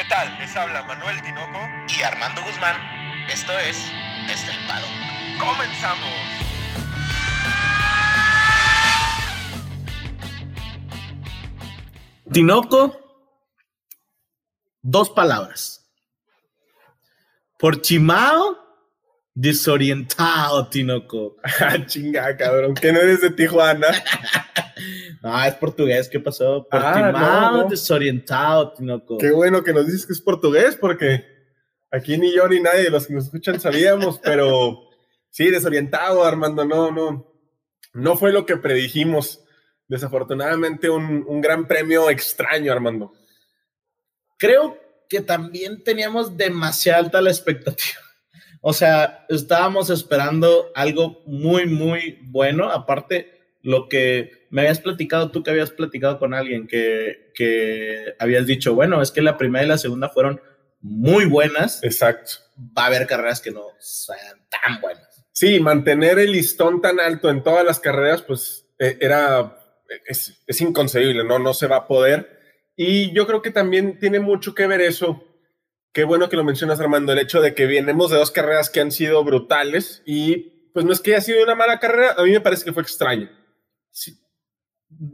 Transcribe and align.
¿Qué 0.00 0.06
tal? 0.08 0.34
Les 0.38 0.56
habla 0.56 0.82
Manuel 0.84 1.20
Tinoco 1.20 1.58
y 1.94 2.02
Armando 2.02 2.40
Guzmán. 2.42 2.74
Esto 3.28 3.52
es 3.58 3.76
Estelpado. 4.30 4.86
¡Comenzamos! 5.38 6.08
Tinoco, 12.32 12.98
dos 14.80 15.10
palabras. 15.10 15.86
Por 17.58 17.82
Chimao, 17.82 18.56
desorientado, 19.34 20.66
Tinoco. 20.70 21.36
Ah, 21.60 21.76
chinga, 21.84 22.34
cabrón, 22.38 22.72
que 22.72 22.90
no 22.90 23.00
eres 23.00 23.20
de 23.20 23.32
Tijuana. 23.32 23.88
Ah, 25.22 25.48
es 25.48 25.54
portugués, 25.54 26.08
¿qué 26.08 26.18
pasó? 26.18 26.66
Por 26.70 26.80
Ah, 26.82 27.50
no. 27.52 27.68
desorientado, 27.68 28.72
Tinoco. 28.72 29.18
Qué 29.18 29.30
bueno 29.30 29.62
que 29.62 29.72
nos 29.72 29.86
dices 29.86 30.06
que 30.06 30.12
es 30.14 30.20
portugués, 30.20 30.76
porque 30.80 31.24
aquí 31.90 32.16
ni 32.16 32.34
yo 32.34 32.48
ni 32.48 32.60
nadie 32.60 32.84
de 32.84 32.90
los 32.90 33.06
que 33.06 33.14
nos 33.14 33.24
escuchan 33.24 33.60
sabíamos, 33.60 34.18
pero 34.24 34.88
sí, 35.30 35.50
desorientado, 35.50 36.24
Armando, 36.24 36.64
no, 36.64 36.90
no, 36.90 37.32
no 37.92 38.16
fue 38.16 38.32
lo 38.32 38.46
que 38.46 38.56
predijimos. 38.56 39.44
Desafortunadamente, 39.88 40.88
un, 40.88 41.24
un 41.26 41.40
gran 41.40 41.66
premio 41.66 42.08
extraño, 42.10 42.72
Armando. 42.72 43.12
Creo 44.38 44.78
que 45.08 45.20
también 45.20 45.82
teníamos 45.82 46.36
demasiado 46.36 47.04
alta 47.04 47.20
la 47.20 47.30
expectativa. 47.30 47.98
O 48.62 48.72
sea, 48.72 49.26
estábamos 49.28 49.90
esperando 49.90 50.70
algo 50.74 51.22
muy, 51.26 51.66
muy 51.66 52.20
bueno. 52.22 52.70
Aparte, 52.70 53.56
lo 53.62 53.88
que 53.88 54.39
me 54.50 54.62
habías 54.62 54.80
platicado, 54.80 55.30
tú 55.30 55.42
que 55.42 55.50
habías 55.50 55.70
platicado 55.70 56.18
con 56.18 56.34
alguien, 56.34 56.66
que, 56.66 57.32
que 57.34 58.14
habías 58.18 58.46
dicho, 58.46 58.74
bueno, 58.74 59.00
es 59.00 59.10
que 59.10 59.22
la 59.22 59.38
primera 59.38 59.64
y 59.64 59.68
la 59.68 59.78
segunda 59.78 60.08
fueron 60.08 60.40
muy 60.80 61.24
buenas. 61.24 61.82
Exacto. 61.82 62.32
Va 62.76 62.84
a 62.84 62.86
haber 62.86 63.06
carreras 63.06 63.40
que 63.40 63.52
no 63.52 63.62
sean 63.78 64.46
tan 64.48 64.80
buenas. 64.80 65.24
Sí, 65.32 65.60
mantener 65.60 66.18
el 66.18 66.32
listón 66.32 66.82
tan 66.82 67.00
alto 67.00 67.30
en 67.30 67.42
todas 67.42 67.64
las 67.64 67.80
carreras, 67.80 68.22
pues 68.22 68.66
eh, 68.78 68.98
era, 69.00 69.56
es, 70.06 70.42
es 70.46 70.60
inconcebible, 70.60 71.24
¿no? 71.24 71.38
No 71.38 71.54
se 71.54 71.66
va 71.66 71.76
a 71.76 71.86
poder. 71.86 72.38
Y 72.76 73.12
yo 73.12 73.26
creo 73.26 73.42
que 73.42 73.50
también 73.50 73.98
tiene 73.98 74.20
mucho 74.20 74.54
que 74.54 74.66
ver 74.66 74.80
eso. 74.80 75.24
Qué 75.92 76.04
bueno 76.04 76.28
que 76.28 76.36
lo 76.36 76.44
mencionas, 76.44 76.80
Armando, 76.80 77.12
el 77.12 77.18
hecho 77.18 77.40
de 77.40 77.54
que 77.54 77.66
vienemos 77.66 78.10
de 78.10 78.16
dos 78.16 78.30
carreras 78.30 78.70
que 78.70 78.80
han 78.80 78.92
sido 78.92 79.22
brutales 79.24 80.02
y 80.06 80.70
pues 80.72 80.84
no 80.84 80.92
es 80.92 81.00
que 81.00 81.12
haya 81.12 81.20
sido 81.20 81.42
una 81.42 81.54
mala 81.54 81.80
carrera, 81.80 82.14
a 82.16 82.22
mí 82.22 82.30
me 82.30 82.40
parece 82.40 82.64
que 82.64 82.72
fue 82.72 82.82
extraño. 82.82 83.28
Sí. 83.90 84.16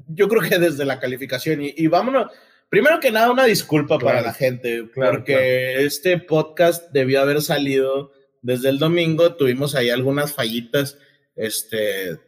Yo 0.09 0.29
creo 0.29 0.43
que 0.43 0.59
desde 0.59 0.85
la 0.85 0.99
calificación, 0.99 1.63
y, 1.63 1.75
y 1.77 1.87
vámonos, 1.87 2.33
primero 2.69 2.99
que 3.01 3.11
nada, 3.11 3.31
una 3.31 3.45
disculpa 3.45 3.99
para 3.99 4.21
la 4.21 4.33
gente, 4.33 4.89
Claro, 4.93 5.19
porque 5.19 5.85
este 5.85 6.19
podcast 6.19 6.91
debió 6.93 7.21
haber 7.21 7.43
salido 7.43 8.13
desde 8.43 8.69
el 8.69 8.79
domingo, 8.79 9.35
tuvimos 9.35 9.75
ahí 9.75 9.91
algunas 9.91 10.33
fallitas, 10.33 10.99
este, 11.35 12.19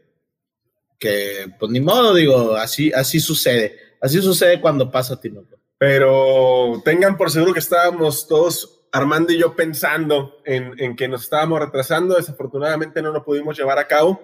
que 0.99 1.47
pues 1.59 1.71
ni 1.71 1.81
modo, 1.81 2.15
digo, 2.15 2.57
así, 2.57 2.93
así 2.93 3.21
sucede, 3.21 3.79
así 4.01 4.21
sucede 4.21 4.61
cuando 4.61 4.91
pasa 4.91 5.21
Tinoco. 5.21 5.59
Pero 5.79 6.83
tengan 6.85 7.17
por 7.17 7.31
seguro 7.31 7.53
que 7.53 7.61
estábamos 7.61 8.27
todos, 8.27 8.81
Armando 8.91 9.33
y 9.33 9.39
yo, 9.39 9.55
pensando 9.55 10.43
en, 10.45 10.75
en 10.79 10.97
que 10.97 11.07
nos 11.07 11.23
estábamos 11.23 11.61
retrasando. 11.61 12.17
Desafortunadamente 12.17 13.01
no 13.01 13.13
lo 13.13 13.25
pudimos 13.25 13.57
llevar 13.57 13.79
a 13.79 13.87
cabo. 13.87 14.21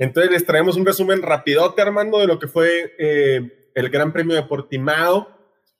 Entonces 0.00 0.32
les 0.32 0.46
traemos 0.46 0.76
un 0.76 0.86
resumen 0.86 1.20
rapidote, 1.20 1.82
Armando, 1.82 2.18
de 2.18 2.26
lo 2.26 2.38
que 2.38 2.48
fue 2.48 2.94
eh, 2.98 3.68
el 3.74 3.90
Gran 3.90 4.12
Premio 4.14 4.34
de 4.34 4.42
Portimao 4.42 5.28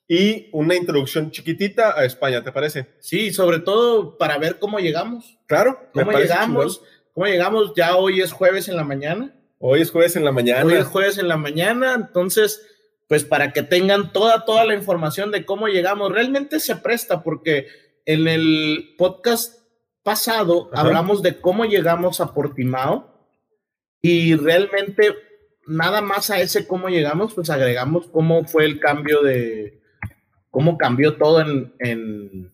y 0.07 0.47
una 0.53 0.75
introducción 0.75 1.31
chiquitita 1.31 1.97
a 1.99 2.05
España, 2.05 2.43
¿te 2.43 2.51
parece? 2.51 2.85
Sí, 2.99 3.33
sobre 3.33 3.59
todo 3.59 4.17
para 4.19 4.37
ver 4.37 4.59
cómo 4.59 4.77
llegamos, 4.79 5.39
Claro. 5.47 5.79
cómo 5.91 6.11
llegamos, 6.11 6.75
chingón. 6.75 6.89
cómo 7.13 7.25
llegamos, 7.25 7.73
ya 7.75 7.95
hoy 7.97 8.21
es 8.21 8.31
jueves 8.31 8.67
en 8.69 8.75
la 8.75 8.83
mañana. 8.83 9.33
Hoy 9.57 9.81
es 9.81 9.89
jueves 9.89 10.15
en 10.15 10.23
la 10.23 10.31
mañana. 10.31 10.65
Hoy 10.65 10.73
es 10.73 10.85
jueves 10.85 11.17
en 11.17 11.27
la 11.27 11.37
mañana, 11.37 11.95
entonces, 11.95 12.61
pues 13.07 13.23
para 13.23 13.53
que 13.53 13.63
tengan 13.63 14.13
toda, 14.13 14.45
toda 14.45 14.65
la 14.65 14.75
información 14.75 15.31
de 15.31 15.45
cómo 15.45 15.67
llegamos, 15.67 16.11
realmente 16.11 16.59
se 16.59 16.75
presta 16.75 17.23
porque 17.23 17.67
en 18.05 18.27
el 18.27 18.93
podcast 18.99 19.61
pasado 20.03 20.69
Ajá. 20.73 20.83
hablamos 20.83 21.23
de 21.23 21.41
cómo 21.41 21.65
llegamos 21.65 22.21
a 22.21 22.33
Portimao 22.35 23.10
y 24.01 24.35
realmente 24.35 25.15
nada 25.67 26.01
más 26.01 26.29
a 26.29 26.39
ese 26.41 26.67
cómo 26.67 26.89
llegamos, 26.89 27.33
pues 27.33 27.49
agregamos 27.49 28.07
cómo 28.07 28.45
fue 28.45 28.65
el 28.65 28.79
cambio 28.79 29.21
de, 29.21 29.81
cómo 30.49 30.77
cambió 30.77 31.17
todo 31.17 31.41
en, 31.41 31.73
en 31.79 32.51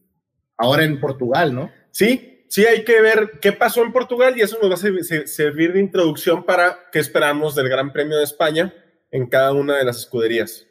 ahora 0.58 0.84
en 0.84 1.00
Portugal, 1.00 1.56
¿no? 1.56 1.72
Sí, 1.92 2.46
sí, 2.50 2.66
hay 2.66 2.84
que 2.84 3.02
ver 3.02 3.40
qué 3.42 3.54
pasó 3.54 3.82
en 3.84 3.92
Portugal 3.94 4.36
y 4.38 4.42
eso 4.42 4.58
nos 4.62 4.70
va 4.70 4.76
a 4.76 4.78
ser- 4.78 5.04
ser- 5.04 5.28
servir 5.28 5.74
de 5.74 5.80
introducción 5.80 6.44
para 6.46 6.90
qué 6.92 7.00
esperamos 7.00 7.56
del 7.56 7.70
Gran 7.70 7.92
Premio 7.94 8.18
de 8.18 8.24
España 8.26 8.74
en 9.12 9.28
cada 9.28 9.54
una 9.54 9.78
de 9.78 9.86
las 9.86 9.98
escuderías. 9.98 10.68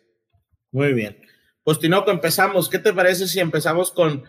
Muy 0.71 0.93
bien. 0.93 1.17
Pues 1.65 1.79
Tinoco, 1.81 2.11
empezamos. 2.11 2.69
¿Qué 2.69 2.79
te 2.79 2.93
parece 2.93 3.27
si 3.27 3.41
empezamos 3.41 3.91
con... 3.91 4.25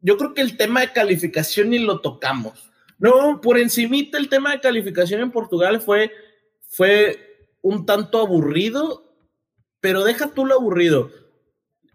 Yo 0.00 0.16
creo 0.16 0.34
que 0.34 0.40
el 0.40 0.56
tema 0.56 0.80
de 0.80 0.92
calificación 0.92 1.70
ni 1.70 1.78
lo 1.78 2.00
tocamos. 2.00 2.71
No, 3.02 3.40
por 3.40 3.58
encimita 3.58 4.16
el 4.16 4.28
tema 4.28 4.52
de 4.52 4.60
calificación 4.60 5.20
en 5.20 5.32
Portugal 5.32 5.80
fue, 5.80 6.12
fue 6.68 7.50
un 7.60 7.84
tanto 7.84 8.20
aburrido, 8.20 9.12
pero 9.80 10.04
deja 10.04 10.32
tú 10.32 10.46
lo 10.46 10.54
aburrido. 10.54 11.10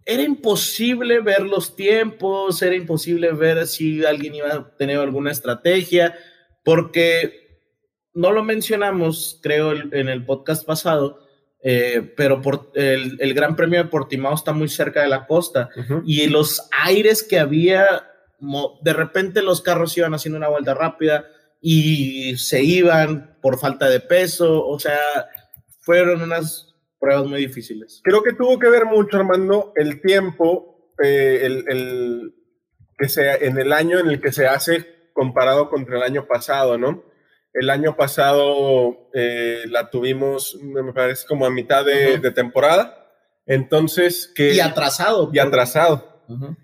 Era 0.05 0.21
imposible 0.23 1.21
ver 1.21 1.43
los 1.43 1.77
tiempos, 1.77 2.61
era 2.61 2.75
imposible 2.75 3.31
ver 3.31 3.65
si 3.67 4.03
alguien 4.03 4.35
iba 4.35 4.53
a 4.53 4.75
tener 4.75 4.99
alguna 4.99 5.31
estrategia, 5.31 6.13
porque 6.65 7.61
no 8.13 8.33
lo 8.33 8.43
mencionamos, 8.43 9.39
creo, 9.41 9.71
en 9.71 10.09
el 10.09 10.25
podcast 10.25 10.65
pasado, 10.65 11.25
eh, 11.63 12.13
pero 12.17 12.41
por, 12.41 12.71
el, 12.75 13.15
el 13.19 13.33
Gran 13.33 13.55
Premio 13.55 13.81
de 13.81 13.89
Portimao 13.89 14.35
está 14.35 14.51
muy 14.51 14.67
cerca 14.67 15.03
de 15.03 15.07
la 15.07 15.25
costa 15.25 15.69
y 16.05 16.27
los 16.27 16.67
aires 16.71 17.23
que 17.23 17.39
había, 17.39 18.09
de 18.81 18.93
repente 18.93 19.41
los 19.41 19.61
carros 19.61 19.97
iban 19.97 20.13
haciendo 20.13 20.37
una 20.37 20.49
vuelta 20.49 20.73
rápida 20.73 21.25
y 21.61 22.37
se 22.37 22.63
iban 22.63 23.37
por 23.41 23.59
falta 23.59 23.89
de 23.89 23.99
peso, 23.99 24.65
o 24.65 24.79
sea, 24.79 24.99
fueron 25.79 26.21
unas 26.21 26.75
pruebas 26.99 27.25
muy 27.25 27.39
difíciles. 27.39 28.01
Creo 28.03 28.21
que 28.23 28.33
tuvo 28.33 28.59
que 28.59 28.69
ver 28.69 28.85
mucho, 28.85 29.17
Armando, 29.17 29.73
el 29.75 30.01
tiempo, 30.01 30.93
eh, 31.03 31.39
el, 31.43 31.65
el- 31.67 32.33
que 32.99 33.09
sea 33.09 33.35
en 33.35 33.59
el 33.59 33.73
año 33.73 33.99
en 33.99 34.07
el 34.09 34.19
que 34.19 34.31
se 34.31 34.47
hace 34.47 35.11
comparado 35.13 35.69
contra 35.69 35.97
el 35.97 36.03
año 36.03 36.25
pasado, 36.25 36.77
¿no? 36.79 37.03
El 37.53 37.69
año 37.69 37.95
pasado 37.95 39.09
eh, 39.13 39.63
la 39.69 39.89
tuvimos, 39.91 40.57
me 40.61 40.93
parece, 40.93 41.25
como 41.27 41.45
a 41.45 41.51
mitad 41.51 41.85
de, 41.85 42.17
de 42.17 42.31
temporada. 42.31 43.07
Entonces, 43.45 44.31
que... 44.35 44.53
Y 44.53 44.59
atrasado. 44.59 45.29
y 45.33 45.39
atrasado. 45.39 46.16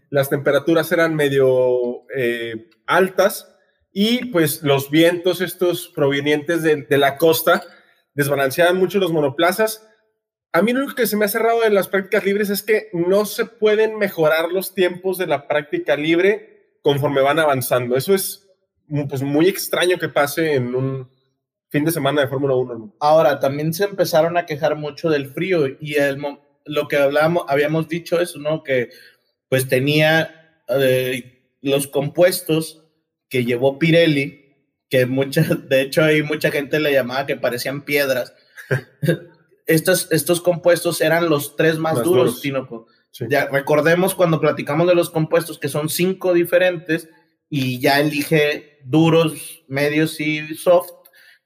Las 0.09 0.29
temperaturas 0.29 0.91
eran 0.91 1.15
medio 1.15 2.05
eh, 2.15 2.69
altas 2.85 3.55
y 3.91 4.25
pues 4.25 4.63
los 4.63 4.89
vientos 4.89 5.41
estos 5.41 5.87
provenientes 5.89 6.63
de, 6.63 6.83
de 6.83 6.97
la 6.97 7.17
costa 7.17 7.63
desbalanceaban 8.13 8.77
mucho 8.77 8.99
los 8.99 9.11
monoplazas. 9.11 9.87
A 10.51 10.61
mí 10.61 10.71
lo 10.71 10.79
único 10.79 10.95
que 10.95 11.07
se 11.07 11.17
me 11.17 11.25
ha 11.25 11.29
cerrado 11.29 11.61
de 11.61 11.69
las 11.69 11.87
prácticas 11.87 12.25
libres 12.25 12.49
es 12.49 12.61
que 12.61 12.89
no 12.93 13.25
se 13.25 13.45
pueden 13.45 13.97
mejorar 13.97 14.51
los 14.51 14.73
tiempos 14.73 15.17
de 15.17 15.27
la 15.27 15.47
práctica 15.47 15.95
libre 15.95 16.77
conforme 16.83 17.21
van 17.21 17.39
avanzando. 17.39 17.95
Eso 17.95 18.13
es 18.13 18.47
mm, 18.87 19.07
pues, 19.07 19.23
muy 19.23 19.47
extraño 19.47 19.97
que 19.97 20.09
pase 20.09 20.53
en 20.53 20.75
un 20.75 21.09
fin 21.69 21.85
de 21.85 21.91
semana 21.91 22.21
de 22.21 22.27
Fórmula 22.27 22.53
1. 22.53 22.97
Ahora, 22.99 23.39
también 23.39 23.73
se 23.73 23.85
empezaron 23.85 24.37
a 24.37 24.45
quejar 24.45 24.75
mucho 24.75 25.09
del 25.09 25.27
frío 25.31 25.65
y 25.79 25.95
el, 25.95 26.21
lo 26.65 26.87
que 26.87 26.97
hablábamos, 26.97 27.45
habíamos 27.47 27.87
dicho 27.87 28.19
eso, 28.21 28.37
¿no? 28.37 28.61
Que 28.61 28.89
pues 29.53 29.67
tenía 29.67 30.63
eh, 30.67 31.43
los 31.61 31.85
compuestos 31.85 32.85
que 33.29 33.45
llevó 33.45 33.77
Pirelli, 33.77 34.55
que 34.89 35.05
mucha, 35.05 35.43
de 35.69 35.81
hecho 35.81 36.03
hay 36.03 36.23
mucha 36.23 36.49
gente 36.49 36.79
le 36.79 36.91
llamaba 36.91 37.27
que 37.27 37.35
parecían 37.35 37.85
piedras. 37.85 38.33
estos, 39.67 40.11
estos 40.11 40.41
compuestos 40.41 41.01
eran 41.01 41.29
los 41.29 41.55
tres 41.55 41.77
más, 41.77 41.97
Más 41.97 42.03
duros, 42.03 42.25
duros. 42.25 42.41
Tinoco. 42.41 42.87
Sí. 43.11 43.25
Ya 43.29 43.45
recordemos 43.45 44.15
cuando 44.15 44.41
platicamos 44.41 44.87
de 44.87 44.95
los 44.95 45.11
compuestos 45.11 45.59
que 45.59 45.69
son 45.69 45.87
cinco 45.87 46.33
diferentes 46.33 47.07
y 47.47 47.79
ya 47.79 47.99
elige 47.99 48.79
duros, 48.85 49.61
medios 49.67 50.19
y 50.19 50.55
soft 50.55 50.89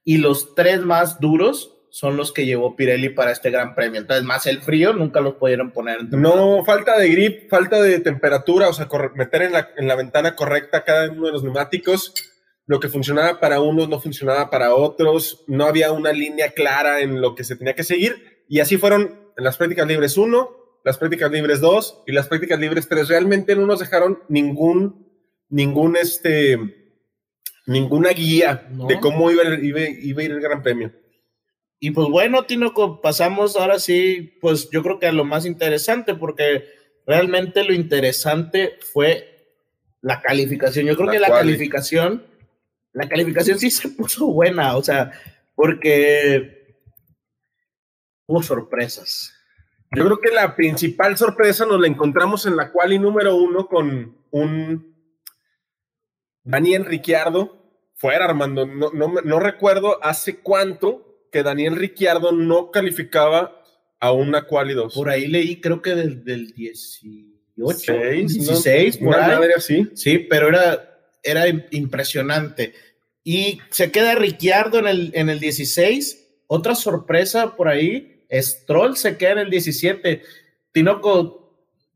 y 0.05 0.19
los 0.19 0.55
tres 0.55 0.79
más 0.79 1.19
duros 1.19 1.76
son 1.89 2.17
los 2.17 2.31
que 2.31 2.45
llevó 2.45 2.75
Pirelli 2.75 3.09
para 3.09 3.31
este 3.31 3.49
gran 3.49 3.73
premio. 3.75 3.99
Entonces, 4.01 4.23
más 4.25 4.45
el 4.45 4.61
frío, 4.61 4.93
nunca 4.93 5.21
los 5.21 5.35
pudieron 5.35 5.71
poner 5.71 5.99
en 6.01 6.21
No, 6.21 6.63
falta 6.65 6.97
de 6.97 7.09
grip, 7.09 7.49
falta 7.49 7.81
de 7.81 7.99
temperatura, 7.99 8.69
o 8.69 8.73
sea, 8.73 8.87
meter 9.15 9.43
en 9.43 9.53
la, 9.53 9.69
en 9.77 9.87
la 9.87 9.95
ventana 9.95 10.35
correcta 10.35 10.83
cada 10.83 11.09
uno 11.11 11.27
de 11.27 11.31
los 11.31 11.43
neumáticos. 11.43 12.13
Lo 12.65 12.79
que 12.79 12.89
funcionaba 12.89 13.39
para 13.39 13.61
unos 13.61 13.87
no 13.87 13.99
funcionaba 13.99 14.49
para 14.49 14.75
otros. 14.75 15.45
No 15.47 15.65
había 15.65 15.91
una 15.91 16.11
línea 16.11 16.51
clara 16.51 16.99
en 17.01 17.21
lo 17.21 17.33
que 17.33 17.43
se 17.45 17.55
tenía 17.55 17.73
que 17.75 17.83
seguir. 17.83 18.43
Y 18.49 18.59
así 18.59 18.77
fueron 18.77 19.31
en 19.37 19.43
las 19.43 19.57
prácticas 19.57 19.87
libres 19.87 20.17
1, 20.17 20.49
las 20.83 20.97
prácticas 20.97 21.31
libres 21.31 21.61
2 21.61 22.03
y 22.07 22.11
las 22.11 22.27
prácticas 22.27 22.59
libres 22.59 22.87
3. 22.89 23.07
Realmente 23.07 23.55
no 23.55 23.65
nos 23.65 23.79
dejaron 23.79 24.19
ningún, 24.27 25.07
ningún 25.49 25.95
este, 25.95 26.59
ninguna 27.65 28.09
guía 28.09 28.67
No. 28.71 28.87
de 28.87 28.99
cómo 28.99 29.31
iba, 29.31 29.43
iba, 29.61 29.79
iba 29.81 30.21
a 30.21 30.25
ir 30.25 30.31
el 30.31 30.41
Gran 30.41 30.61
Premio. 30.61 30.91
Y 31.79 31.91
pues 31.91 32.07
bueno, 32.09 32.45
Tinoco, 32.45 33.01
pasamos 33.01 33.55
ahora 33.55 33.79
sí, 33.79 34.37
pues 34.41 34.69
yo 34.71 34.81
creo 34.81 34.99
que 34.99 35.07
a 35.07 35.11
lo 35.11 35.25
más 35.25 35.45
interesante, 35.45 36.15
porque 36.15 36.65
realmente 37.05 37.63
lo 37.63 37.73
interesante 37.73 38.79
fue 38.93 39.55
la 40.01 40.21
calificación. 40.21 40.87
Yo 40.87 40.95
creo 40.95 41.07
La 41.07 41.13
que 41.13 41.19
la 41.19 41.29
calificación, 41.29 42.25
la 42.93 43.07
calificación 43.07 43.59
sí 43.59 43.69
se 43.69 43.89
puso 43.89 44.27
buena, 44.27 44.75
o 44.75 44.83
sea, 44.83 45.11
porque 45.55 46.77
hubo 48.25 48.41
sorpresas. 48.41 49.33
Yo 49.95 50.03
creo 50.03 50.19
que 50.19 50.31
la 50.31 50.55
principal 50.55 51.15
sorpresa 51.15 51.65
nos 51.65 51.79
la 51.79 51.87
encontramos 51.87 52.45
en 52.45 52.57
la 52.57 52.71
quali 52.71 52.99
número 52.99 53.35
uno 53.35 53.67
con 53.67 54.17
un 54.31 54.95
Daniel 56.43 56.85
Ricciardo 56.85 57.55
fuera, 57.95 58.25
Armando. 58.25 58.65
No, 58.65 58.91
no, 58.91 59.13
no 59.23 59.39
recuerdo 59.39 60.03
hace 60.03 60.39
cuánto 60.39 61.06
que 61.31 61.43
Daniel 61.43 61.75
Ricciardo 61.75 62.31
no 62.31 62.71
calificaba 62.71 63.61
a 63.99 64.11
una 64.11 64.43
quali 64.45 64.73
2. 64.73 64.93
Por 64.93 65.09
ahí 65.09 65.27
leí, 65.27 65.59
creo 65.61 65.81
que 65.81 65.95
del, 65.95 66.23
del 66.23 66.53
18, 66.53 67.25
Seis, 67.77 68.37
¿no? 68.37 68.43
16, 68.43 68.97
por 68.97 69.15
ahí. 69.15 69.35
madre 69.35 69.53
así. 69.55 69.87
Sí, 69.95 70.19
pero 70.19 70.49
era, 70.49 70.99
era 71.23 71.47
im- 71.47 71.65
impresionante. 71.71 72.73
Y 73.23 73.59
se 73.71 73.91
queda 73.91 74.15
Ricciardo 74.15 74.79
en 74.79 74.87
el, 74.87 75.11
en 75.13 75.29
el 75.29 75.39
16. 75.39 76.25
Otra 76.47 76.75
sorpresa 76.75 77.55
por 77.55 77.67
ahí, 77.67 78.23
Stroll 78.31 78.95
se 78.95 79.17
queda 79.17 79.31
en 79.33 79.37
el 79.39 79.49
17. 79.49 80.21
Tinoco, 80.71 81.46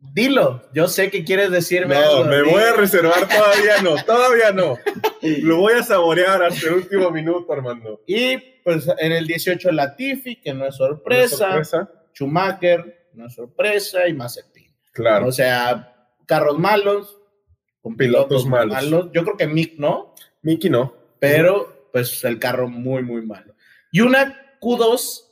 dilo. 0.01 0.61
Yo 0.73 0.87
sé 0.87 1.09
que 1.09 1.23
quieres 1.23 1.51
decirme 1.51 1.95
No, 1.95 2.01
algo. 2.01 2.25
me 2.25 2.41
voy 2.43 2.61
a 2.63 2.73
reservar 2.73 3.27
todavía 3.27 3.81
no, 3.81 3.95
todavía 4.05 4.51
no. 4.51 4.77
Lo 5.21 5.57
voy 5.57 5.73
a 5.73 5.83
saborear 5.83 6.43
hasta 6.43 6.67
el 6.67 6.73
último 6.75 7.11
minuto, 7.11 7.51
Armando. 7.53 8.01
Y 8.07 8.37
pues 8.63 8.87
en 8.99 9.11
el 9.11 9.27
18 9.27 9.71
Latifi, 9.71 10.41
que 10.41 10.53
no 10.53 10.65
es 10.65 10.75
sorpresa. 10.75 11.37
sorpresa, 11.37 11.91
Schumacher, 12.13 13.07
no 13.13 13.27
es 13.27 13.33
sorpresa. 13.35 14.07
Y 14.07 14.13
Mazepin. 14.13 14.73
Claro. 14.91 15.27
O 15.27 15.31
sea, 15.31 15.95
carros 16.25 16.57
malos. 16.59 17.17
Con 17.81 17.95
Pilotos 17.97 18.45
malos. 18.45 19.09
Yo 19.11 19.23
creo 19.23 19.37
que 19.37 19.47
Mick 19.47 19.79
no. 19.79 20.13
Miki 20.43 20.69
no. 20.69 20.93
pero 21.19 21.89
pues 21.91 22.23
el 22.23 22.37
carro 22.39 22.67
muy, 22.67 23.01
muy 23.03 23.21
malo. 23.25 23.55
Y 23.91 24.01
una 24.01 24.57
Q2 24.61 25.23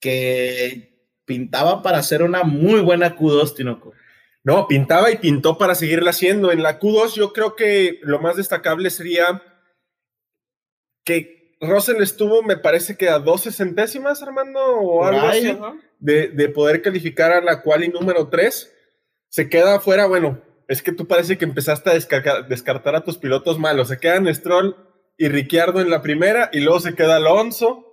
que 0.00 0.89
pintaba 1.30 1.80
para 1.80 2.02
ser 2.02 2.24
una 2.24 2.42
muy 2.42 2.80
buena 2.80 3.14
Q2, 3.16 3.54
Tinoco. 3.54 3.92
No, 4.42 4.66
pintaba 4.66 5.12
y 5.12 5.18
pintó 5.18 5.56
para 5.58 5.76
seguirla 5.76 6.10
haciendo. 6.10 6.50
En 6.50 6.64
la 6.64 6.80
Q2 6.80 7.14
yo 7.14 7.32
creo 7.32 7.54
que 7.54 8.00
lo 8.02 8.18
más 8.18 8.34
destacable 8.36 8.90
sería 8.90 9.40
que 11.04 11.56
Russell 11.60 12.02
estuvo, 12.02 12.42
me 12.42 12.56
parece 12.56 12.96
que 12.96 13.08
a 13.08 13.20
12 13.20 13.52
centésimas, 13.52 14.22
Armando, 14.24 14.60
o 14.60 15.04
algo 15.04 15.20
así, 15.28 15.56
de, 16.00 16.28
de 16.28 16.48
poder 16.48 16.82
calificar 16.82 17.30
a 17.32 17.40
la 17.40 17.62
quali 17.62 17.88
número 17.88 18.28
3. 18.28 18.72
Se 19.28 19.48
queda 19.48 19.76
afuera, 19.76 20.06
bueno, 20.06 20.42
es 20.66 20.82
que 20.82 20.90
tú 20.90 21.06
parece 21.06 21.38
que 21.38 21.44
empezaste 21.44 21.90
a 21.90 21.94
descargar- 21.94 22.48
descartar 22.48 22.96
a 22.96 23.04
tus 23.04 23.18
pilotos 23.18 23.58
malos. 23.60 23.86
Se 23.88 23.98
quedan 24.00 24.32
Stroll 24.34 24.74
y 25.16 25.28
Ricciardo 25.28 25.80
en 25.80 25.90
la 25.90 26.02
primera 26.02 26.50
y 26.52 26.58
luego 26.60 26.80
se 26.80 26.94
queda 26.96 27.16
Alonso 27.16 27.86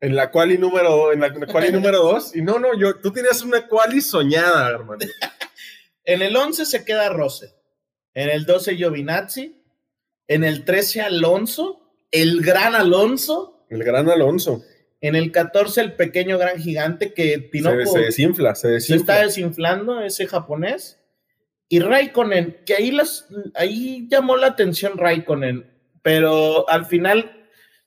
en 0.00 0.16
la 0.16 0.30
quali 0.30 0.56
número 0.58 1.12
en 1.12 1.20
la 1.20 1.32
quali 1.32 1.70
número 1.72 1.98
2 1.98 2.36
y 2.36 2.42
no, 2.42 2.58
no, 2.58 2.78
yo 2.78 2.96
tú 2.96 3.12
tenías 3.12 3.42
una 3.42 3.66
quali 3.66 4.00
soñada, 4.00 4.70
hermano. 4.70 5.00
En 6.02 6.22
el 6.22 6.34
11 6.34 6.64
se 6.64 6.84
queda 6.84 7.08
Rose. 7.10 7.54
En 8.14 8.30
el 8.30 8.44
12 8.44 8.74
Giovinazzi. 8.74 9.62
En 10.26 10.42
el 10.42 10.64
13 10.64 11.02
Alonso. 11.02 11.92
El 12.10 12.40
gran 12.40 12.74
Alonso. 12.74 13.64
El 13.68 13.84
gran 13.84 14.08
Alonso. 14.08 14.64
En 15.00 15.14
el 15.14 15.30
14 15.30 15.80
el 15.80 15.92
pequeño 15.92 16.36
gran 16.36 16.58
gigante 16.58 17.14
que 17.14 17.34
Se, 17.34 17.38
Tinoco 17.38 17.86
se 17.86 18.00
desinfla, 18.00 18.54
se 18.54 18.62
se 18.62 18.68
desinfla. 18.68 19.14
está 19.14 19.24
desinflando 19.26 20.00
ese 20.00 20.26
japonés. 20.26 20.98
Y 21.68 21.78
Raikkonen, 21.78 22.58
que 22.66 22.74
ahí, 22.74 22.90
las, 22.90 23.28
ahí 23.54 24.08
llamó 24.10 24.36
la 24.36 24.48
atención 24.48 24.98
Raikkonen, 24.98 25.70
pero 26.02 26.68
al 26.68 26.86
final 26.86 27.39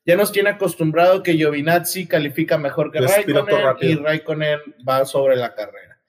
ya 0.06 0.16
nos 0.16 0.32
tiene 0.32 0.50
acostumbrado 0.52 1.24
que 1.24 1.34
Giovinazzi 1.34 2.08
califica 2.08 2.58
mejor 2.58 2.92
que 2.92 3.00
Raikkonen 3.16 3.46
y 3.92 3.96
Raikkonen 4.04 4.60
va 4.88 5.06
sobre 5.06 5.36
la 5.36 5.54
carrera. 5.56 6.02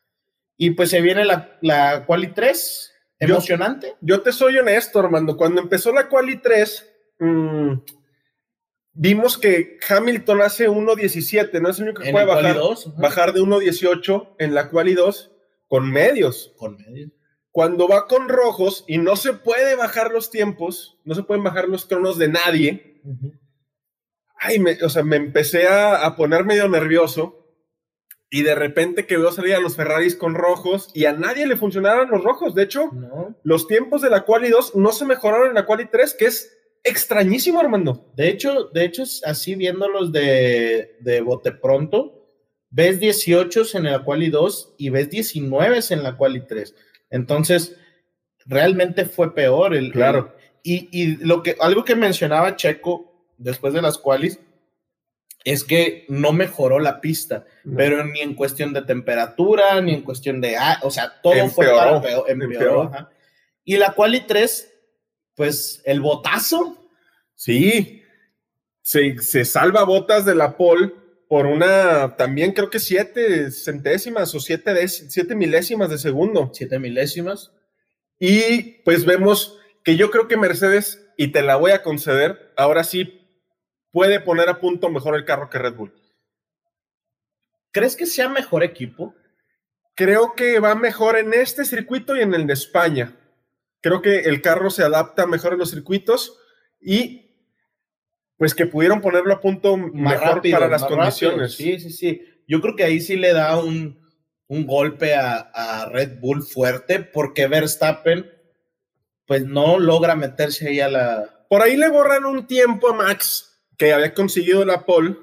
Y 0.56 0.70
pues 0.70 0.90
se 0.90 1.00
viene 1.00 1.24
la, 1.24 1.58
la 1.62 2.04
Quali 2.06 2.28
3, 2.28 2.92
Yo- 3.20 3.26
emocionante. 3.26 3.94
Yo 4.00 4.20
te 4.22 4.32
soy 4.32 4.56
honesto, 4.58 4.98
Armando. 5.00 5.36
Cuando 5.36 5.60
empezó 5.60 5.92
la 5.92 6.08
Quali 6.08 6.36
3, 6.36 6.92
mm, 7.20 7.72
vimos 8.92 9.38
que 9.38 9.78
Hamilton 9.88 10.42
hace 10.42 10.68
1.17, 10.68 11.60
no 11.60 11.70
es 11.70 11.78
el 11.78 11.84
único 11.84 12.02
que 12.02 12.08
En 12.08 12.12
puede 12.14 12.26
bajar, 12.26 12.54
2, 12.56 12.86
ajá, 12.88 13.00
bajar 13.00 13.32
de 13.32 13.40
1.18 13.40 14.36
en 14.38 14.54
la 14.54 14.70
Quali 14.70 14.94
2 14.94 15.30
con 15.68 15.90
medios. 15.90 16.52
con 16.56 16.76
medio. 16.76 17.10
Cuando 17.50 17.86
va 17.86 18.06
con 18.08 18.28
rojos 18.28 18.84
y 18.88 18.98
no 18.98 19.14
se 19.14 19.32
puede 19.32 19.76
bajar 19.76 20.10
los 20.12 20.30
tiempos, 20.30 20.98
no 21.04 21.14
se 21.14 21.22
pueden 21.22 21.44
bajar 21.44 21.68
los 21.68 21.84
cronos 21.86 22.18
de 22.18 22.26
nadie. 22.28 23.00
Ay, 24.44 24.58
me- 24.58 24.78
o 24.82 24.88
sea, 24.88 25.02
me 25.02 25.16
empecé 25.16 25.66
a, 25.66 26.04
a 26.04 26.16
poner 26.16 26.44
medio 26.44 26.68
nervioso. 26.68 27.40
Y 28.30 28.42
de 28.42 28.54
repente 28.56 29.06
que 29.06 29.16
veo 29.16 29.30
salir 29.30 29.54
a 29.54 29.60
los 29.60 29.76
Ferraris 29.76 30.16
con 30.16 30.34
rojos 30.34 30.90
y 30.92 31.04
a 31.04 31.12
nadie 31.12 31.46
le 31.46 31.56
funcionaron 31.56 32.10
los 32.10 32.24
rojos. 32.24 32.54
De 32.54 32.64
hecho, 32.64 32.90
No. 32.92 33.36
los 33.44 33.68
tiempos 33.68 34.02
de 34.02 34.10
la 34.10 34.24
Quali 34.24 34.48
2 34.48 34.74
no 34.74 34.90
se 34.90 35.04
mejoraron 35.04 35.48
en 35.48 35.54
la 35.54 35.66
Quali 35.66 35.86
3, 35.86 36.14
que 36.18 36.24
es 36.26 36.50
extrañísimo, 36.82 37.60
Armando. 37.60 38.10
De 38.16 38.28
hecho, 38.28 38.64
de 38.74 38.84
hecho, 38.84 39.04
es 39.04 39.22
así 39.24 39.54
viéndolos 39.54 40.10
de, 40.10 40.96
de 41.00 41.20
bote 41.20 41.52
pronto, 41.52 42.28
ves 42.70 42.98
18 42.98 43.62
en 43.74 43.84
la 43.84 44.04
quali 44.04 44.30
2 44.30 44.74
y 44.78 44.90
ves 44.90 45.08
19 45.10 45.78
en 45.90 46.02
la 46.02 46.16
quali 46.16 46.40
3. 46.44 46.74
Entonces, 47.10 47.76
realmente 48.46 49.04
fue 49.04 49.32
peor. 49.34 49.76
El, 49.76 49.92
Claro. 49.92 50.34
el- 50.36 50.44
y, 50.64 50.88
y 50.90 51.16
lo 51.24 51.42
que, 51.42 51.56
algo 51.60 51.84
que 51.84 51.94
mencionaba 51.94 52.56
Checo 52.56 53.13
después 53.44 53.72
de 53.74 53.82
las 53.82 53.98
qualis 53.98 54.40
es 55.44 55.62
que 55.62 56.06
no 56.08 56.32
mejoró 56.32 56.78
la 56.78 57.02
pista, 57.02 57.44
pero 57.76 58.02
ni 58.04 58.20
en 58.20 58.34
cuestión 58.34 58.72
de 58.72 58.80
temperatura, 58.80 59.80
ni 59.82 59.92
en 59.92 60.02
cuestión 60.02 60.40
de, 60.40 60.56
ah, 60.56 60.80
o 60.82 60.90
sea, 60.90 61.20
todo 61.22 61.48
fue 61.48 61.66
para 61.66 62.00
peor, 62.00 62.24
empeoró, 62.30 62.54
empeoró. 62.54 62.82
ajá. 62.84 63.10
Y 63.62 63.76
la 63.76 63.92
quali 63.92 64.20
3, 64.20 64.72
pues 65.34 65.82
el 65.84 66.00
botazo, 66.00 66.80
Sí, 67.34 68.02
se, 68.82 69.18
se 69.18 69.44
salva 69.44 69.84
botas 69.84 70.24
de 70.24 70.34
la 70.34 70.56
pole 70.56 70.92
por 71.28 71.46
una, 71.46 72.16
también 72.16 72.52
creo 72.52 72.70
que 72.70 72.78
siete 72.78 73.50
centésimas 73.50 74.34
o 74.34 74.40
siete, 74.40 74.86
siete 74.88 75.34
milésimas 75.34 75.90
de 75.90 75.98
segundo. 75.98 76.50
siete 76.52 76.78
milésimas. 76.78 77.52
Y 78.18 78.82
pues 78.84 79.04
vemos 79.04 79.58
que 79.82 79.96
yo 79.96 80.10
creo 80.10 80.28
que 80.28 80.36
Mercedes, 80.36 81.04
y 81.16 81.28
te 81.32 81.42
la 81.42 81.56
voy 81.56 81.72
a 81.72 81.82
conceder, 81.82 82.52
ahora 82.56 82.84
sí 82.84 83.23
puede 83.94 84.18
poner 84.18 84.48
a 84.48 84.58
punto 84.58 84.90
mejor 84.90 85.14
el 85.14 85.24
carro 85.24 85.48
que 85.48 85.56
Red 85.56 85.74
Bull. 85.74 85.94
¿Crees 87.70 87.94
que 87.94 88.06
sea 88.06 88.28
mejor 88.28 88.64
equipo? 88.64 89.14
Creo 89.94 90.34
que 90.34 90.58
va 90.58 90.74
mejor 90.74 91.16
en 91.16 91.32
este 91.32 91.64
circuito 91.64 92.16
y 92.16 92.20
en 92.22 92.34
el 92.34 92.44
de 92.48 92.54
España. 92.54 93.14
Creo 93.80 94.02
que 94.02 94.22
el 94.22 94.42
carro 94.42 94.68
se 94.70 94.82
adapta 94.82 95.28
mejor 95.28 95.52
en 95.52 95.60
los 95.60 95.70
circuitos 95.70 96.36
y 96.80 97.36
pues 98.36 98.52
que 98.52 98.66
pudieron 98.66 99.00
ponerlo 99.00 99.32
a 99.32 99.40
punto 99.40 99.76
mejor 99.76 100.42
para 100.42 100.66
las 100.66 100.82
más 100.82 100.90
condiciones. 100.90 101.52
rápido. 101.52 101.78
Sí, 101.78 101.78
sí, 101.78 101.90
sí. 101.90 102.42
Yo 102.48 102.60
creo 102.60 102.74
que 102.74 102.82
ahí 102.82 103.00
sí 103.00 103.14
le 103.14 103.32
da 103.32 103.56
un, 103.62 104.04
un 104.48 104.66
golpe 104.66 105.14
a, 105.14 105.36
a 105.36 105.88
Red 105.88 106.18
Bull 106.18 106.42
fuerte 106.42 106.98
porque 106.98 107.46
Verstappen 107.46 108.28
pues 109.24 109.46
no 109.46 109.78
logra 109.78 110.16
meterse 110.16 110.66
ahí 110.66 110.80
a 110.80 110.88
la... 110.88 111.46
Por 111.48 111.62
ahí 111.62 111.76
le 111.76 111.88
borran 111.90 112.24
un 112.24 112.48
tiempo 112.48 112.88
a 112.88 112.94
Max 112.94 113.53
que 113.76 113.92
había 113.92 114.14
conseguido 114.14 114.64
la 114.64 114.84
pole 114.86 115.16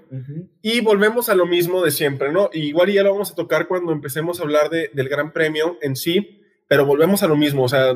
y 0.62 0.82
volvemos 0.82 1.30
a 1.30 1.36
lo 1.36 1.46
mismo 1.46 1.84
de 1.84 1.92
siempre, 1.92 2.32
¿no? 2.32 2.50
Igual 2.54 2.90
y 2.90 2.94
ya 2.96 3.04
lo 3.04 3.12
vamos 3.14 3.32
a 3.32 3.36
tocar 3.36 3.68
cuando 3.68 3.92
empecemos 3.94 4.40
a 4.40 4.44
hablar 4.44 4.70
de- 4.70 4.90
del 4.94 5.08
Gran 5.10 5.32
Premio 5.32 5.78
en 5.82 5.96
sí, 5.96 6.42
pero 6.68 6.86
volvemos 6.86 7.24
a 7.24 7.28
lo 7.28 7.36
mismo, 7.38 7.64
o 7.64 7.70
sea, 7.70 7.96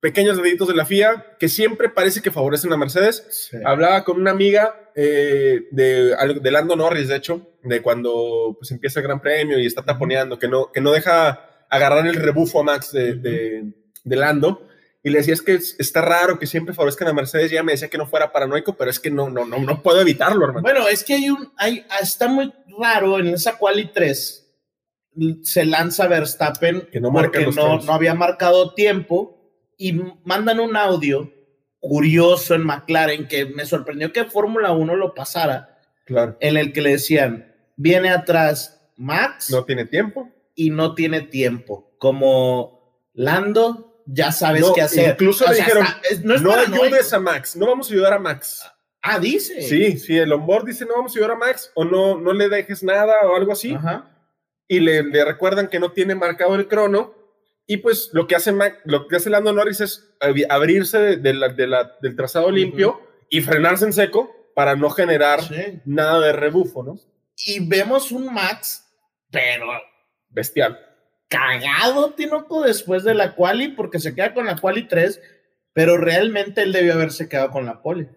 pequeños 0.00 0.36
deditos 0.36 0.68
de 0.68 0.74
la 0.74 0.84
FIA 0.84 1.36
que 1.38 1.48
siempre 1.48 1.88
parece 1.88 2.20
que 2.20 2.30
favorecen 2.30 2.72
a 2.72 2.76
Mercedes. 2.76 3.48
Sí. 3.50 3.56
Hablaba 3.64 4.04
con 4.04 4.20
una 4.20 4.30
amiga 4.32 4.90
eh, 4.94 5.62
de, 5.70 6.14
de 6.42 6.50
Lando 6.50 6.76
Norris, 6.76 7.08
de 7.08 7.16
hecho, 7.16 7.48
de 7.62 7.80
cuando 7.80 8.54
pues, 8.58 8.70
empieza 8.70 9.00
el 9.00 9.06
Gran 9.06 9.20
Premio 9.22 9.58
y 9.58 9.64
está 9.66 9.82
taponeando, 9.82 10.38
que 10.38 10.48
no, 10.48 10.70
que 10.70 10.82
no 10.82 10.92
deja 10.92 11.66
agarrar 11.70 12.06
el 12.06 12.16
rebufo 12.16 12.60
a 12.60 12.64
Max 12.64 12.92
de, 12.92 13.14
de- 13.14 13.72
de 14.04 14.16
Lando. 14.16 14.68
Y 15.06 15.10
le 15.10 15.18
decía, 15.18 15.34
es 15.34 15.42
que 15.42 15.54
es- 15.54 15.76
está 15.78 16.00
raro 16.00 16.38
que 16.38 16.46
siempre 16.46 16.74
favorezcan 16.74 17.06
a 17.08 17.12
Mercedes. 17.12 17.52
Y 17.52 17.54
ella 17.54 17.62
me 17.62 17.72
decía 17.72 17.88
que 17.90 17.98
no 17.98 18.06
fuera 18.06 18.32
paranoico, 18.32 18.74
pero 18.74 18.90
es 18.90 18.98
que 18.98 19.10
no, 19.10 19.28
no, 19.30 19.44
no, 19.44 19.58
no 19.58 19.82
puedo 19.82 20.00
evitarlo, 20.00 20.44
hermano. 20.46 20.62
Bueno, 20.62 20.88
es 20.88 21.04
que 21.04 21.14
hay 21.14 21.28
un... 21.30 21.52
Hay, 21.58 21.84
está 22.00 22.26
muy 22.26 22.52
raro 22.80 23.18
en 23.20 23.28
esa 23.28 23.56
quali 23.58 23.92
3 23.92 24.40
se 25.42 25.64
lanza 25.64 26.08
Verstappen 26.08 26.88
Que 26.90 27.00
no 27.00 27.12
marca 27.12 27.38
porque 27.44 27.54
no, 27.54 27.78
no 27.80 27.92
había 27.92 28.14
marcado 28.14 28.74
tiempo 28.74 29.52
y 29.78 29.92
mandan 30.24 30.58
un 30.58 30.76
audio 30.76 31.32
curioso 31.78 32.54
en 32.54 32.64
McLaren 32.64 33.28
que 33.28 33.44
me 33.44 33.64
sorprendió 33.66 34.12
que 34.12 34.24
Fórmula 34.24 34.72
1 34.72 34.96
lo 34.96 35.14
pasara, 35.14 35.78
Claro. 36.06 36.36
en 36.40 36.56
el 36.56 36.72
que 36.72 36.80
le 36.82 36.90
decían, 36.92 37.54
viene 37.76 38.10
atrás 38.10 38.80
Max 38.96 39.50
No 39.50 39.64
tiene 39.64 39.84
tiempo. 39.84 40.30
y 40.56 40.70
no 40.70 40.94
tiene 40.94 41.20
tiempo. 41.20 41.94
Como 41.98 43.08
Lando, 43.12 43.93
ya 44.06 44.32
sabes 44.32 44.62
No, 44.62 44.72
qué 44.74 44.82
hacer. 44.82 45.10
incluso 45.12 45.48
le 45.48 45.56
dijeron, 45.56 45.84
está- 45.84 46.00
es- 46.10 46.24
no 46.24 46.34
es 46.34 46.42
No 46.42 46.52
ayudes 46.52 47.12
a 47.12 47.20
Max. 47.20 47.56
No 47.56 47.66
vamos 47.66 47.88
a 47.90 47.92
ayudar 47.94 48.12
a 48.14 48.18
Max. 48.18 48.62
Ah, 49.02 49.18
dice. 49.18 49.60
Sí, 49.62 49.98
sí, 49.98 50.16
el 50.16 50.32
onboard 50.32 50.64
dice 50.66 50.86
no 50.86 50.94
vamos 50.96 51.12
a 51.12 51.18
ayudar 51.18 51.32
a 51.32 51.38
Max 51.38 51.70
o 51.74 51.84
no, 51.84 52.18
no 52.18 52.32
le 52.32 52.48
dejes 52.48 52.82
nada 52.82 53.14
o 53.24 53.36
algo 53.36 53.52
así. 53.52 53.74
Ajá. 53.74 54.10
Y 54.66 54.80
le, 54.80 55.02
le 55.02 55.24
recuerdan 55.24 55.68
que 55.68 55.78
no 55.78 55.92
tiene 55.92 56.14
marcado 56.14 56.54
el 56.54 56.68
crono. 56.68 57.14
Y 57.66 57.78
pues 57.78 58.10
lo 58.12 58.26
que 58.26 58.34
hace, 58.36 58.52
Mac- 58.52 58.80
lo 58.84 59.06
que 59.08 59.16
hace 59.16 59.30
Lando 59.30 59.52
Norris 59.52 59.80
es 59.80 60.14
abri- 60.20 60.46
abrirse 60.48 60.98
de- 60.98 61.16
de 61.16 61.32
la- 61.34 61.48
de 61.48 61.66
la- 61.66 61.96
del 62.02 62.14
trazado 62.16 62.50
limpio 62.50 63.00
y 63.30 63.40
frenarse 63.40 63.84
en 63.86 63.92
seco 63.94 64.30
para 64.54 64.76
no 64.76 64.90
generar 64.90 65.42
Sí. 65.42 65.80
nada 65.86 66.20
de 66.20 66.32
rebufo, 66.32 66.82
¿no? 66.82 66.98
Y 67.46 67.66
vemos 67.66 68.12
un 68.12 68.32
Max, 68.32 68.86
pero 69.30 69.66
Bestial. 70.28 70.78
Cagado, 71.36 72.10
Tinoco, 72.14 72.62
después 72.62 73.04
de 73.04 73.14
la 73.14 73.34
quali, 73.34 73.68
porque 73.68 73.98
se 74.00 74.14
queda 74.14 74.34
con 74.34 74.46
la 74.46 74.56
quali 74.56 74.86
3, 74.86 75.20
pero 75.72 75.96
realmente 75.96 76.62
él 76.62 76.72
debió 76.72 76.94
haberse 76.94 77.28
quedado 77.28 77.50
con 77.50 77.66
la 77.66 77.82
pole. 77.82 78.08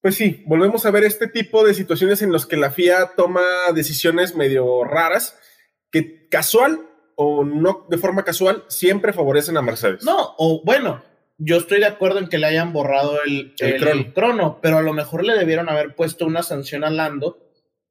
Pues 0.00 0.16
sí, 0.16 0.42
volvemos 0.46 0.84
a 0.84 0.90
ver 0.90 1.04
este 1.04 1.28
tipo 1.28 1.64
de 1.64 1.74
situaciones 1.74 2.22
en 2.22 2.32
los 2.32 2.46
que 2.46 2.56
la 2.56 2.70
FIA 2.72 3.12
toma 3.16 3.42
decisiones 3.74 4.34
medio 4.34 4.84
raras 4.84 5.38
que 5.90 6.28
casual 6.28 6.80
o 7.14 7.44
no 7.44 7.86
de 7.88 7.98
forma 7.98 8.24
casual 8.24 8.64
siempre 8.68 9.12
favorecen 9.12 9.56
a 9.56 9.62
Mercedes. 9.62 10.02
No, 10.04 10.34
o 10.38 10.62
bueno, 10.64 11.04
yo 11.38 11.58
estoy 11.58 11.78
de 11.78 11.86
acuerdo 11.86 12.18
en 12.18 12.28
que 12.28 12.38
le 12.38 12.46
hayan 12.46 12.72
borrado 12.72 13.22
el, 13.24 13.54
El 13.60 13.74
el 13.74 13.80
crono. 13.80 14.12
crono. 14.14 14.58
pero 14.60 14.78
a 14.78 14.82
lo 14.82 14.92
mejor 14.92 15.24
le 15.24 15.34
debieron 15.38 15.68
haber 15.68 15.94
puesto 15.94 16.26
una 16.26 16.42
sanción 16.42 16.82
a 16.84 16.90
Lando 16.90 17.41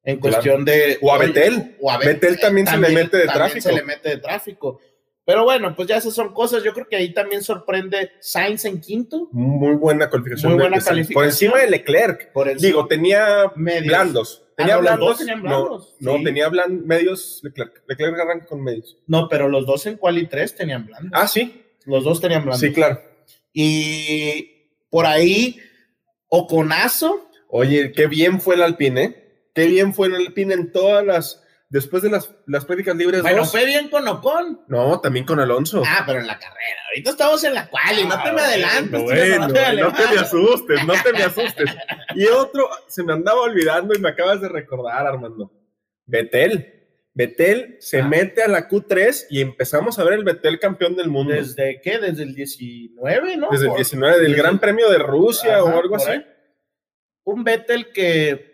en 0.04 0.20
cuestión 0.20 0.66
de... 0.66 0.98
O 1.02 1.14
a 1.14 1.18
Vettel. 1.18 1.76
O 1.80 1.92
a 1.92 1.98
Vettel 1.98 2.40
también 2.40 2.68
se 2.68 2.78
le 2.78 2.90
mete 2.90 3.18
de 3.18 3.28
tráfico. 3.28 3.62
se 3.70 3.74
le 3.74 3.84
mete 3.84 4.10
de 4.10 4.18
tráfico. 4.18 4.80
Pero 5.24 5.44
bueno, 5.44 5.76
pues 5.76 5.88
ya 5.88 5.98
esas 5.98 6.14
son 6.16 6.34
cosas. 6.34 6.64
Yo 6.64 6.74
creo 6.74 6.88
que 6.90 6.96
ahí 6.96 7.14
también 7.14 7.44
sorprende 7.44 8.12
Sainz 8.20 8.66
en 8.66 8.82
quinto. 8.82 9.30
Muy 9.32 9.76
buena 9.76 10.10
calificación. 10.10 10.54
Muy 10.54 10.62
buena 10.62 10.78
de 10.78 10.82
Sainz. 10.82 11.08
Por 11.08 11.24
calificación. 11.24 11.52
encima 11.52 11.58
de 11.60 11.70
Leclerc. 11.70 12.32
Por 12.32 12.50
el 12.50 12.58
Digo, 12.58 12.88
tenía 12.88 13.52
medios. 13.56 13.86
blandos. 13.88 14.44
Ah, 14.44 14.54
Tenía 14.58 14.76
no, 14.76 14.82
los 14.82 14.90
blandos. 14.92 15.10
dos 15.10 15.18
tenían 15.20 15.42
blandos, 15.42 15.96
No, 16.00 16.18
no, 16.18 16.24
tenía 16.24 16.50
blan- 16.50 16.84
medios. 16.86 17.40
Leclerc. 17.44 17.84
Leclerc 17.88 18.20
arranca 18.20 18.46
con 18.48 18.64
medios. 18.64 18.98
No, 19.08 19.28
pero 19.30 19.48
los 19.48 19.66
dos 19.66 19.86
en 19.86 19.98
quali 19.98 20.26
3 20.28 20.56
tenían 20.56 20.86
blandos. 20.88 21.12
Ah, 21.14 21.28
sí. 21.28 21.64
Los 21.86 22.04
dos 22.04 22.20
tenían 22.20 22.42
blandos. 22.44 22.60
Sí, 22.60 22.72
claro. 22.74 23.02
Y 23.54 24.68
por 24.90 25.06
ahí, 25.06 25.60
Oconazo, 26.28 27.28
Oye, 27.54 27.92
qué 27.92 28.08
bien 28.08 28.40
fue 28.40 28.56
el 28.56 28.62
Alpine, 28.64 29.04
¿eh? 29.04 29.21
Qué 29.54 29.66
bien 29.68 29.94
fue 29.94 30.08
el 30.08 30.16
Alpine 30.16 30.54
en 30.54 30.72
todas 30.72 31.06
las. 31.06 31.44
Después 31.70 32.04
de 32.04 32.10
las, 32.10 32.34
las 32.48 32.66
prácticas 32.66 32.98
libres. 32.98 33.22
bueno, 33.22 33.38
dos. 33.40 33.52
fue 33.52 33.66
bien 33.66 33.88
con 33.90 34.06
Ocon. 34.06 34.62
No, 34.68 35.00
también 35.00 35.26
con 35.26 35.40
Alonso. 35.40 35.82
Ah, 35.88 36.04
pero 36.06 36.20
en 36.20 36.28
la 36.28 36.38
carrera. 36.38 36.82
Ahorita 36.90 37.10
estamos 37.12 37.44
en 37.46 37.54
la 37.54 37.70
quali, 37.70 38.04
no 38.04 38.22
te 38.22 38.32
me 38.34 38.42
adelantes. 38.42 39.02
Bueno, 39.04 39.48
no 39.48 39.54
te 39.54 39.74
no 39.78 39.94
te 39.94 40.04
me 40.14 40.20
asustes, 40.20 40.86
no 40.86 40.94
te 41.02 41.14
me 41.14 41.24
asustes. 41.24 41.70
Y 42.16 42.26
otro, 42.26 42.68
se 42.88 43.04
me 43.04 43.14
andaba 43.14 43.40
olvidando 43.42 43.94
y 43.96 44.00
me 44.00 44.10
acabas 44.10 44.42
de 44.42 44.50
recordar, 44.50 45.08
Armando. 45.08 45.50
Betel. 46.06 46.78
Betel 47.14 47.78
se 47.80 48.02
Ah. 48.02 48.08
mete 48.08 48.44
a 48.44 48.50
la 48.50 48.68
Q3 48.68 49.28
y 49.30 49.40
empezamos 49.42 49.98
a 49.98 50.04
ver 50.04 50.14
el 50.16 50.26
Betel 50.26 50.60
campeón 50.60 50.98
del 50.98 51.08
mundo. 51.10 51.34
Desde, 51.34 51.64
¿Desde 51.64 51.82
qué? 51.82 52.00
Desde 52.00 52.24
el 52.24 52.36
19, 52.36 53.38
¿no? 53.38 53.50
el 53.52 53.68
Por- 53.68 53.76
19 53.78 54.18
del 54.18 54.28
desde- 54.32 54.42
Gran 54.42 54.60
Premio 54.60 54.90
de 54.90 54.98
Rusia 54.98 55.56
Ajá, 55.56 55.64
o 55.64 55.80
algo 55.80 55.96
así. 55.96 56.12
ahí. 56.12 56.26
Un 57.24 57.46
Vettel 57.46 57.94
que. 57.94 58.51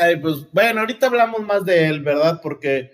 Ay, 0.00 0.16
pues 0.16 0.50
bueno, 0.52 0.80
ahorita 0.80 1.06
hablamos 1.06 1.40
más 1.42 1.64
de 1.64 1.86
él, 1.86 2.00
¿verdad? 2.00 2.40
Porque 2.42 2.90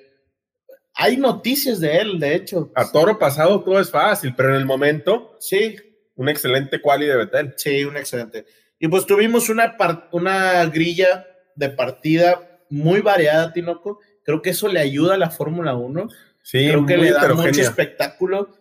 hay 0.94 1.16
noticias 1.16 1.80
de 1.80 1.98
él, 1.98 2.20
de 2.20 2.34
hecho. 2.34 2.70
A 2.74 2.90
toro 2.90 3.18
pasado 3.18 3.62
todo 3.62 3.80
es 3.80 3.90
fácil, 3.90 4.34
pero 4.36 4.50
en 4.50 4.56
el 4.56 4.64
momento, 4.64 5.36
Sí, 5.40 5.76
un 6.14 6.28
excelente 6.28 6.80
quali 6.80 7.06
de 7.06 7.16
Betel. 7.16 7.54
sí, 7.56 7.84
un 7.84 7.96
excelente. 7.96 8.46
Y 8.78 8.88
pues 8.88 9.06
tuvimos 9.06 9.48
una, 9.48 9.76
una 10.12 10.64
grilla 10.66 11.26
de 11.54 11.68
partida 11.70 12.60
muy 12.68 13.00
variada, 13.00 13.52
Tinoco. 13.52 14.00
Creo 14.24 14.42
que 14.42 14.50
eso 14.50 14.68
le 14.68 14.80
ayuda 14.80 15.14
a 15.14 15.18
la 15.18 15.30
Fórmula 15.30 15.74
1. 15.74 16.08
Sí, 16.42 16.66
creo 16.68 16.86
que 16.86 16.96
le 16.96 17.12
da 17.12 17.32
mucho 17.34 17.60
espectáculo. 17.60 18.56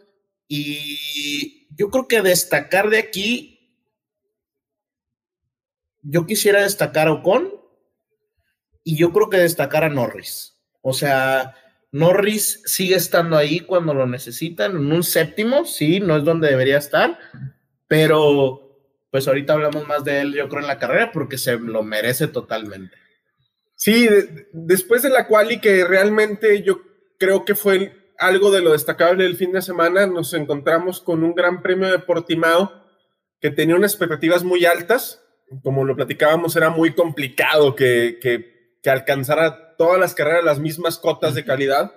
Y 0.48 1.68
yo 1.76 1.90
creo 1.90 2.08
que 2.08 2.22
destacar 2.22 2.90
de 2.90 3.00
aquí, 3.00 3.78
yo 6.02 6.26
quisiera 6.26 6.62
destacar 6.64 7.08
a 7.08 7.14
Ocon 7.14 7.61
y 8.84 8.98
yo 8.98 9.12
creo 9.12 9.30
que 9.30 9.38
destacar 9.38 9.84
a 9.84 9.90
Norris. 9.90 10.58
O 10.82 10.94
sea, 10.94 11.56
Norris 11.92 12.62
sigue 12.66 12.96
estando 12.96 13.38
ahí 13.38 13.60
cuando 13.60 13.94
lo 13.94 14.08
necesitan, 14.08 14.72
en 14.72 14.92
un 14.92 15.04
séptimo, 15.04 15.66
sí, 15.66 16.00
no 16.00 16.18
es 16.18 16.24
donde 16.24 16.50
debería 16.50 16.78
estar, 16.78 17.18
pero 17.88 18.68
pues 19.12 19.28
ahorita 19.28 19.54
hablamos 19.54 19.86
más 19.88 20.04
de 20.06 20.22
él, 20.22 20.34
yo 20.34 20.48
creo, 20.48 20.62
en 20.62 20.68
la 20.68 20.78
carrera, 20.80 21.12
porque 21.12 21.38
se 21.38 21.60
lo 21.60 21.84
merece 21.84 22.28
totalmente. 22.28 22.96
Sí, 23.76 24.08
de- 24.08 24.48
después 24.54 25.02
de 25.04 25.10
la 25.10 25.28
quali 25.28 25.60
que 25.60 25.84
realmente 25.84 26.62
yo 26.64 26.82
creo 27.20 27.44
que 27.44 27.56
fue 27.56 27.76
el- 27.76 27.94
algo 28.18 28.52
de 28.52 28.62
lo 28.62 28.72
destacable 28.72 29.24
del 29.24 29.36
fin 29.36 29.52
de 29.52 29.62
semana, 29.62 30.08
nos 30.08 30.34
encontramos 30.34 31.02
con 31.02 31.24
un 31.24 31.34
gran 31.36 31.62
premio 31.62 31.90
de 31.90 32.00
Portimao 32.00 32.72
que 33.42 33.50
tenía 33.50 33.76
unas 33.76 33.92
expectativas 33.94 34.44
muy 34.44 34.66
altas. 34.66 35.22
Como 35.64 35.84
lo 35.84 35.96
platicábamos, 35.96 36.56
era 36.56 36.70
muy 36.70 36.94
complicado 36.94 37.76
que, 37.76 38.20
que, 38.22 38.61
que 38.82 38.90
alcanzara 38.90 39.76
todas 39.78 40.00
las 40.00 40.14
carreras 40.16 40.44
las 40.44 40.60
mismas 40.60 40.98
cotas 40.98 41.36
de 41.36 41.46
calidad. 41.46 41.94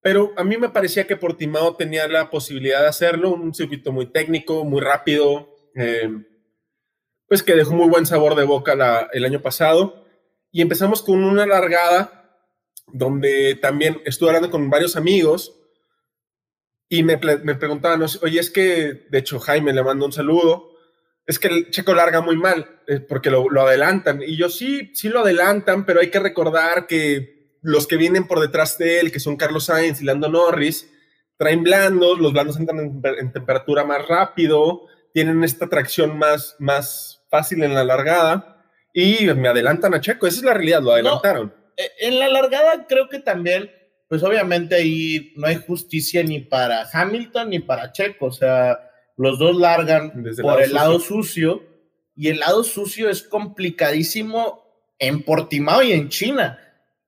Pero 0.00 0.32
a 0.36 0.44
mí 0.44 0.56
me 0.58 0.68
parecía 0.68 1.06
que 1.06 1.16
Portimao 1.16 1.76
tenía 1.76 2.06
la 2.08 2.30
posibilidad 2.30 2.82
de 2.82 2.88
hacerlo, 2.88 3.30
un 3.32 3.54
circuito 3.54 3.90
muy 3.90 4.06
técnico, 4.06 4.64
muy 4.64 4.80
rápido, 4.80 5.48
eh, 5.74 6.10
pues 7.26 7.42
que 7.42 7.54
dejó 7.54 7.72
muy 7.74 7.88
buen 7.88 8.06
sabor 8.06 8.34
de 8.34 8.44
boca 8.44 8.74
la- 8.74 9.08
el 9.12 9.24
año 9.24 9.40
pasado. 9.40 10.04
Y 10.52 10.60
empezamos 10.62 11.02
con 11.02 11.24
una 11.24 11.46
largada 11.46 12.38
donde 12.92 13.54
también 13.56 14.00
estuve 14.04 14.28
hablando 14.28 14.50
con 14.50 14.68
varios 14.70 14.94
amigos 14.96 15.58
y 16.88 17.02
me, 17.02 17.16
me 17.16 17.54
preguntaban, 17.54 18.02
oye, 18.22 18.38
es 18.38 18.50
que, 18.50 19.06
de 19.10 19.18
hecho, 19.18 19.40
Jaime 19.40 19.72
le 19.72 19.82
mando 19.82 20.04
un 20.04 20.12
saludo, 20.12 20.73
es 21.26 21.38
que 21.38 21.48
el 21.48 21.70
checo 21.70 21.94
larga 21.94 22.20
muy 22.20 22.36
mal 22.36 22.80
eh, 22.86 23.00
porque 23.00 23.30
lo, 23.30 23.48
lo 23.50 23.62
adelantan. 23.62 24.22
Y 24.22 24.36
yo 24.36 24.48
sí, 24.48 24.90
sí 24.94 25.08
lo 25.08 25.20
adelantan, 25.20 25.86
pero 25.86 26.00
hay 26.00 26.10
que 26.10 26.20
recordar 26.20 26.86
que 26.86 27.58
los 27.62 27.86
que 27.86 27.96
vienen 27.96 28.26
por 28.26 28.40
detrás 28.40 28.76
de 28.78 29.00
él, 29.00 29.10
que 29.10 29.20
son 29.20 29.36
Carlos 29.36 29.66
Sainz 29.66 30.02
y 30.02 30.04
Lando 30.04 30.28
Norris, 30.28 30.90
traen 31.38 31.62
blandos, 31.62 32.18
los 32.18 32.32
blandos 32.32 32.58
entran 32.58 32.78
en, 32.78 33.02
en 33.18 33.32
temperatura 33.32 33.84
más 33.84 34.06
rápido, 34.06 34.82
tienen 35.12 35.42
esta 35.44 35.68
tracción 35.68 36.18
más, 36.18 36.56
más 36.58 37.22
fácil 37.30 37.62
en 37.62 37.74
la 37.74 37.84
largada 37.84 38.64
y 38.92 39.26
me 39.34 39.48
adelantan 39.48 39.94
a 39.94 40.00
Checo. 40.00 40.26
Esa 40.26 40.38
es 40.38 40.44
la 40.44 40.54
realidad, 40.54 40.82
lo 40.82 40.92
adelantaron. 40.92 41.54
Eh, 41.76 41.90
En 42.00 42.18
la 42.18 42.28
largada 42.28 42.86
creo 42.86 43.08
que 43.08 43.18
también, 43.18 43.70
pues 44.08 44.22
obviamente 44.22 44.74
ahí 44.74 45.32
no 45.36 45.46
hay 45.46 45.56
justicia 45.56 46.22
ni 46.22 46.40
para 46.40 46.86
Hamilton 46.92 47.50
ni 47.50 47.60
para 47.60 47.92
Checo, 47.92 48.26
o 48.26 48.32
sea, 48.32 48.78
los 49.16 49.38
dos 49.38 49.56
largan 49.56 50.22
Desde 50.22 50.42
el 50.42 50.48
por 50.48 50.54
lado 50.54 50.64
el 50.64 50.72
lado 50.72 51.00
sucio 51.00 51.62
y 52.16 52.28
el 52.28 52.40
lado 52.40 52.64
sucio 52.64 53.10
es 53.10 53.22
complicadísimo 53.22 54.64
en 54.98 55.22
Portimao 55.22 55.82
y 55.82 55.92
en 55.92 56.08
China, 56.08 56.58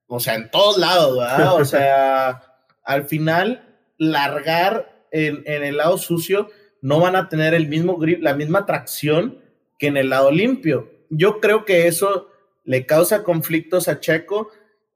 o 0.09 0.19
sea, 0.19 0.35
en 0.35 0.51
todos 0.51 0.79
lados, 0.79 1.19
¿verdad? 1.19 1.55
O 1.55 1.65
sea, 1.65 2.43
al 2.83 3.05
final 3.05 3.79
largar 3.99 5.07
en, 5.11 5.43
en 5.47 5.63
el 5.65 5.77
lado 5.77 5.97
sucio 5.99 6.51
no 6.83 7.01
van 7.01 7.17
a 7.17 7.29
tener 7.29 7.55
el 7.55 7.69
mismo 7.69 7.97
grip, 7.97 8.23
la 8.23 8.35
misma 8.35 8.67
tracción 8.67 9.41
que 9.79 9.89
en 9.89 9.97
el 9.97 10.11
lado 10.11 10.31
limpio. 10.31 10.91
Yo 11.11 11.41
creo 11.41 11.65
que 11.65 11.87
eso 11.87 12.29
le 12.65 12.87
causa 12.87 13.23
conflictos 13.23 13.89
a 13.89 14.01
Checo 14.01 14.51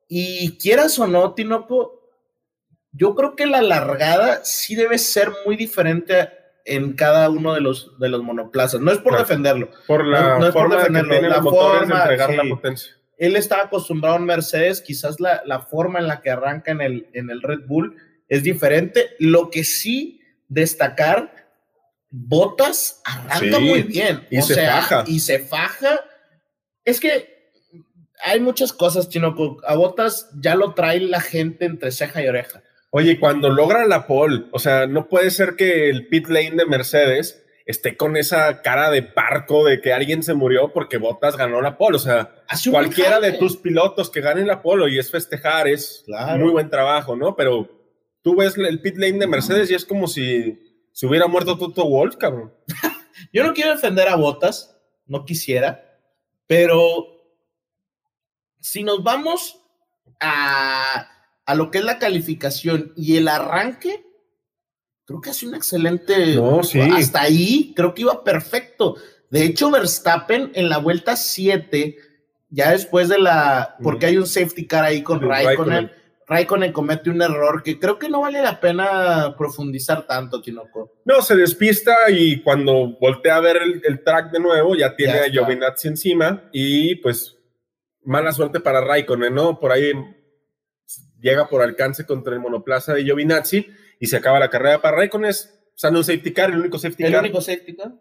y 0.09 0.59
quieras 0.59 0.99
o 0.99 1.07
no, 1.07 1.35
Tinoco, 1.35 2.01
yo 2.93 3.15
creo 3.15 3.37
que 3.37 3.47
la 3.47 3.63
largada 3.63 4.45
sí 4.45 4.75
debe 4.75 4.99
ser 4.99 5.31
muy 5.47 5.57
diferente 5.57 6.29
en 6.65 6.93
cada 6.95 7.29
uno 7.31 7.55
de 7.55 7.61
los, 7.61 7.99
de 7.99 8.09
los 8.09 8.23
monoplazas. 8.23 8.81
No 8.81 8.91
es 8.93 8.99
por 8.99 9.13
Claro. 9.13 9.25
defenderlo. 9.25 9.71
Por 9.87 10.07
la 10.07 10.21
No- 10.21 10.39
no 10.41 10.47
es 10.47 10.53
por 10.53 10.63
forma 10.63 10.75
que 10.77 10.81
defenderlo, 10.83 11.11
tienen 11.11 11.31
la 11.31 11.37
los 11.37 11.45
motores 11.45 11.79
forma, 11.81 11.95
de 11.97 12.03
entregar 12.03 12.31
sí. 12.31 12.37
la 12.37 12.45
potencia. 12.55 12.93
Él 13.19 13.37
estaba 13.37 13.63
acostumbrado 13.65 14.17
en 14.17 14.25
Mercedes, 14.25 14.81
quizás 14.81 15.21
la, 15.21 15.43
la 15.45 15.61
forma 15.61 15.99
en 15.99 16.07
la 16.07 16.21
que 16.23 16.31
arranca 16.31 16.71
en 16.73 16.81
el, 16.81 17.09
en 17.13 17.29
el 17.31 17.43
Red 17.43 17.67
Bull 17.67 17.97
es 18.29 18.43
diferente. 18.43 19.11
Lo 19.19 19.51
que 19.51 19.65
sí 19.65 20.21
destacar, 20.49 21.49
Botas 22.13 23.01
arranca 23.05 23.59
Sí, 23.59 23.65
muy 23.65 23.83
bien. 23.83 24.27
y 24.31 24.39
o 24.39 24.43
se 24.43 24.55
sea, 24.55 24.77
faja. 24.81 25.05
Y 25.07 25.21
se 25.21 25.39
faja. 25.39 26.01
Es 26.85 26.99
que 26.99 27.53
hay 28.25 28.41
muchas 28.41 28.73
cosas, 28.73 29.09
Chinoco. 29.09 29.59
A 29.67 29.75
Botas 29.77 30.29
ya 30.41 30.55
lo 30.57 30.75
trae 30.75 30.99
la 31.01 31.21
gente 31.21 31.67
entre 31.67 31.93
ceja 31.93 32.23
y 32.23 32.27
oreja. 32.29 32.63
Oye, 32.91 33.21
cuando 33.21 33.49
logra 33.51 33.87
la 33.87 34.07
pole, 34.07 34.47
o 34.53 34.59
sea, 34.59 34.87
no 34.87 35.09
puede 35.09 35.31
ser 35.31 35.55
que 35.57 35.89
el 35.91 36.09
pit 36.09 36.27
lane 36.29 36.57
de 36.57 36.67
Mercedes 36.67 37.45
esté 37.65 37.97
con 37.97 38.17
esa 38.17 38.63
cara 38.63 38.91
de 38.91 39.03
parco 39.03 39.65
de 39.65 39.81
que 39.81 39.93
alguien 39.93 40.25
se 40.25 40.35
murió 40.35 40.73
porque 40.73 40.97
Botas 40.99 41.37
ganó 41.37 41.61
la 41.63 41.79
pole. 41.79 41.97
O 41.97 42.01
sea, 42.01 42.35
cualquiera 42.71 43.21
de 43.21 43.33
tus 43.33 43.57
pilotos 43.57 44.11
que 44.11 44.21
ganen 44.21 44.49
la 44.49 44.61
pole 44.61 44.93
y 44.93 44.99
es 44.99 45.11
festejar, 45.11 45.69
es 45.69 46.03
Claro. 46.05 46.43
muy 46.43 46.51
buen 46.53 46.69
trabajo, 46.69 47.15
¿no? 47.15 47.37
Pero 47.37 47.69
tú 48.23 48.35
ves 48.37 48.57
el 48.59 48.81
pit 48.81 48.97
lane 48.97 49.19
de 49.19 49.27
Mercedes 49.29 49.71
y 49.71 49.75
es 49.75 49.85
como 49.85 50.09
si 50.09 50.59
se 50.93 51.07
hubiera 51.07 51.29
muerto 51.29 51.57
Toto 51.57 51.89
Wolf, 51.89 52.17
cabrón. 52.17 52.53
Yo 53.33 53.45
no 53.45 53.55
quiero 53.55 53.71
defender 53.71 54.09
a 54.09 54.17
Botas, 54.17 54.77
no 55.07 55.25
quisiera, 55.25 56.01
pero 56.49 57.07
si 58.59 58.83
nos 58.83 59.03
vamos 59.05 59.63
a, 60.19 61.09
a 61.51 61.55
lo 61.57 61.73
que 61.73 61.79
es 61.79 61.85
la 61.85 61.99
calificación 61.99 62.93
y 62.97 63.17
el 63.17 63.27
arranque, 63.27 64.07
creo 65.05 65.21
que 65.21 65.31
hace 65.31 65.49
un 65.49 65.57
excelente. 65.57 66.37
No, 66.37 66.63
sí. 66.63 66.81
Hasta 66.81 67.23
ahí 67.23 67.73
creo 67.75 67.93
que 67.93 68.03
iba 68.03 68.23
perfecto. 68.23 68.95
De 69.31 69.45
hecho, 69.45 69.69
Verstappen 69.69 70.53
en 70.55 70.69
la 70.69 70.79
vuelta 70.79 71.17
7, 71.17 71.97
ya 72.51 72.71
después 72.71 73.09
de 73.09 73.19
la. 73.19 73.77
Porque 73.83 74.07
hay 74.07 74.17
un 74.17 74.29
safety 74.29 74.69
car 74.69 74.85
ahí 74.85 75.03
con 75.03 75.21
Raikkonen. 75.21 75.91
Raikkonen. 76.29 76.73
Comete 76.73 77.11
un 77.11 77.21
error 77.21 77.65
que 77.65 77.81
creo 77.81 77.99
que 77.99 78.09
no 78.09 78.21
vale 78.21 78.41
la 78.41 78.61
pena 78.61 79.35
profundizar 79.37 80.07
tanto, 80.07 80.41
Tinoco. 80.41 81.01
No, 81.05 81.21
se 81.21 81.35
despista 81.35 81.93
y 82.11 82.43
cuando 82.43 82.97
voltea 83.01 83.37
a 83.37 83.41
ver 83.41 83.57
el, 83.57 83.83
el 83.85 84.05
track 84.05 84.31
de 84.31 84.39
nuevo, 84.39 84.77
ya 84.77 84.95
tiene 84.95 85.15
Ya 85.15 85.25
a. 85.25 85.31
Giovinazzi 85.31 85.89
encima 85.89 86.49
y 86.53 86.95
pues 86.97 87.37
mala 88.05 88.31
suerte 88.31 88.61
para 88.61 88.81
Raikkonen, 88.81 89.35
¿no? 89.35 89.59
Por 89.59 89.73
ahí 89.73 89.93
llega 91.21 91.49
por 91.49 91.63
alcance 91.63 92.07
contra 92.07 92.35
el 92.35 92.41
monoplaza 92.41 92.95
de 92.95 93.05
Giovinazzi 93.05 93.67
y 93.99 94.07
se 94.07 94.17
acaba 94.17 94.39
la 94.41 94.51
carrera 94.51 94.81
para 94.81 94.97
Raikkonen. 94.97 95.33
Sale 95.75 95.97
un 95.97 96.05
safety 96.05 96.33
car, 96.33 96.51
el 96.51 96.59
único 96.59 96.79
safety 96.79 97.05
El 97.05 97.13
car, 97.13 97.21
único 97.23 97.41
safety 97.41 97.75
car. 97.77 97.93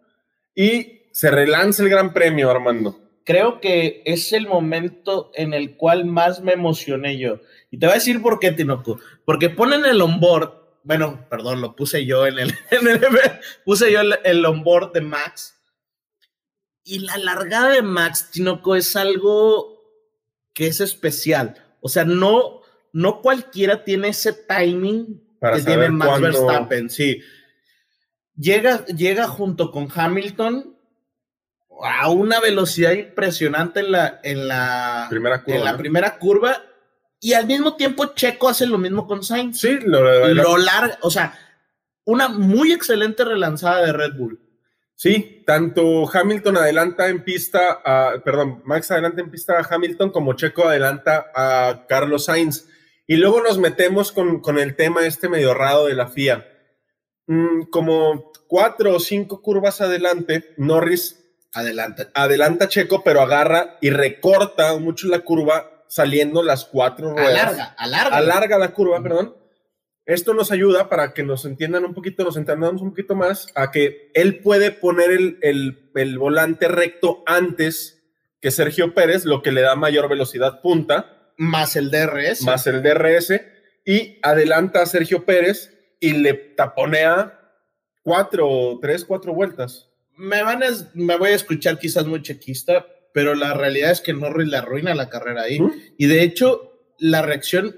y 0.54 1.02
se 1.12 1.30
relanza 1.30 1.82
el 1.82 1.88
Gran 1.88 2.12
Premio, 2.12 2.50
Armando. 2.50 3.00
creo 3.24 3.60
que 3.60 4.02
es 4.04 4.32
el 4.32 4.46
momento 4.46 5.30
en 5.34 5.54
el 5.54 5.76
cual 5.76 6.04
más 6.04 6.40
me 6.42 6.52
emocioné 6.52 7.18
yo. 7.18 7.40
Y 7.70 7.78
te 7.78 7.86
voy 7.86 7.92
a 7.92 7.98
decir 7.98 8.20
por 8.22 8.38
qué, 8.40 8.50
Tinoco. 8.52 8.98
Porque 9.24 9.48
ponen 9.50 9.84
el 9.84 10.00
onboard, 10.02 10.52
bueno, 10.82 11.26
perdón, 11.30 11.60
lo 11.60 11.76
puse 11.76 12.04
yo 12.06 12.26
en 12.26 12.38
el, 12.38 12.54
en 12.70 12.88
el 12.88 13.00
puse 13.64 13.92
yo 13.92 14.00
el, 14.00 14.18
el 14.24 14.44
onboard 14.44 14.92
de 14.92 15.00
Max. 15.02 15.56
Y 16.84 17.00
la 17.00 17.18
largada 17.18 17.70
de 17.70 17.82
Max, 17.82 18.30
Tinoco, 18.32 18.74
es 18.74 18.96
algo 18.96 19.80
que 20.54 20.66
es 20.66 20.80
especial. 20.80 21.54
O 21.80 21.88
sea, 21.88 22.04
no, 22.04 22.59
no 22.92 23.20
cualquiera 23.20 23.84
tiene 23.84 24.08
ese 24.08 24.32
timing 24.32 25.22
Para 25.38 25.56
que 25.56 25.62
tiene 25.62 25.88
Max 25.90 26.08
cuándo- 26.08 26.26
Verstappen, 26.26 26.90
sí. 26.90 27.20
Llega, 28.36 28.84
llega 28.86 29.26
junto 29.28 29.70
con 29.70 29.88
Hamilton 29.94 30.76
a 31.82 32.10
una 32.10 32.40
velocidad 32.40 32.92
impresionante 32.92 33.80
en 33.80 33.92
la, 33.92 34.20
en 34.22 34.48
la, 34.48 35.06
Primera 35.10 35.42
curva. 35.42 35.56
en 35.58 35.64
la 35.64 35.72
¿no? 35.72 35.78
primera 35.78 36.18
curva 36.18 36.62
y 37.20 37.34
al 37.34 37.46
mismo 37.46 37.76
tiempo 37.76 38.06
Checo 38.14 38.48
hace 38.48 38.66
lo 38.66 38.78
mismo 38.78 39.06
con 39.06 39.22
Sainz. 39.22 39.60
Sí, 39.60 39.78
lo, 39.84 40.28
Lo 40.34 40.56
larga, 40.56 40.98
o 41.02 41.10
sea, 41.10 41.38
una 42.04 42.28
muy 42.28 42.72
excelente 42.72 43.24
relanzada 43.24 43.84
de 43.84 43.92
Red 43.92 44.14
Bull. 44.16 44.40
Sí, 44.94 45.42
tanto 45.46 46.10
Hamilton 46.10 46.58
adelanta 46.58 47.08
en 47.08 47.24
pista, 47.24 47.80
a, 47.84 48.20
perdón, 48.22 48.62
Max 48.64 48.90
adelanta 48.90 49.20
en 49.22 49.30
pista 49.30 49.58
a 49.58 49.66
Hamilton 49.74 50.10
como 50.10 50.34
Checo 50.34 50.68
adelanta 50.68 51.26
a 51.34 51.84
Carlos 51.88 52.24
Sainz. 52.26 52.66
Y 53.10 53.16
luego 53.16 53.42
nos 53.42 53.58
metemos 53.58 54.12
con, 54.12 54.38
con 54.40 54.56
el 54.60 54.76
tema 54.76 55.04
este 55.04 55.28
medio 55.28 55.52
raro 55.52 55.86
de 55.86 55.94
la 55.94 56.06
FIA. 56.06 56.46
Mm, 57.26 57.62
como 57.70 58.30
cuatro 58.46 58.94
o 58.94 59.00
cinco 59.00 59.42
curvas 59.42 59.80
adelante, 59.80 60.54
Norris 60.58 61.16
adelanta 61.52 62.66
a 62.66 62.68
Checo, 62.68 63.02
pero 63.02 63.20
agarra 63.20 63.78
y 63.80 63.90
recorta 63.90 64.76
mucho 64.78 65.08
la 65.08 65.18
curva 65.20 65.84
saliendo 65.88 66.44
las 66.44 66.64
cuatro 66.66 67.10
ruedas 67.12 67.30
Alarga, 67.48 67.74
alarga. 67.78 68.16
alarga 68.16 68.58
la 68.58 68.72
curva, 68.72 69.02
perdón. 69.02 69.34
Esto 70.06 70.32
nos 70.32 70.52
ayuda 70.52 70.88
para 70.88 71.12
que 71.12 71.24
nos 71.24 71.44
entiendan 71.44 71.84
un 71.84 71.94
poquito, 71.94 72.22
nos 72.22 72.36
entendamos 72.36 72.80
un 72.80 72.90
poquito 72.90 73.16
más, 73.16 73.48
a 73.56 73.72
que 73.72 74.12
él 74.14 74.38
puede 74.38 74.70
poner 74.70 75.10
el, 75.10 75.38
el- 75.42 75.90
el 75.96 76.16
volante 76.16 76.68
recto 76.68 77.24
antes 77.26 78.04
que 78.40 78.52
Sergio 78.52 78.94
Pérez, 78.94 79.24
lo 79.24 79.42
que 79.42 79.50
le 79.50 79.62
da 79.62 79.74
mayor 79.74 80.08
velocidad 80.08 80.60
punta, 80.62 81.19
Más 81.42 81.74
el 81.74 81.90
DRS. 81.90 82.42
más 82.42 82.66
el 82.66 82.82
DRS, 82.82 83.40
y 83.86 84.18
adelanta 84.22 84.82
a 84.82 84.86
Sergio 84.86 85.24
Pérez 85.24 85.72
y 85.98 86.12
le 86.12 86.34
taponea 86.34 87.40
cuatro, 88.02 88.78
tres, 88.82 89.04
cuatro 89.06 89.32
vueltas. 89.34 89.88
me 90.16 90.42
van 90.42 90.62
a, 90.62 90.66
me 90.94 91.16
voy 91.16 91.30
a 91.30 91.34
escuchar 91.34 91.78
quizás 91.78 92.04
muy 92.06 92.20
chequista, 92.20 92.86
pero 93.14 93.34
la 93.34 93.54
realidad 93.54 93.90
es 93.90 94.02
que 94.02 94.12
Norris 94.12 94.48
le 94.48 94.58
arruina 94.58 94.94
la 94.94 95.08
carrera 95.08 95.42
ahí. 95.42 95.58
¿Mm? 95.60 95.72
Y 95.96 96.06
de 96.08 96.22
hecho, 96.22 96.78
la 96.98 97.22
reacción 97.22 97.74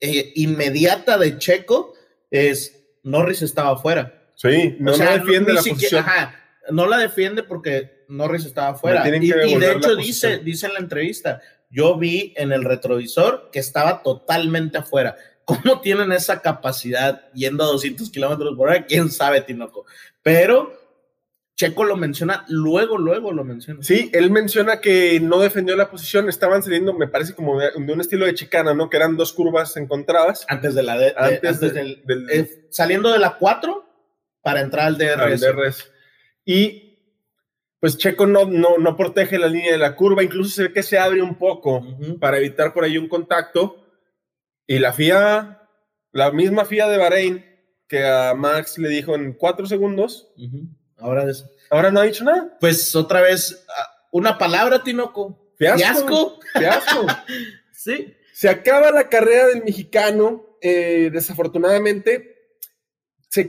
eh, 0.00 0.30
inmediata 0.36 1.18
de 1.18 1.36
Checo 1.38 1.94
es 2.30 2.80
Norris 3.02 3.42
estaba 3.42 3.72
afuera. 3.72 4.22
Sí, 4.36 4.76
no, 4.78 4.92
O 4.92 4.94
sea, 4.94 5.16
no 5.18 5.24
defiende 5.24 5.50
ni 5.50 5.56
la 5.56 5.62
siquiera- 5.62 5.78
posición. 5.80 6.04
ajá, 6.04 6.40
no 6.70 6.86
la 6.86 6.98
defiende 6.98 7.42
porque 7.42 8.04
Norris 8.08 8.44
estaba 8.44 8.68
afuera. 8.68 9.02
tienen 9.02 9.22
Y, 9.24 9.26
y 9.26 9.58
de 9.58 9.72
hecho 9.72 9.96
dice, 9.96 10.38
dice 10.38 10.66
en 10.66 10.74
la 10.74 10.78
entrevista, 10.80 11.40
yo 11.74 11.98
vi 11.98 12.32
en 12.36 12.52
el 12.52 12.62
retrovisor 12.64 13.50
que 13.52 13.58
estaba 13.58 14.02
totalmente 14.02 14.78
afuera. 14.78 15.16
¿Cómo 15.44 15.80
tienen 15.82 16.12
esa 16.12 16.40
capacidad 16.40 17.30
yendo 17.32 17.64
a 17.64 17.66
200 17.66 18.10
kilómetros 18.10 18.56
por 18.56 18.68
hora? 18.68 18.86
¿Quién 18.86 19.10
sabe, 19.10 19.40
Tinoco? 19.42 19.84
Pero 20.22 20.82
Checo 21.56 21.84
lo 21.84 21.96
menciona, 21.96 22.44
luego, 22.48 22.98
luego 22.98 23.30
lo 23.32 23.44
menciona. 23.44 23.80
Sí, 23.82 24.10
él 24.12 24.30
menciona 24.30 24.80
que 24.80 25.20
no 25.20 25.38
defendió 25.38 25.76
la 25.76 25.88
posición, 25.90 26.28
estaban 26.28 26.62
saliendo, 26.64 26.92
me 26.94 27.06
parece 27.06 27.34
como 27.34 27.60
de, 27.60 27.70
de 27.76 27.92
un 27.92 28.00
estilo 28.00 28.26
de 28.26 28.34
chicana, 28.34 28.74
¿no? 28.74 28.90
Que 28.90 28.96
eran 28.96 29.16
dos 29.16 29.32
curvas 29.32 29.76
encontradas. 29.76 30.44
Antes 30.48 30.74
de 30.74 30.82
la 30.82 30.96
de, 30.98 31.04
de- 31.06 31.14
Antes 31.16 31.60
de- 31.60 31.70
del, 31.70 32.02
del- 32.06 32.30
eh, 32.30 32.66
saliendo 32.70 33.12
de 33.12 33.18
la 33.20 33.36
4 33.36 33.84
para 34.42 34.60
entrar 34.62 34.86
al 34.86 34.94
al 34.94 34.98
DRS. 34.98 35.40
DRS. 35.42 35.92
Y 36.44 36.83
pues 37.84 37.98
Checo 37.98 38.26
no, 38.26 38.46
no, 38.46 38.78
no 38.78 38.96
protege 38.96 39.36
la 39.38 39.46
línea 39.46 39.72
de 39.72 39.76
la 39.78 39.94
curva, 39.94 40.24
incluso 40.24 40.48
se 40.48 40.62
ve 40.62 40.72
que 40.72 40.82
se 40.82 40.96
abre 40.96 41.20
un 41.20 41.34
poco 41.34 41.86
para 42.18 42.38
evitar 42.38 42.72
por 42.72 42.82
ahí 42.82 42.96
un 42.96 43.08
contacto. 43.08 43.76
Y 44.66 44.78
la 44.78 44.94
FIA, 44.94 45.68
la 46.10 46.32
misma 46.32 46.64
FIA 46.64 46.88
de 46.88 46.96
Bahrein, 46.96 47.44
que 47.86 48.02
a 48.06 48.32
Max 48.32 48.78
le 48.78 48.88
dijo 48.88 49.14
en 49.14 49.34
cuatro 49.34 49.66
segundos. 49.66 50.32
Ahora 50.96 51.28
es, 51.28 51.44
ahora 51.68 51.90
no 51.90 52.00
ha 52.00 52.04
dicho 52.04 52.24
nada. 52.24 52.56
pues 52.58 52.96
otra 52.96 53.20
vez, 53.20 53.66
ah, 53.68 53.90
una 54.12 54.38
palabra, 54.38 54.82
Tinoco. 54.82 55.52
Fiasco. 55.58 55.76
Fiasco. 55.76 56.40
Fiasco. 56.54 57.06
Sí. 57.70 58.14
Se 58.32 58.48
acaba 58.48 58.92
la 58.92 59.10
carrera 59.10 59.48
del 59.48 59.62
mexicano, 59.62 60.56
eh, 60.62 61.10
desafortunadamente. 61.12 62.33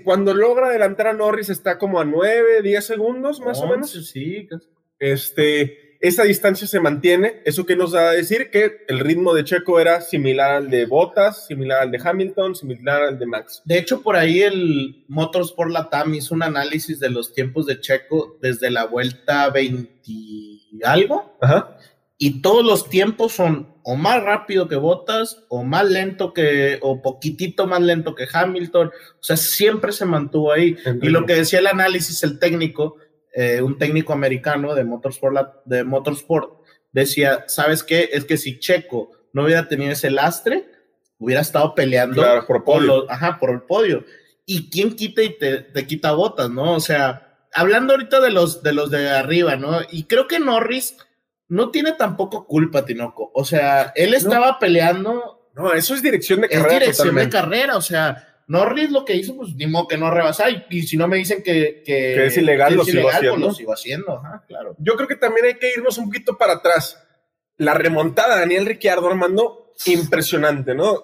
Cuando 0.04 0.34
logra 0.34 0.68
adelantar 0.68 1.08
a 1.08 1.14
Norris 1.14 1.50
está 1.50 1.78
como 1.78 2.00
a 2.00 2.06
9, 2.06 2.62
10 2.62 2.86
segundos 2.86 3.40
más 3.40 3.60
o 3.62 3.68
menos. 3.68 3.92
Sí, 3.92 4.48
casi. 4.50 4.68
Este, 5.00 5.98
esa 6.00 6.24
distancia 6.24 6.68
se 6.68 6.80
mantiene. 6.80 7.42
¿Eso 7.46 7.66
que 7.66 7.76
nos 7.76 7.92
da 7.92 8.10
a 8.10 8.14
decir? 8.14 8.50
Que 8.52 8.86
el 8.88 9.00
ritmo 9.00 9.34
de 9.34 9.44
Checo 9.44 9.80
era 9.80 10.02
similar 10.02 10.52
al 10.52 10.70
de 10.70 10.86
Bottas, 10.86 11.48
similar 11.48 11.82
al 11.82 11.92
de 11.92 12.00
Hamilton, 12.04 12.56
similar 12.56 13.02
al 13.02 13.20
de 13.20 13.26
Max. 13.26 13.62
De 13.66 13.78
hecho, 13.78 14.02
por 14.02 14.16
ahí 14.16 14.42
el 14.42 15.04
Motorsport 15.08 15.72
Latam 15.72 16.14
hizo 16.14 16.36
un 16.36 16.44
análisis 16.44 17.00
de 17.00 17.10
los 17.10 17.34
tiempos 17.34 17.66
de 17.66 17.80
Checo 17.80 18.38
desde 18.42 18.70
la 18.70 18.86
vuelta 18.86 19.50
20 19.50 19.92
y 20.06 20.62
algo, 20.84 21.38
Ajá. 21.42 21.75
Y 22.18 22.42
todos 22.42 22.64
los 22.66 22.90
tiempos 22.90 23.34
son 23.34 23.76
o 23.84 23.96
más 23.96 24.24
rápido 24.24 24.68
que 24.68 24.76
Bottas, 24.78 25.44
o 25.50 25.64
más 25.64 25.86
lento 25.90 26.34
que, 26.34 26.80
o 26.82 27.02
poquitito 27.02 27.68
más 27.68 27.82
lento 27.82 28.16
que 28.16 28.26
Hamilton, 28.32 28.88
o 28.88 29.24
sea, 29.24 29.38
siempre 29.38 29.92
se 29.92 30.06
mantuvo 30.06 30.52
ahí. 30.52 30.76
Y 31.02 31.10
lo 31.10 31.26
que 31.26 31.36
decía 31.36 31.60
el 31.60 31.68
análisis, 31.68 32.24
el 32.24 32.40
técnico, 32.40 32.96
eh, 33.34 33.62
un 33.62 33.78
técnico 33.78 34.14
americano 34.14 34.74
de 34.74 34.84
Motorsport, 34.86 35.64
de 35.66 35.84
Motorsport, 35.84 36.62
decía, 36.92 37.44
¿sabes 37.48 37.84
qué? 37.84 38.10
Es 38.14 38.24
que 38.26 38.38
si 38.38 38.58
Checo 38.60 39.12
no 39.34 39.44
hubiera 39.44 39.68
tenido 39.68 39.92
ese 39.92 40.10
lastre, 40.10 40.66
hubiera 41.20 41.42
estado 41.42 41.76
peleando 41.76 42.22
Claro, 42.22 42.46
por 42.64 42.82
los- 42.82 43.06
ajá, 43.10 43.38
por 43.40 43.52
el 43.52 43.62
podio. 43.64 44.04
¿Y 44.46 44.70
quién 44.70 44.96
quita 44.96 45.22
y 45.22 45.38
te, 45.38 45.58
te 45.60 45.86
quita 45.86 46.14
botas, 46.14 46.50
no? 46.50 46.74
O 46.74 46.80
sea, 46.80 47.38
hablando 47.54 47.94
ahorita 47.94 48.20
de 48.22 48.32
los, 48.32 48.64
de 48.64 48.74
los 48.74 48.90
de 48.90 49.10
arriba, 49.10 49.58
¿no? 49.58 49.80
Y 49.92 50.06
creo 50.06 50.28
que 50.28 50.40
Norris 50.40 50.98
no 51.48 51.72
tiene 51.72 51.94
tampoco 51.94 52.46
culpa, 52.48 52.86
Tinoco. 52.86 53.32
O 53.34 53.46
sea, 53.46 53.92
él 53.96 54.14
estaba 54.14 54.58
peleando 54.60 55.50
No, 55.56 55.74
eso 55.74 55.94
es 55.94 56.02
dirección 56.02 56.42
de 56.42 56.48
es 56.48 56.54
carrera. 56.58 56.80
dirección 56.80 57.08
totalmente. 57.10 57.38
de 57.38 57.42
carrera, 57.44 57.78
o 57.78 57.82
sea, 57.82 58.28
Norris 58.48 58.92
lo 58.92 59.06
que 59.06 59.16
hizo, 59.16 59.36
pues 59.36 59.56
ni 59.56 59.66
modo 59.68 59.88
que 59.88 59.98
no 59.98 60.12
rebasar. 60.12 60.52
Y, 60.52 60.66
y 60.80 60.84
si 60.84 60.98
no 60.98 61.08
me 61.08 61.18
dicen 61.18 61.42
que, 61.44 61.82
que, 61.86 61.94
Que 62.16 62.26
es 62.28 62.38
ilegal, 62.38 62.76
lo 62.76 62.84
sigo 62.86 63.04
pues, 63.04 63.16
haciendo. 63.16 63.48
lo 63.48 63.54
sigo 63.54 63.74
haciendo, 63.74 64.18
ajá, 64.18 64.44
claro. 64.48 64.76
Yo 64.80 64.96
creo 64.96 65.08
que 65.08 65.16
también 65.16 65.46
hay 65.48 65.56
que 65.56 65.72
irnos 65.76 65.98
un 65.98 66.06
poquito 66.06 66.38
para 66.38 66.54
atrás. 66.54 67.02
la 67.58 67.74
remontada 67.74 68.36
de 68.36 68.42
Daniel 68.42 68.66
Ricciardo, 68.66 69.08
Armando, 69.08 69.72
impresionante, 69.86 70.76
¿no? 70.76 71.04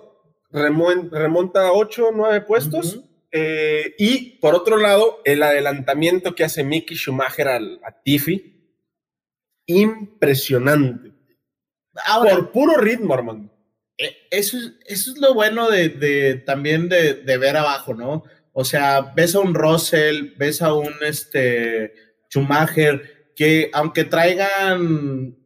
Remon- 0.52 1.10
remonta 1.12 1.72
8, 1.72 2.10
9 2.14 2.42
puestos. 2.42 3.00
Eh, 3.32 3.96
y 3.98 4.38
por 4.40 4.54
otro 4.56 4.76
lado, 4.76 5.22
el 5.24 5.42
adelantamiento 5.44 6.36
que 6.36 6.44
hace 6.44 6.64
Mickey 6.66 6.98
Schumacher 6.98 7.48
al, 7.48 7.80
a 7.86 7.94
Tiffy, 8.04 8.61
impresionante. 9.80 11.12
Ahora, 12.06 12.36
por 12.36 12.52
puro 12.52 12.78
ritmo, 12.78 13.14
Armando. 13.14 13.52
eh, 13.98 14.16
eso, 14.32 14.58
es, 14.58 14.74
eso 14.86 15.12
es 15.12 15.18
lo 15.20 15.34
bueno 15.34 15.70
de, 15.70 15.90
de- 15.90 16.36
también 16.36 16.90
de, 16.90 17.16
de 17.16 17.38
ver 17.38 17.58
abajo, 17.58 17.94
¿no? 17.94 18.24
O 18.54 18.64
sea, 18.66 19.02
ves 19.16 19.36
a 19.36 19.40
un 19.40 19.54
Russell, 19.54 20.34
ves 20.38 20.62
a 20.62 20.74
un 20.74 20.94
este, 21.02 21.94
Schumacher, 22.30 23.32
que 23.36 23.70
aunque 23.74 24.04
traigan 24.06 25.38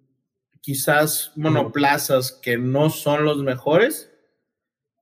quizás 0.62 1.32
monoplazas 1.36 2.32
que 2.32 2.58
no 2.58 2.90
son 2.90 3.26
los 3.26 3.38
mejores, 3.44 4.10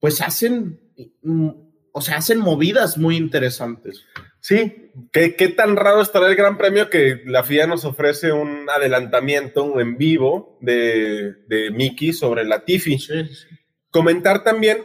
pues 0.02 0.20
hacen, 0.22 0.80
mm, 1.22 1.50
o 1.94 2.02
sea, 2.02 2.18
hacen 2.18 2.40
movidas 2.40 2.98
muy 2.98 3.16
interesantes. 3.16 4.04
Sí, 4.44 4.92
¿Qué, 5.14 5.38
qué 5.38 5.48
tan 5.48 5.78
raro 5.78 6.02
estará 6.02 6.28
el 6.28 6.36
Gran 6.36 6.58
Premio 6.58 6.90
que 6.90 7.22
la 7.26 7.46
FIA 7.46 7.66
nos 7.66 7.86
ofrece 7.86 8.34
un 8.34 8.70
adelantamiento 8.70 9.80
en 9.80 9.98
vivo 9.98 10.58
de, 10.60 11.34
de 11.48 11.72
Mickey 11.72 12.12
sobre 12.12 12.44
la 12.44 12.66
Tiffy? 12.66 13.00
Comentar 13.90 14.44
también, 14.44 14.84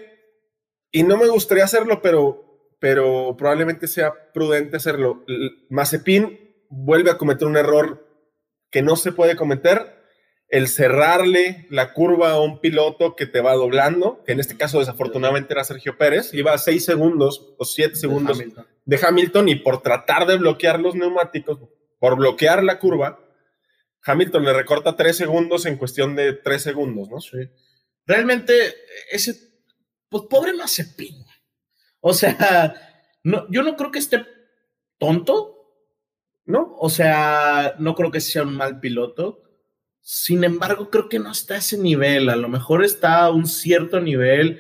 y 0.92 1.02
no 1.02 1.16
me 1.16 1.26
gustaría 1.26 1.64
hacerlo, 1.64 2.00
pero, 2.00 2.70
pero 2.78 3.34
probablemente 3.36 3.88
sea 3.88 4.12
prudente 4.32 4.76
hacerlo. 4.76 5.24
Mazepin 5.70 6.38
vuelve 6.70 7.10
a 7.10 7.18
cometer 7.18 7.48
un 7.48 7.56
error 7.56 8.06
que 8.70 8.82
no 8.82 8.94
se 8.94 9.10
puede 9.10 9.34
cometer, 9.34 9.97
el 10.48 10.68
cerrarle 10.68 11.66
la 11.70 11.92
curva 11.92 12.32
a 12.32 12.40
un 12.40 12.60
piloto 12.60 13.14
que 13.14 13.26
te 13.26 13.40
va 13.40 13.52
doblando, 13.52 14.22
que 14.24 14.32
en 14.32 14.40
este 14.40 14.56
caso 14.56 14.78
desafortunadamente 14.78 15.52
era 15.52 15.64
Sergio 15.64 15.98
Pérez, 15.98 16.32
iba 16.32 16.52
a 16.52 16.58
6 16.58 16.84
segundos 16.84 17.54
o 17.58 17.64
7 17.64 17.96
segundos 17.96 18.38
Hamilton. 18.38 18.66
de 18.84 19.00
Hamilton 19.02 19.48
y 19.50 19.54
por 19.56 19.82
tratar 19.82 20.26
de 20.26 20.38
bloquear 20.38 20.80
los 20.80 20.94
neumáticos, 20.94 21.58
por 21.98 22.16
bloquear 22.16 22.64
la 22.64 22.78
curva, 22.78 23.20
Hamilton 24.04 24.44
le 24.44 24.52
recorta 24.54 24.96
3 24.96 25.16
segundos 25.16 25.66
en 25.66 25.76
cuestión 25.76 26.16
de 26.16 26.32
3 26.32 26.62
segundos, 26.62 27.10
¿no? 27.10 27.20
Sí. 27.20 27.38
Realmente, 28.06 28.74
ese, 29.10 29.34
pues 30.08 30.24
pobre 30.30 30.54
Mazepin. 30.54 31.26
O 32.00 32.14
sea, 32.14 32.74
no, 33.22 33.46
yo 33.50 33.62
no 33.62 33.76
creo 33.76 33.90
que 33.90 33.98
esté 33.98 34.24
tonto, 34.98 35.56
¿No? 36.46 36.74
o 36.78 36.88
sea, 36.88 37.74
no 37.78 37.94
creo 37.94 38.10
que 38.10 38.22
sea 38.22 38.42
un 38.42 38.56
mal 38.56 38.80
piloto. 38.80 39.42
Sin 40.10 40.42
embargo, 40.42 40.88
creo 40.88 41.10
que 41.10 41.18
no 41.18 41.30
está 41.30 41.56
a 41.56 41.58
ese 41.58 41.76
nivel. 41.76 42.30
A 42.30 42.36
lo 42.36 42.48
mejor 42.48 42.82
está 42.82 43.24
a 43.24 43.30
un 43.30 43.46
cierto 43.46 44.00
nivel, 44.00 44.58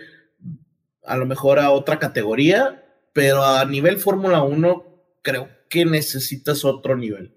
a 1.02 1.16
lo 1.16 1.24
mejor 1.24 1.58
a 1.58 1.70
otra 1.70 1.98
categoría, 1.98 2.84
pero 3.14 3.42
a 3.42 3.64
nivel 3.64 3.96
Fórmula 3.96 4.42
1 4.42 4.84
creo 5.22 5.48
que 5.70 5.86
necesitas 5.86 6.66
otro 6.66 6.98
nivel. 6.98 7.34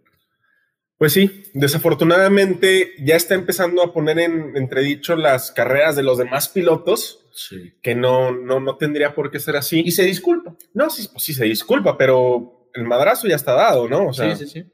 Pues 0.97 1.13
sí, 1.13 1.45
desafortunadamente 1.53 2.91
ya 2.99 3.15
está 3.15 3.33
empezando 3.35 3.81
a 3.81 3.93
poner 3.93 4.19
en 4.19 4.57
entredicho 4.57 5.15
las 5.15 5.49
carreras 5.53 5.95
de 5.95 6.03
los 6.03 6.17
demás 6.17 6.49
pilotos, 6.49 7.19
Sí. 7.33 7.75
que 7.81 7.95
no, 7.95 8.33
no, 8.33 8.59
no 8.59 8.75
tendría 8.75 9.15
por 9.15 9.31
qué 9.31 9.39
ser 9.39 9.55
así. 9.55 9.83
Y 9.85 9.91
se 9.91 10.03
disculpa. 10.03 10.53
No, 10.73 10.89
sí, 10.89 11.07
pues 11.09 11.23
sí 11.23 11.33
se 11.33 11.45
disculpa, 11.45 11.97
pero 11.97 12.69
el 12.73 12.83
madrazo 12.83 13.25
ya 13.29 13.37
está 13.37 13.53
dado, 13.53 13.87
¿no? 13.87 14.07
O 14.07 14.13
sea, 14.13 14.35
sí, 14.35 14.45
sí, 14.45 14.51
sí. 14.63 14.71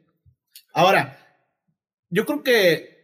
Ahora, 0.73 1.19
yo 2.10 2.26
creo 2.26 2.41
que 2.41 2.96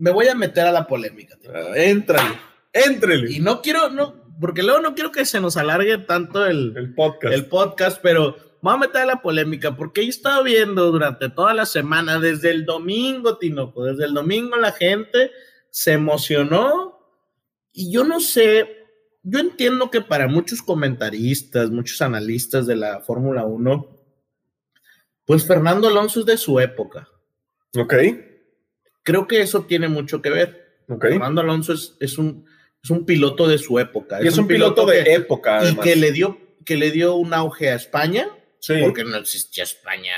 me 0.00 0.10
voy 0.10 0.26
a 0.28 0.34
meter 0.34 0.66
a 0.66 0.72
la 0.72 0.86
polémica. 0.86 1.36
ah, 1.54 1.76
éntrale, 1.76 2.40
éntrele. 2.72 3.32
Y 3.32 3.40
no 3.40 3.60
quiero, 3.60 3.90
no, 3.90 4.24
porque 4.40 4.62
luego 4.62 4.80
no 4.80 4.94
quiero 4.94 5.12
que 5.12 5.26
se 5.26 5.40
nos 5.40 5.56
alargue 5.56 5.98
tanto 5.98 6.46
el, 6.46 6.72
El 6.76 6.94
podcast. 6.94 7.34
el 7.34 7.46
podcast, 7.46 8.00
pero 8.02 8.34
vamos 8.62 8.82
a 8.84 8.88
meter 8.88 9.02
a 9.02 9.06
la 9.06 9.22
polémica, 9.22 9.76
porque 9.76 10.00
he 10.00 10.08
estado 10.08 10.42
viendo 10.42 10.90
durante 10.90 11.28
toda 11.28 11.52
la 11.52 11.66
semana, 11.66 12.18
desde 12.18 12.50
el 12.50 12.64
domingo, 12.64 13.36
Tinoco, 13.36 13.84
desde 13.84 14.06
el 14.06 14.14
domingo 14.14 14.56
la 14.56 14.72
gente 14.72 15.30
se 15.70 15.92
emocionó 15.92 16.98
y 17.72 17.92
yo 17.92 18.02
no 18.02 18.20
sé, 18.20 18.86
yo 19.22 19.38
entiendo 19.38 19.90
que 19.90 20.00
para 20.00 20.28
muchos 20.28 20.62
comentaristas, 20.62 21.70
muchos 21.70 22.00
analistas 22.00 22.66
de 22.66 22.76
la 22.76 23.00
Fórmula 23.00 23.44
1, 23.44 23.96
pues 25.26 25.46
Fernando 25.46 25.88
Alonso 25.88 26.20
es 26.20 26.26
de 26.26 26.36
su 26.38 26.58
época. 26.58 27.06
Ok, 27.76 27.94
Creo 29.10 29.26
que 29.26 29.40
eso 29.40 29.64
tiene 29.64 29.88
mucho 29.88 30.20
que 30.22 30.30
ver. 30.30 30.82
ok. 30.88 31.02
Fernando 31.02 31.40
Alonso 31.40 31.72
es, 31.72 31.96
es 32.00 32.16
un, 32.18 32.46
es 32.82 32.90
un 32.90 33.04
piloto 33.04 33.46
de 33.48 33.58
su 33.58 33.78
época. 33.78 34.22
Y 34.22 34.28
es 34.28 34.38
un 34.38 34.46
piloto 34.46 34.86
de 34.86 35.04
que- 35.04 35.14
época, 35.14 35.58
y 35.62 35.66
además. 35.66 35.84
que 35.84 35.96
le 35.96 36.12
dio 36.12 36.38
que 36.64 36.76
le 36.76 36.90
dio 36.90 37.14
un 37.16 37.32
auge 37.34 37.70
a 37.70 37.74
España 37.74 38.28
Sí. 38.60 38.74
porque 38.82 39.02
no 39.04 39.16
existía 39.16 39.64
España 39.64 40.12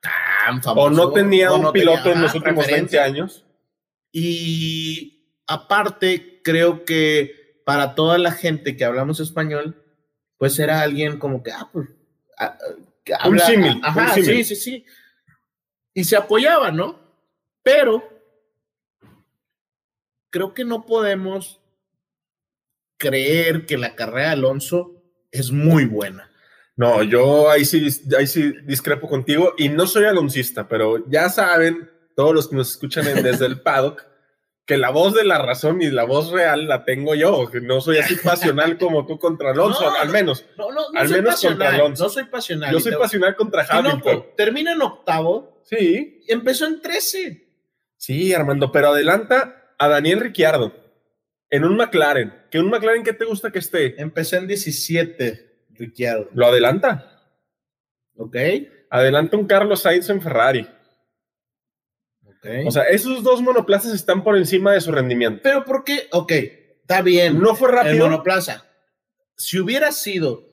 tan 0.00 0.62
famoso 0.62 0.86
O 0.86 0.90
no 0.90 1.12
tenía 1.12 1.52
o 1.52 1.56
un 1.56 1.62
no 1.62 1.72
piloto 1.72 2.02
tenía, 2.04 2.16
en 2.16 2.22
los 2.22 2.34
últimos 2.34 2.66
20 2.66 2.70
referencia. 2.72 3.04
años. 3.04 3.44
y 4.12 5.26
aparte 5.46 6.40
creo 6.42 6.84
que 6.84 7.60
para 7.64 7.94
toda 7.94 8.18
la 8.18 8.32
gente 8.32 8.76
que 8.76 8.84
hablamos 8.84 9.20
español 9.20 9.82
pues 10.38 10.58
era 10.58 10.80
alguien 10.80 11.18
como 11.18 11.42
que 11.42 11.52
ah 11.52 11.68
pues 11.72 11.88
ah, 12.38 12.56
ah, 12.60 12.74
que 13.04 13.12
Un 13.12 13.18
habla- 13.20 13.46
símil, 13.46 13.80
ajá 13.82 14.14
un 14.16 14.24
sí 14.24 14.44
sí 14.44 14.56
sí 14.56 14.84
y 15.94 16.04
se 16.04 16.16
apoyaba 16.16 16.70
no 16.70 16.98
pero 17.62 18.02
creo 20.30 20.54
que 20.54 20.64
no 20.64 20.86
podemos 20.86 21.60
creer 22.96 23.66
que 23.66 23.78
la 23.78 23.94
carrera 23.94 24.28
de 24.28 24.32
Alonso 24.34 25.02
es 25.30 25.50
muy 25.50 25.84
buena. 25.84 26.30
No, 26.76 27.02
yo 27.02 27.50
ahí 27.50 27.64
sí, 27.64 27.88
ahí 28.16 28.26
sí 28.26 28.52
discrepo 28.64 29.08
contigo 29.08 29.54
y 29.58 29.68
no 29.68 29.86
soy 29.86 30.04
aloncista, 30.04 30.66
pero 30.68 31.04
ya 31.10 31.28
saben 31.28 31.90
todos 32.16 32.34
los 32.34 32.48
que 32.48 32.56
nos 32.56 32.70
escuchan 32.70 33.04
desde 33.22 33.46
el 33.46 33.60
paddock 33.60 34.06
que 34.66 34.76
la 34.78 34.90
voz 34.90 35.14
de 35.14 35.24
la 35.24 35.38
razón 35.38 35.82
y 35.82 35.90
la 35.90 36.04
voz 36.04 36.30
real 36.30 36.68
la 36.68 36.84
tengo 36.84 37.14
yo, 37.16 37.50
que 37.50 37.60
no 37.60 37.80
soy 37.80 37.98
así 37.98 38.14
pasional 38.16 38.78
como 38.78 39.04
tú 39.04 39.18
contra 39.18 39.50
Alonso, 39.52 39.82
No, 39.82 39.96
al 39.96 40.06
no, 40.06 40.12
menos. 40.12 40.46
No, 40.56 40.70
no, 40.70 40.92
no 40.92 41.00
Al 41.00 41.08
menos 41.08 41.34
pasional, 41.34 41.58
contra 41.58 41.74
Alonso. 41.74 42.04
No 42.04 42.10
soy 42.10 42.24
pasional. 42.24 42.72
Yo 42.72 42.80
soy 42.80 42.94
pasional 42.94 43.34
contra 43.34 43.66
Hamilton. 43.68 44.26
Termina 44.36 44.72
en 44.72 44.82
octavo 44.82 45.60
Sí, 45.64 46.24
empezó 46.28 46.66
en 46.66 46.80
13. 46.80 47.48
sí, 47.96 48.32
Armando, 48.32 48.70
pero 48.72 48.88
adelanta 48.88 49.59
a 49.80 49.88
Daniel 49.88 50.20
Ricciardo 50.20 50.72
en 51.48 51.64
un 51.64 51.76
McLaren. 51.76 52.34
¿Que 52.50 52.60
un 52.60 52.68
McLaren 52.68 53.02
que 53.02 53.14
te 53.14 53.24
gusta 53.24 53.50
que 53.50 53.58
esté? 53.58 54.00
Empezó 54.00 54.36
en 54.36 54.46
17, 54.46 55.66
Ricciardo. 55.70 56.28
Lo 56.34 56.46
adelanta. 56.46 57.32
¿Ok? 58.14 58.36
Adelanta 58.90 59.38
un 59.38 59.46
Carlos 59.46 59.80
Sainz 59.80 60.10
en 60.10 60.20
Ferrari. 60.20 60.68
Ok. 62.26 62.46
O 62.66 62.70
sea, 62.70 62.84
esos 62.84 63.22
dos 63.22 63.40
monoplazas 63.40 63.94
están 63.94 64.22
por 64.22 64.36
encima 64.36 64.72
de 64.72 64.82
su 64.82 64.92
rendimiento. 64.92 65.40
pero 65.42 65.64
¿por 65.64 65.82
qué? 65.82 66.08
Ok, 66.12 66.32
está 66.32 67.00
bien. 67.00 67.40
No 67.40 67.54
fue 67.54 67.70
el 67.70 67.74
rápido. 67.76 68.04
monoplaza. 68.04 68.66
Si 69.34 69.58
hubiera 69.58 69.92
sido, 69.92 70.46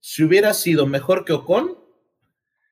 si 0.00 0.24
hubiera 0.24 0.54
sido 0.54 0.86
mejor 0.86 1.24
que 1.24 1.34
Ocon, 1.34 1.78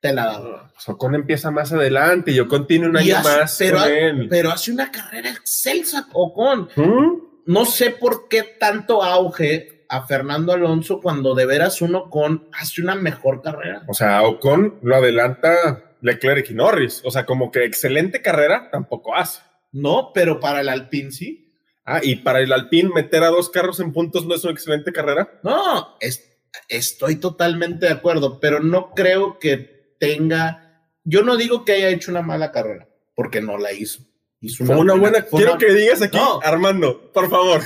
te 0.00 0.12
la 0.12 0.26
daba. 0.26 0.70
Pues 0.72 0.88
Ocon 0.88 1.14
empieza 1.14 1.50
más 1.50 1.72
adelante 1.72 2.30
y 2.32 2.40
Ocon 2.40 2.66
tiene 2.66 2.88
un 2.88 2.96
Y 2.96 3.10
año 3.12 3.18
hace- 3.18 3.28
más 3.40 3.56
pero, 3.58 3.78
con 3.78 3.88
él. 3.92 4.26
pero 4.30 4.50
hace 4.50 4.72
una 4.72 4.90
carrera 4.90 5.30
excelsa 5.30 6.06
Ocon. 6.12 6.68
¿Mm? 6.76 7.30
no 7.46 7.64
sé 7.64 7.90
por 7.90 8.28
qué 8.28 8.42
tanto 8.44 9.02
auge 9.02 9.84
a 9.88 10.06
Fernando 10.06 10.52
Alonso 10.52 11.00
cuando 11.00 11.34
de 11.34 11.46
veras 11.46 11.82
uno 11.82 12.08
con 12.10 12.48
hace 12.52 12.80
una 12.80 12.94
mejor 12.94 13.42
carrera. 13.42 13.82
O 13.88 13.94
sea, 13.94 14.22
Ocon 14.22 14.78
lo 14.82 14.94
adelanta 14.96 15.96
Leclerc 16.00 16.48
y 16.50 16.54
Norris. 16.54 17.02
O 17.04 17.10
sea, 17.10 17.26
como 17.26 17.50
que 17.50 17.64
excelente 17.64 18.22
carrera 18.22 18.68
tampoco 18.70 19.16
hace. 19.16 19.40
No, 19.72 20.12
pero 20.14 20.38
para 20.38 20.60
el 20.60 20.68
Alpine 20.68 21.10
sí. 21.10 21.52
Ah, 21.84 21.98
y 22.02 22.16
para 22.16 22.40
el 22.40 22.52
Alpine 22.52 22.90
meter 22.94 23.24
a 23.24 23.28
dos 23.30 23.50
carros 23.50 23.80
en 23.80 23.92
puntos 23.92 24.26
no 24.26 24.34
es 24.36 24.44
una 24.44 24.52
excelente 24.52 24.92
carrera. 24.92 25.40
No, 25.42 25.96
es- 25.98 26.30
estoy 26.68 27.16
totalmente 27.16 27.86
de 27.86 27.92
acuerdo, 27.92 28.38
pero 28.38 28.60
no 28.60 28.90
creo 28.94 29.38
que 29.40 29.79
tenga. 30.00 30.82
Yo 31.04 31.22
no 31.22 31.36
digo 31.36 31.64
que 31.64 31.72
haya 31.74 31.90
hecho 31.90 32.10
una 32.10 32.22
mala 32.22 32.50
carrera, 32.50 32.88
porque 33.14 33.40
no 33.40 33.56
la 33.58 33.72
hizo. 33.72 34.02
Hizo 34.40 34.64
una 34.64 34.94
buena. 34.94 35.22
Quiero 35.26 35.52
una- 35.52 35.58
que 35.58 35.72
digas 35.72 36.02
aquí, 36.02 36.16
No. 36.16 36.40
Armando, 36.42 37.12
por 37.12 37.30
favor. 37.30 37.60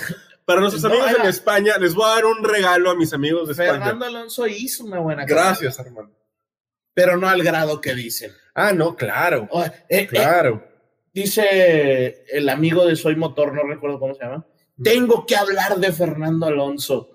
Para 0.44 0.60
nuestros 0.60 0.82
No, 0.82 0.90
amigos 0.90 1.10
era- 1.10 1.22
en 1.22 1.28
España, 1.30 1.78
les 1.78 1.94
voy 1.94 2.04
a 2.04 2.14
dar 2.16 2.26
un 2.26 2.44
regalo 2.44 2.90
a 2.90 2.94
mis 2.96 3.14
amigos 3.14 3.46
de 3.46 3.52
España. 3.52 3.72
Fernando 3.78 4.04
Alonso 4.04 4.46
hizo 4.46 4.84
una 4.84 4.98
buena 4.98 5.24
carrera. 5.24 5.46
Gracias, 5.46 5.78
Armando. 5.80 6.12
Pero 6.92 7.16
no 7.16 7.28
al 7.28 7.42
grado 7.42 7.80
que 7.80 7.94
dicen. 7.94 8.30
Ah, 8.54 8.72
no, 8.72 8.94
claro. 8.94 9.48
Eh, 9.54 9.72
eh, 9.88 10.06
Claro. 10.06 10.62
dice 11.12 12.24
el 12.30 12.48
amigo 12.48 12.86
de 12.86 12.94
Soy 12.96 13.16
Motor, 13.16 13.54
no 13.54 13.62
recuerdo 13.64 13.98
cómo 13.98 14.14
se 14.14 14.22
llama. 14.24 14.46
Tengo 14.82 15.24
que 15.26 15.36
hablar 15.36 15.76
de 15.76 15.92
Fernando 15.92 16.46
Alonso. 16.46 17.10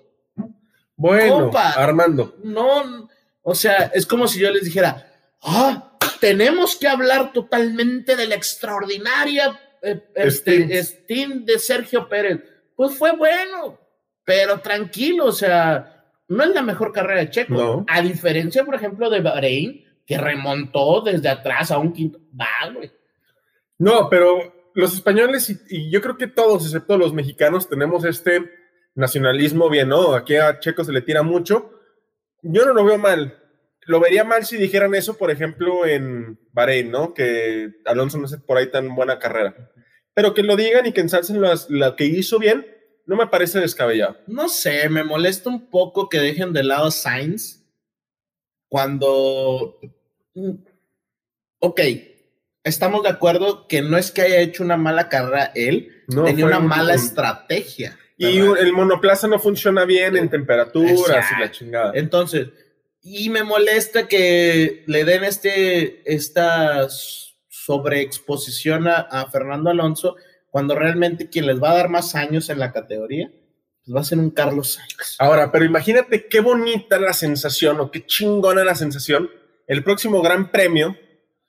Bueno, 0.96 1.40
compa. 1.44 1.70
Armando. 1.70 2.36
No, 2.42 3.08
o 3.42 3.54
sea, 3.54 3.90
es 3.94 4.04
como 4.06 4.26
si 4.28 4.38
yo 4.40 4.50
les 4.50 4.64
dijera, 4.64 5.09
ah, 5.42 5.98
tenemos 6.20 6.76
que 6.76 6.88
hablar 6.88 7.32
totalmente 7.32 8.16
de 8.16 8.26
la 8.26 8.34
extraordinaria 8.34 9.58
eh, 9.82 10.02
este, 10.14 10.82
stint 10.82 11.46
de 11.46 11.58
Sergio 11.58 12.08
Pérez, 12.08 12.40
pues 12.76 12.96
fue 12.96 13.16
bueno, 13.16 13.78
pero 14.24 14.60
tranquilo, 14.60 15.26
o 15.26 15.32
sea, 15.32 16.04
no 16.28 16.44
es 16.44 16.50
la 16.50 16.62
mejor 16.62 16.92
carrera 16.92 17.20
de 17.20 17.30
Checo. 17.30 17.54
No. 17.54 17.84
A 17.88 18.00
diferencia, 18.02 18.64
por 18.64 18.74
ejemplo, 18.74 19.10
de 19.10 19.20
Bahrein, 19.20 19.84
que 20.06 20.18
remontó 20.18 21.00
desde 21.00 21.28
atrás 21.28 21.70
a 21.70 21.78
un 21.78 21.92
quinto. 21.92 22.20
Va, 22.38 22.70
güey. 22.72 22.92
No, 23.78 24.08
pero 24.08 24.70
los 24.74 24.94
españoles 24.94 25.50
y, 25.50 25.58
y 25.68 25.90
yo 25.90 26.00
creo 26.00 26.16
que 26.16 26.26
todos, 26.26 26.64
excepto 26.64 26.96
los 26.96 27.12
mexicanos, 27.12 27.68
tenemos 27.68 28.04
este 28.04 28.50
nacionalismo 28.94 29.68
bien, 29.68 29.88
¿no? 29.88 30.14
Aquí 30.14 30.36
a 30.36 30.58
Checo 30.58 30.84
se 30.84 30.92
le 30.92 31.02
tira 31.02 31.22
mucho. 31.22 31.72
Yo 32.42 32.64
no 32.64 32.74
lo 32.74 32.84
veo 32.84 32.98
mal. 32.98 33.39
Lo 33.86 33.98
vería 34.00 34.24
mal 34.24 34.44
si 34.44 34.56
dijeran 34.56 34.94
eso, 34.94 35.16
por 35.16 35.30
ejemplo, 35.30 35.86
en 35.86 36.38
Bahrein, 36.52 36.90
¿no? 36.90 37.14
Que 37.14 37.70
Alonso 37.86 38.18
no 38.18 38.26
hace 38.26 38.38
por 38.38 38.58
ahí 38.58 38.70
tan 38.70 38.94
buena 38.94 39.18
carrera. 39.18 39.70
Pero 40.14 40.34
que 40.34 40.42
lo 40.42 40.56
digan 40.56 40.86
y 40.86 40.92
que 40.92 41.00
ensalcen 41.00 41.40
lo 41.68 41.96
que 41.96 42.04
hizo 42.04 42.38
bien, 42.38 42.66
no 43.06 43.16
me 43.16 43.26
parece 43.26 43.58
descabellado. 43.58 44.18
No 44.26 44.48
sé, 44.48 44.88
me 44.88 45.02
molesta 45.02 45.48
un 45.48 45.70
poco 45.70 46.08
que 46.08 46.18
dejen 46.18 46.52
de 46.52 46.62
lado 46.64 46.86
a 46.86 46.90
Sainz 46.90 47.64
cuando. 48.68 49.78
mm, 50.34 50.50
Ok, 51.62 51.80
estamos 52.64 53.02
de 53.02 53.10
acuerdo 53.10 53.68
que 53.68 53.82
no 53.82 53.98
es 53.98 54.10
que 54.10 54.22
haya 54.22 54.40
hecho 54.40 54.62
una 54.62 54.78
mala 54.78 55.08
carrera 55.10 55.52
él, 55.54 56.04
No, 56.08 56.24
tenía 56.24 56.46
una 56.46 56.58
un- 56.58 56.66
mala 56.68 56.94
estrategia. 56.94 57.98
Y 58.16 58.40
¿verdad? 58.40 58.58
el 58.62 58.72
monoplaza 58.72 59.28
no 59.28 59.38
funciona 59.38 59.84
bien 59.84 60.16
en 60.16 60.28
temperaturas 60.30 61.26
y 61.36 61.40
la 61.40 61.50
chingada. 61.50 61.92
Entonces, 61.94 62.48
y 63.02 63.30
me 63.30 63.44
molesta 63.44 64.08
que 64.08 64.84
le 64.86 65.04
den 65.04 65.24
este, 65.24 66.02
esta 66.12 66.88
sobreexposición 67.48 68.88
a, 68.88 68.96
a 68.96 69.30
Fernando 69.30 69.70
Alonso 69.70 70.16
cuando 70.50 70.74
realmente 70.74 71.28
quien 71.28 71.46
les 71.46 71.62
va 71.62 71.70
a 71.70 71.76
dar 71.76 71.88
más 71.88 72.14
años 72.14 72.48
en 72.50 72.58
la 72.58 72.72
categoría 72.72 73.30
pues 73.84 73.96
va 73.96 74.00
a 74.00 74.04
ser 74.04 74.18
un 74.18 74.30
Carlos 74.30 74.72
Sainz. 74.74 75.16
Ahora, 75.18 75.50
pero 75.50 75.64
imagínate 75.64 76.28
qué 76.28 76.40
bonita 76.40 76.98
la 76.98 77.12
sensación 77.12 77.80
o 77.80 77.90
qué 77.90 78.04
chingona 78.04 78.64
la 78.64 78.74
sensación. 78.74 79.30
El 79.66 79.82
próximo 79.82 80.20
Gran 80.22 80.50
Premio 80.50 80.96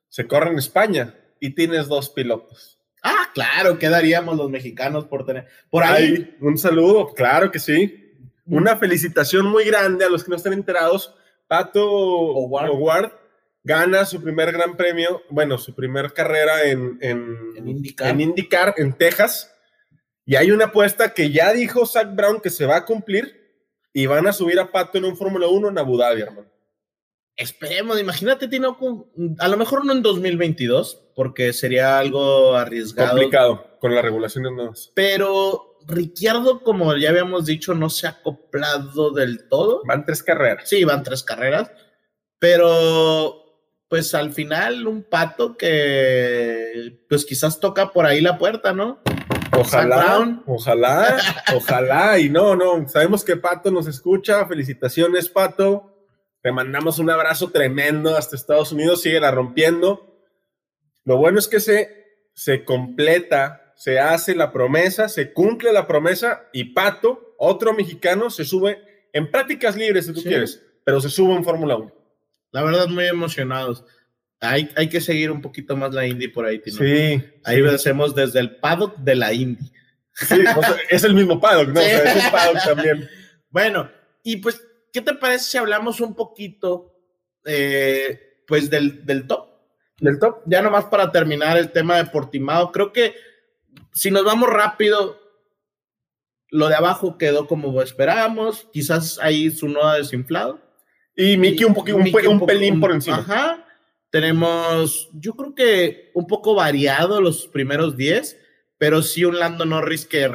se 0.07 0.27
corre 0.27 0.51
en 0.51 0.57
España 0.57 1.15
y 1.39 1.51
tienes 1.51 1.87
dos 1.87 2.09
pilotos. 2.09 2.79
Ah, 3.03 3.29
claro, 3.33 3.79
¿qué 3.79 3.89
daríamos 3.89 4.37
los 4.37 4.49
mexicanos 4.49 5.05
por 5.05 5.25
tener? 5.25 5.47
Por 5.69 5.83
ahí, 5.83 6.13
Ay, 6.15 6.37
un 6.39 6.57
saludo, 6.57 7.13
claro 7.13 7.51
que 7.51 7.59
sí. 7.59 8.13
Una 8.45 8.77
felicitación 8.77 9.47
muy 9.47 9.65
grande 9.65 10.05
a 10.05 10.09
los 10.09 10.23
que 10.23 10.29
no 10.29 10.35
estén 10.35 10.53
enterados. 10.53 11.15
Pato 11.51 11.83
Howard. 11.83 13.11
Gana 13.61 14.05
su 14.05 14.23
primer 14.23 14.53
Gran 14.53 14.77
Premio, 14.77 15.21
bueno, 15.29 15.57
su 15.57 15.75
primer 15.75 16.13
carrera 16.13 16.63
en, 16.63 16.97
en, 17.01 17.35
En 17.57 17.67
IndyCar. 17.67 18.09
en 18.09 18.21
IndyCar, 18.21 18.73
en 18.77 18.93
Texas. 18.93 19.53
Y 20.25 20.35
hay 20.37 20.51
una 20.51 20.65
apuesta 20.65 21.13
que 21.13 21.29
ya 21.29 21.51
dijo 21.51 21.85
Zach 21.85 22.15
Brown 22.15 22.39
que 22.39 22.49
se 22.49 22.65
va 22.65 22.77
a 22.77 22.85
cumplir 22.85 23.37
y 23.93 24.05
van 24.05 24.27
a 24.27 24.33
subir 24.33 24.61
a 24.61 24.71
Pato 24.71 24.97
en 24.97 25.03
un 25.05 25.17
Fórmula 25.17 25.47
1 25.47 25.67
en 25.69 25.77
Abu 25.77 25.97
Dhabi, 25.97 26.21
hermano. 26.21 26.47
esperemos, 27.35 27.99
imagínate, 27.99 28.47
Tinoco, 28.47 29.11
a 29.37 29.47
lo 29.49 29.57
mejor 29.57 29.85
no 29.85 29.91
en 29.91 30.01
2022, 30.01 31.11
porque 31.15 31.51
sería 31.51 31.99
algo 31.99 32.55
arriesgado. 32.55 33.09
Complicado 33.09 33.77
con 33.79 33.93
las 33.93 34.05
regulaciones 34.05 34.53
nuevas. 34.53 34.91
Pero 34.95 35.70
Ricciardo, 35.88 36.62
como 36.63 36.96
ya 36.96 37.10
habíamos 37.10 37.46
dicho, 37.46 37.74
no 37.74 37.89
se 37.89 38.08
ha 38.08 38.12
acoplado 38.12 39.12
del 39.12 39.48
todo. 39.48 39.82
Van 39.86 40.06
tres 40.06 40.24
carreras. 40.24 40.67
Sí, 40.67 40.84
van 40.84 41.04
tres 41.04 41.24
carreras, 41.24 41.72
pero 42.39 43.41
pues 43.88 44.15
al 44.15 44.32
final 44.32 44.88
un 44.88 45.04
pato 45.04 45.58
que 45.58 47.04
pues 47.10 47.26
quizás 47.26 47.60
toca 47.60 47.91
por 47.91 48.06
ahí 48.06 48.22
la 48.22 48.38
puerta, 48.38 48.74
¿no? 48.74 49.02
Ojalá, 49.58 50.41
ojalá, 50.46 51.17
ojalá. 51.56 52.20
Y 52.20 52.30
no, 52.30 52.56
no, 52.56 52.88
sabemos 52.88 53.24
que 53.24 53.36
Pato 53.36 53.70
nos 53.70 53.88
escucha. 53.88 54.46
Felicitaciones, 54.48 55.30
Pato. 55.30 55.91
Te 56.41 56.52
mandamos 56.52 57.00
un 57.00 57.10
abrazo 57.10 57.52
tremendo 57.52 58.15
hasta 58.15 58.36
Estados 58.36 58.72
Unidos. 58.72 59.02
Sigue 59.02 59.20
la 59.20 59.32
rompiendo. 59.32 60.24
Lo 61.04 61.17
bueno 61.17 61.39
es 61.39 61.48
que 61.48 61.60
se, 61.60 62.30
se 62.34 62.63
completa, 62.63 63.61
se 63.82 64.00
hace 64.00 64.36
la 64.36 64.52
promesa, 64.52 65.10
se 65.10 65.34
cumple 65.34 65.74
la 65.74 65.88
promesa 65.88 66.48
y 66.54 66.65
Pato, 66.65 67.34
otro 67.39 67.74
mexicano, 67.74 68.30
se 68.30 68.46
sube 68.46 68.80
en 69.12 69.32
prácticas 69.32 69.76
libres, 69.76 70.06
si 70.06 70.13
tú 70.13 70.20
Sí. 70.22 70.28
quieres, 70.30 70.63
pero 70.84 71.02
se 71.02 71.10
sube 71.10 71.34
en 71.34 71.44
Fórmula 71.44 71.78
1. 71.78 71.91
La 72.52 72.62
verdad, 72.63 72.88
muy 72.89 73.08
emocionados. 73.08 73.84
Hay, 74.39 74.70
hay 74.76 74.88
que 74.88 75.02
seguir 75.02 75.32
un 75.32 75.41
poquito 75.41 75.76
más 75.76 75.96
la 75.96 76.06
indie 76.06 76.30
por 76.30 76.46
ahí, 76.46 76.60
Tino. 76.60 76.78
Sí, 76.78 77.24
Ahí 77.44 77.58
lo 77.58 77.72
hacemos 77.72 78.13
desde 78.13 78.39
el 78.39 78.58
paddock 78.58 78.98
de 78.98 79.15
la 79.15 79.34
indie. 79.34 79.72
sí, 80.13 80.41
o 80.56 80.62
sea, 80.62 80.76
es 80.91 81.04
el 81.04 81.15
mismo 81.15 81.39
paddock, 81.41 81.70
¿no? 81.70 81.80
O 81.80 81.84
sea, 81.84 82.04
es 82.13 82.26
un 82.26 82.32
paddock 82.32 82.63
también. 82.63 83.10
Bueno, 83.50 83.89
y 84.24 84.38
pues, 84.38 84.63
¿qué 84.94 85.02
te 85.02 85.15
parece 85.15 85.46
si 85.46 85.58
hablamos 85.58 86.02
un 86.02 86.13
poquito, 86.13 86.96
eh, 87.46 88.44
pues, 88.46 88.70
del, 88.70 89.04
del 89.08 89.26
top? 89.26 89.48
Del 90.00 90.20
top. 90.20 90.44
Ya 90.46 90.62
nomás 90.62 90.86
para 90.86 91.12
terminar 91.12 91.58
el 91.58 91.72
tema 91.72 91.98
de 91.98 92.06
Portimao, 92.06 92.72
creo 92.72 92.94
que 92.94 93.15
si 93.93 94.12
nos 94.12 94.23
vamos 94.23 94.49
rápido, 94.49 95.19
lo 96.49 96.67
de 96.67 96.75
abajo 96.75 97.17
quedó 97.17 97.47
como 97.47 97.82
esperábamos, 97.82 98.67
quizás 98.71 99.19
ahí 99.19 99.49
su 99.51 99.67
noda 99.67 99.95
desinflado. 99.95 100.60
Y 101.15 101.38
Mickey 101.38 101.65
un, 101.65 101.73
poquito, 101.73 101.97
un, 101.97 102.04
Mickey 102.04 102.39
pelín 102.45 102.80
por 102.80 102.91
encima. 102.91 103.17
Ajá. 103.17 103.65
Tenemos, 104.10 105.10
yo 105.13 105.34
creo 105.36 105.56
que 105.56 106.12
un 106.13 106.27
poco 106.27 106.54
variado 106.54 107.21
los 107.21 107.47
primeros 107.47 107.95
10, 107.95 108.38
pero 108.77 109.01
sí 109.01 109.23
un 109.23 109.39
Lando 109.39 109.63
Norris 109.65 110.06
que 110.06 110.30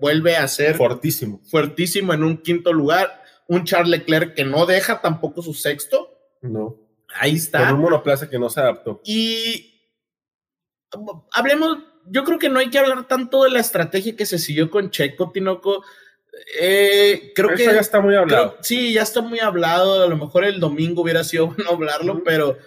vuelve 0.00 0.36
a 0.36 0.46
ser 0.46 0.76
Fortísimo. 0.76 1.40
fuertísimo 1.44 2.12
en 2.12 2.22
un 2.22 2.36
quinto 2.36 2.72
lugar, 2.72 3.22
un 3.48 3.64
Charles 3.64 3.90
Leclerc 3.90 4.34
que 4.34 4.44
no 4.44 4.66
deja 4.66 5.00
tampoco 5.00 5.42
su 5.42 5.54
sexto. 5.54 6.10
No. 6.42 6.76
Ahí 7.16 7.30
Con 7.30 7.38
está. 7.38 7.74
un 7.74 7.80
monoplaza 7.80 8.28
que 8.28 8.38
no 8.38 8.48
se 8.48 8.60
adaptó. 8.60 9.00
Y 9.04 9.82
hablemos, 11.32 11.78
yo 12.06 12.24
creo 12.24 12.38
que 12.38 12.48
no 12.48 12.58
hay 12.58 12.70
que 12.70 12.78
hablar 12.78 13.06
tanto 13.08 13.44
de 13.44 13.50
la 13.50 13.60
estrategia 13.60 14.16
que 14.16 14.26
se 14.26 14.38
siguió 14.38 14.70
con 14.70 14.90
Checo, 14.90 15.30
Tinoco. 15.32 15.84
Eh, 16.60 17.32
creo 17.34 17.50
Eso 17.50 17.56
que 17.56 17.64
ya 17.74 17.80
está 17.80 18.00
muy 18.00 18.14
hablado. 18.14 18.50
creo- 18.52 18.62
sí, 18.62 18.92
ya 18.92 19.02
está 19.02 19.20
muy 19.20 19.40
hablado. 19.40 20.02
A 20.02 20.06
lo 20.06 20.16
mejor 20.16 20.44
el 20.44 20.60
domingo 20.60 21.02
hubiera 21.02 21.24
sido 21.24 21.46
bueno 21.56 21.70
hablarlo, 21.70 22.22
pero 22.24 22.58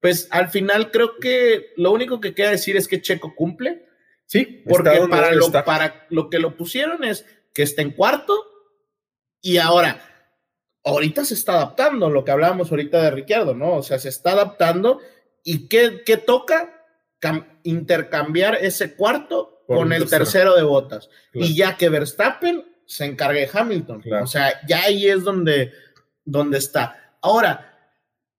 pues 0.00 0.28
al 0.30 0.48
final 0.50 0.90
creo 0.90 1.16
que 1.18 1.72
lo 1.76 1.90
único 1.90 2.20
que 2.20 2.34
queda 2.34 2.50
decir 2.50 2.76
es 2.76 2.86
que 2.86 3.00
Checo 3.02 3.34
cumple, 3.34 3.86
Sí, 4.26 4.62
porque 4.68 5.00
lo, 5.32 5.50
para 5.64 6.06
lo 6.10 6.28
que 6.28 6.38
lo 6.38 6.54
pusieron 6.54 7.02
es 7.02 7.24
que 7.54 7.62
está 7.62 7.80
en 7.80 7.92
cuarto 7.92 8.38
y 9.40 9.56
ahora, 9.56 10.02
ahorita 10.84 11.24
se 11.24 11.32
está 11.32 11.54
adaptando, 11.54 12.10
lo 12.10 12.24
que 12.24 12.30
hablábamos 12.32 12.70
ahorita 12.70 13.02
de 13.02 13.10
Ricciardo, 13.10 13.54
¿no? 13.54 13.76
O 13.76 13.82
sea, 13.82 13.98
se 13.98 14.10
está 14.10 14.32
adaptando 14.32 15.00
y 15.44 15.66
¿qué, 15.68 16.02
qué 16.04 16.18
toca? 16.18 16.77
Cam- 17.20 17.60
intercambiar 17.64 18.56
ese 18.60 18.94
cuarto 18.94 19.64
Por 19.66 19.78
con 19.78 19.92
el 19.92 20.02
tercero. 20.02 20.24
tercero 20.24 20.54
de 20.56 20.62
botas. 20.62 21.08
Claro. 21.32 21.46
Y 21.46 21.54
ya 21.56 21.76
que 21.76 21.88
Verstappen 21.88 22.64
se 22.86 23.04
encargue 23.04 23.40
de 23.40 23.50
Hamilton. 23.52 24.00
Claro. 24.02 24.24
O 24.24 24.26
sea, 24.26 24.60
ya 24.66 24.82
ahí 24.84 25.06
es 25.08 25.24
donde, 25.24 25.72
donde 26.24 26.58
está. 26.58 27.16
Ahora, 27.20 27.64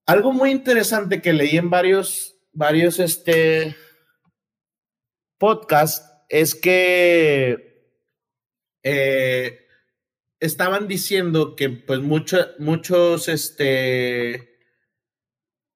algo 0.05 0.31
muy 0.31 0.49
interesante 0.51 1.21
que 1.21 1.33
leí 1.33 1.57
en 1.57 1.69
varios, 1.69 2.35
varios 2.53 2.99
este, 2.99 3.75
podcasts 5.37 6.05
es 6.29 6.55
que 6.55 7.91
eh, 8.83 9.59
estaban 10.39 10.87
diciendo 10.87 11.55
que 11.55 11.69
pues 11.69 11.99
mucho- 11.99 12.47
muchos 12.59 13.27
este, 13.27 14.48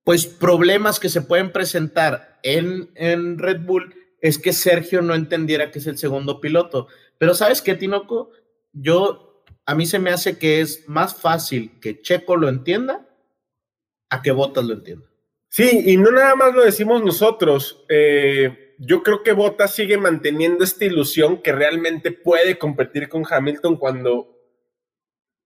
pues 0.04 0.26
problemas 0.26 1.00
que 1.00 1.10
se 1.10 1.22
pueden 1.22 1.52
presentar 1.52 2.39
en, 2.44 2.92
en 2.96 3.39
Red 3.39 3.62
Bull 3.62 3.96
es 4.22 4.38
que 4.38 4.54
Sergio 4.54 5.02
no 5.02 5.16
entendiera 5.16 5.72
que 5.72 5.80
es 5.80 5.88
el 5.88 5.98
segundo 5.98 6.39
piloto. 6.39 6.88
Pero 7.18 7.36
¿sabes 7.36 7.62
qué, 7.62 7.76
Tinoco? 7.76 8.32
Yo, 8.72 9.44
a 9.66 9.76
mí 9.76 9.86
se 9.86 10.00
me 10.00 10.12
hace 10.12 10.38
que 10.38 10.62
es 10.62 10.88
más 10.88 11.16
fácil 11.16 11.80
que 11.80 12.02
Checo 12.02 12.36
lo 12.36 12.50
entienda 12.50 13.08
a 14.10 14.22
que 14.22 14.32
Bottas 14.32 14.66
lo 14.66 14.74
entienda. 14.74 15.08
Sí, 15.50 15.84
y 15.86 15.98
no 15.98 16.12
nada 16.12 16.36
más 16.36 16.54
lo 16.54 16.63
decimos 16.63 17.04
nosotros. 17.04 17.86
eh, 17.89 18.76
yo 18.80 19.04
creo 19.04 19.24
que 19.24 19.34
Bottas 19.34 19.74
sigue 19.76 19.98
manteniendo 19.98 20.63
esta 20.63 20.86
ilusión 20.86 21.42
que 21.42 21.52
realmente 21.52 22.12
puede 22.12 22.58
competir 22.58 23.08
con 23.08 23.24
Hamilton 23.30 23.78
cuando 23.78 24.42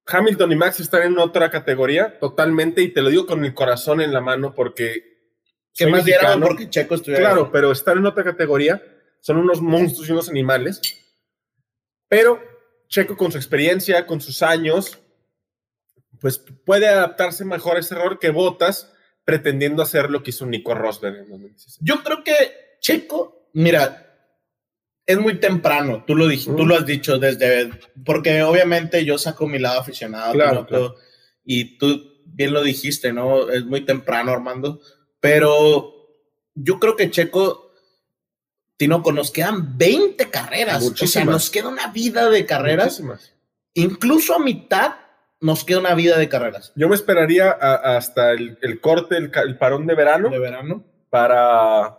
Hamilton 0.08 0.52
y 0.52 0.56
Max 0.56 0.80
están 0.80 1.04
en 1.04 1.18
otra 1.20 1.50
categoría 1.52 2.18
totalmente, 2.20 2.82
y 2.82 2.90
te 2.90 3.02
lo 3.02 3.10
digo 3.10 3.26
con 3.26 3.44
el 3.44 3.54
corazón 3.54 4.02
en 4.02 4.14
la 4.14 4.22
mano 4.22 4.54
porque 4.56 5.18
Que 5.76 5.88
más 5.88 6.06
mexicano. 6.06 6.46
porque 6.48 6.70
Checo 6.70 6.96
estuviera. 6.96 7.30
Claro, 7.30 7.52
pero 7.52 7.72
están 7.72 7.98
en 7.98 8.06
otra 8.06 8.24
categoría. 8.24 8.82
Son 9.20 9.38
unos 9.38 9.62
monstruos 9.62 10.08
y 10.08 10.12
unos 10.14 10.30
animales. 10.30 10.82
Pero 12.08 12.42
Checo 12.88 13.18
con 13.18 13.32
su 13.32 13.38
experiencia, 13.38 14.08
con 14.08 14.22
sus 14.22 14.42
años, 14.42 14.98
pues 16.22 16.40
puede 16.66 16.88
adaptarse 16.88 17.44
mejor 17.44 17.76
a 17.76 17.80
ese 17.82 17.96
error 17.96 18.18
que 18.18 18.30
Botas 18.30 18.94
pretendiendo 19.26 19.84
hacer 19.84 20.10
lo 20.10 20.24
que 20.24 20.30
hizo 20.30 20.46
Nico 20.46 20.74
Rosberg 20.74 21.18
en 21.18 21.30
2016. 21.30 21.80
Yo 21.82 22.02
creo 22.02 22.24
que 22.24 22.78
Checo, 22.80 23.50
mira, 23.54 24.07
es 25.08 25.18
muy 25.18 25.40
temprano, 25.40 26.04
tú 26.06 26.16
lo, 26.16 26.28
dijiste, 26.28 26.54
tú 26.54 26.64
Mm. 26.66 26.68
lo 26.68 26.76
has 26.76 26.86
dicho 26.86 27.18
desde, 27.18 27.72
porque 28.06 28.44
obviamente 28.44 29.04
yo 29.06 29.18
saco 29.18 29.48
mi 29.48 29.58
lado 29.58 29.80
aficionado, 29.80 30.34
Claro, 30.34 30.66
tú 30.68 30.76
no- 30.76 30.96
y 31.46 31.78
tú 31.80 32.04
bien 32.26 32.52
lo 32.54 32.62
dijiste, 32.62 33.12
¿no? 33.14 33.50
Es 33.50 33.66
muy 33.66 33.82
temprano, 33.86 34.32
Armando, 34.34 34.80
pero 35.22 35.94
yo 36.56 36.78
creo 36.80 36.96
que 36.96 37.10
Checo, 37.10 37.72
Tinoco, 38.76 39.12
nos 39.12 39.32
quedan 39.32 39.78
20 39.78 40.30
carreras, 40.30 40.84
o 41.02 41.08
sea, 41.08 41.26
nos 41.26 41.50
queda 41.50 41.70
una 41.70 41.88
vida 41.88 42.30
de 42.30 42.46
carreras, 42.46 43.00
Muchísimas. 43.00 43.34
incluso 43.74 44.36
a 44.36 44.40
mitad 44.40 44.96
nos 45.40 45.64
queda 45.64 45.80
una 45.80 45.96
vida 45.96 46.18
de 46.18 46.30
carreras. 46.30 46.74
Yo 46.76 46.90
me 46.90 46.96
esperaría 46.96 47.50
a- 47.52 47.96
hasta 47.98 48.32
el, 48.34 48.58
el 48.62 48.80
corte, 48.82 49.18
el, 49.18 49.32
el 49.46 49.58
parón 49.58 49.88
de 49.88 49.96
verano, 49.96 50.30
De 50.30 50.38
verano. 50.40 50.84
para 51.10 51.98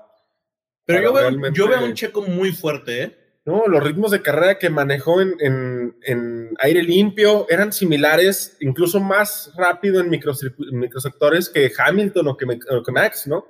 Pero 0.89 1.03
yo 1.03 1.13
veo, 1.13 1.53
yo 1.53 1.69
veo 1.69 1.85
un 1.85 1.95
Checo 1.95 2.23
muy 2.23 2.51
fuerte, 2.53 3.03
¿eh? 3.03 3.19
No, 3.45 3.67
los 3.67 3.83
ritmos 3.83 4.11
de 4.11 4.21
carrera 4.21 4.59
que 4.59 4.69
manejó 4.69 5.21
en, 5.23 5.35
en- 5.41 5.97
en 6.03 6.55
aire 6.59 6.83
limpio 6.83 7.47
eran 7.49 7.73
similares, 7.73 8.57
incluso 8.61 9.01
más 9.01 9.53
rápido 9.57 10.01
en 10.01 10.11
microsectores 10.11 11.49
que 11.49 11.73
Hamilton 11.77 12.29
o 12.29 12.37
que, 12.37 12.45
o 12.71 12.83
que 12.83 12.93
Max, 12.93 13.27
¿no? 13.27 13.47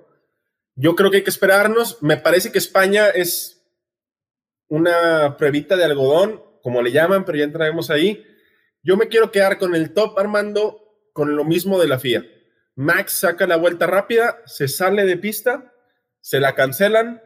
Yo 0.77 0.94
creo 0.94 1.11
que 1.11 1.18
hay 1.18 1.22
que 1.24 1.31
esperarnos. 1.31 2.01
Me 2.03 2.16
parece 2.16 2.53
que 2.53 2.59
España 2.59 3.09
es 3.09 3.61
una 4.68 5.37
pruebita 5.37 5.77
de 5.77 5.85
algodón, 5.85 6.42
como 6.62 6.83
le 6.83 6.92
llaman, 6.92 7.24
pero 7.24 7.38
ya 7.38 7.44
entraremos 7.44 7.90
ahí. 7.90 8.24
Yo 8.83 8.96
me 8.96 9.09
quiero 9.09 9.33
quedar 9.33 9.59
con 9.59 9.74
el 9.74 9.92
top, 9.92 10.18
Armando, 10.18 10.81
con 11.12 11.35
lo 11.37 11.44
mismo 11.44 11.81
de 11.81 11.88
la 11.88 11.98
FIA. 11.98 12.24
Max 12.77 13.12
saca 13.14 13.46
la 13.46 13.57
vuelta 13.57 13.87
rápida, 13.88 14.38
se 14.46 14.68
sale 14.68 15.05
de 15.05 15.16
pista, 15.16 15.72
se 16.20 16.38
la 16.38 16.55
cancelan, 16.55 17.20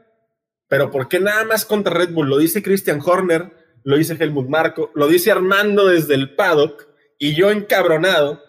pero 0.72 0.90
¿por 0.90 1.06
qué 1.06 1.20
nada 1.20 1.44
más 1.44 1.66
contra 1.66 1.92
Red 1.92 2.14
Bull? 2.14 2.30
Lo 2.30 2.38
dice 2.38 2.62
Christian 2.62 2.98
Horner, 3.04 3.52
lo 3.84 3.98
dice 3.98 4.16
Helmut 4.18 4.48
Marco, 4.48 4.90
lo 4.94 5.06
dice 5.06 5.30
Armando 5.30 5.86
desde 5.86 6.14
el 6.14 6.34
paddock 6.34 6.88
y 7.18 7.34
yo 7.34 7.50
encabronado. 7.50 8.42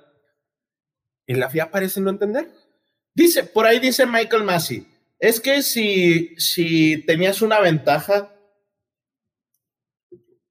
Y 1.27 1.33
la 1.33 1.49
FIA 1.49 1.69
parece 1.69 1.99
no 1.99 2.09
entender. 2.09 2.49
Dice, 3.13 3.43
por 3.43 3.65
ahí 3.65 3.79
dice 3.79 4.05
Michael 4.05 4.45
Massey, 4.45 4.87
es 5.19 5.41
que 5.41 5.61
si, 5.61 6.33
si 6.37 7.03
tenías 7.05 7.41
una 7.41 7.59
ventaja, 7.59 8.33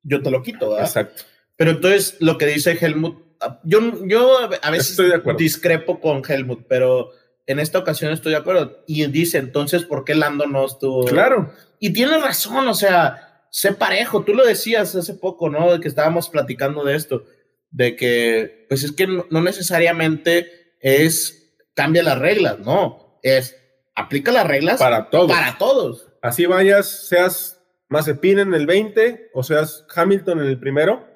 yo 0.02 0.20
te 0.20 0.30
lo 0.30 0.42
quito, 0.42 0.72
¿verdad? 0.72 0.84
Exacto. 0.84 1.22
Pero 1.56 1.70
entonces 1.70 2.18
lo 2.20 2.36
que 2.36 2.48
dice 2.48 2.76
Helmut, 2.78 3.16
yo, 3.64 4.06
yo 4.06 4.40
a 4.60 4.70
veces 4.70 4.90
Estoy 4.90 5.08
de 5.08 5.34
discrepo 5.38 6.00
con 6.00 6.22
Helmut, 6.22 6.66
pero 6.68 7.12
en 7.46 7.58
esta 7.58 7.78
ocasión 7.78 8.12
estoy 8.12 8.32
de 8.32 8.38
acuerdo. 8.38 8.84
Y 8.86 9.04
dice, 9.06 9.38
entonces, 9.38 9.84
¿por 9.84 10.04
qué 10.04 10.14
Lando 10.14 10.46
no 10.46 10.64
estuvo? 10.64 11.04
Claro. 11.04 11.52
Y 11.78 11.92
tiene 11.92 12.18
razón, 12.18 12.68
o 12.68 12.74
sea, 12.74 13.46
sé 13.50 13.72
parejo. 13.72 14.24
Tú 14.24 14.34
lo 14.34 14.44
decías 14.44 14.94
hace 14.94 15.14
poco, 15.14 15.50
¿no? 15.50 15.72
De 15.72 15.80
que 15.80 15.88
estábamos 15.88 16.28
platicando 16.28 16.84
de 16.84 16.96
esto, 16.96 17.24
de 17.70 17.96
que, 17.96 18.66
pues 18.68 18.84
es 18.84 18.92
que 18.92 19.06
no, 19.06 19.26
no 19.30 19.42
necesariamente 19.42 20.76
es 20.80 21.56
cambia 21.74 22.02
las 22.02 22.18
reglas, 22.18 22.58
no, 22.58 23.18
es 23.22 23.56
aplica 23.94 24.32
las 24.32 24.46
reglas 24.46 24.78
Para 24.78 25.10
todos. 25.10 25.30
para 25.30 25.58
todos. 25.58 26.08
Así 26.22 26.46
vayas, 26.46 27.08
seas 27.08 27.60
Mazepin 27.88 28.38
en 28.38 28.54
el 28.54 28.66
20 28.66 29.30
o 29.34 29.42
seas 29.42 29.86
Hamilton 29.94 30.40
en 30.40 30.46
el 30.46 30.58
primero, 30.58 31.06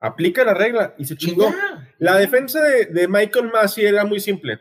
aplica 0.00 0.44
la 0.44 0.54
regla 0.54 0.94
y 0.98 1.04
se 1.04 1.16
chingó. 1.16 1.50
ya. 1.50 1.94
La 1.98 2.16
defensa 2.16 2.60
de, 2.60 2.86
de 2.86 3.08
Michael 3.08 3.50
Massey 3.52 3.86
era 3.86 4.04
muy 4.04 4.20
simple. 4.20 4.60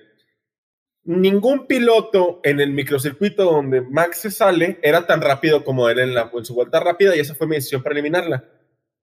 Ningún 1.05 1.67
piloto 1.67 2.39
en 2.43 2.59
el 2.59 2.71
microcircuito 2.71 3.43
donde 3.45 3.81
Max 3.81 4.17
se 4.21 4.31
sale 4.31 4.79
era 4.81 5.05
tan 5.05 5.21
rápido 5.21 5.63
como 5.63 5.87
él 5.87 5.99
en, 5.99 6.15
la, 6.15 6.31
en 6.33 6.43
su 6.45 6.55
vuelta 6.55 6.79
rápida 6.79 7.15
y 7.15 7.19
esa 7.19 7.35
fue 7.35 7.45
mi 7.47 7.55
decisión 7.55 7.83
para 7.83 7.93
eliminarla. 7.93 8.43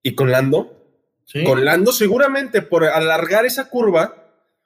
Y 0.02 0.14
con 0.14 0.30
Lando, 0.30 0.78
Sí. 1.24 1.44
con 1.44 1.64
Lando 1.64 1.92
seguramente 1.92 2.60
por 2.62 2.84
alargar 2.84 3.46
esa 3.46 3.70
curva 3.70 4.16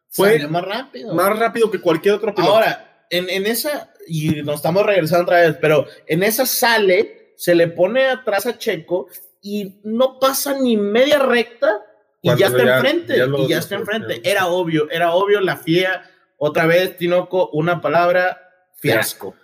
fue 0.08 0.32
Salió 0.32 0.48
más 0.48 0.64
rápido. 0.64 1.14
más 1.14 1.38
rápido 1.38 1.70
que 1.70 1.78
cualquier 1.80 2.14
otro 2.14 2.34
piloto. 2.34 2.54
Ahora, 2.54 3.04
en, 3.10 3.28
en 3.28 3.44
esa, 3.46 3.92
y 4.08 4.42
nos 4.42 4.56
estamos 4.56 4.84
regresando 4.86 5.24
otra 5.24 5.42
vez, 5.42 5.56
pero 5.60 5.86
en 6.06 6.22
esa 6.22 6.46
sale, 6.46 7.34
se 7.36 7.54
le 7.54 7.68
pone 7.68 8.06
atrás 8.06 8.46
a 8.46 8.56
Checo 8.56 9.08
y 9.42 9.80
no 9.84 10.18
pasa 10.18 10.58
ni 10.58 10.78
media 10.78 11.18
recta 11.18 11.82
y 12.22 12.28
Cuando 12.28 12.40
ya 12.40 12.46
está 12.46 12.64
ya- 12.64 12.76
enfrente, 12.76 13.16
ya 13.18 13.26
y 13.38 13.48
ya 13.48 13.58
está 13.58 13.74
enfrente. 13.74 14.20
Era 14.24 14.46
obvio, 14.46 14.90
era 14.90 15.12
obvio 15.12 15.42
la 15.42 15.58
FIA. 15.58 16.02
Otra 16.36 16.66
vez, 16.66 16.96
Tinoco, 16.96 17.50
una 17.50 17.80
palabra, 17.80 18.70
fiasco. 18.76 19.34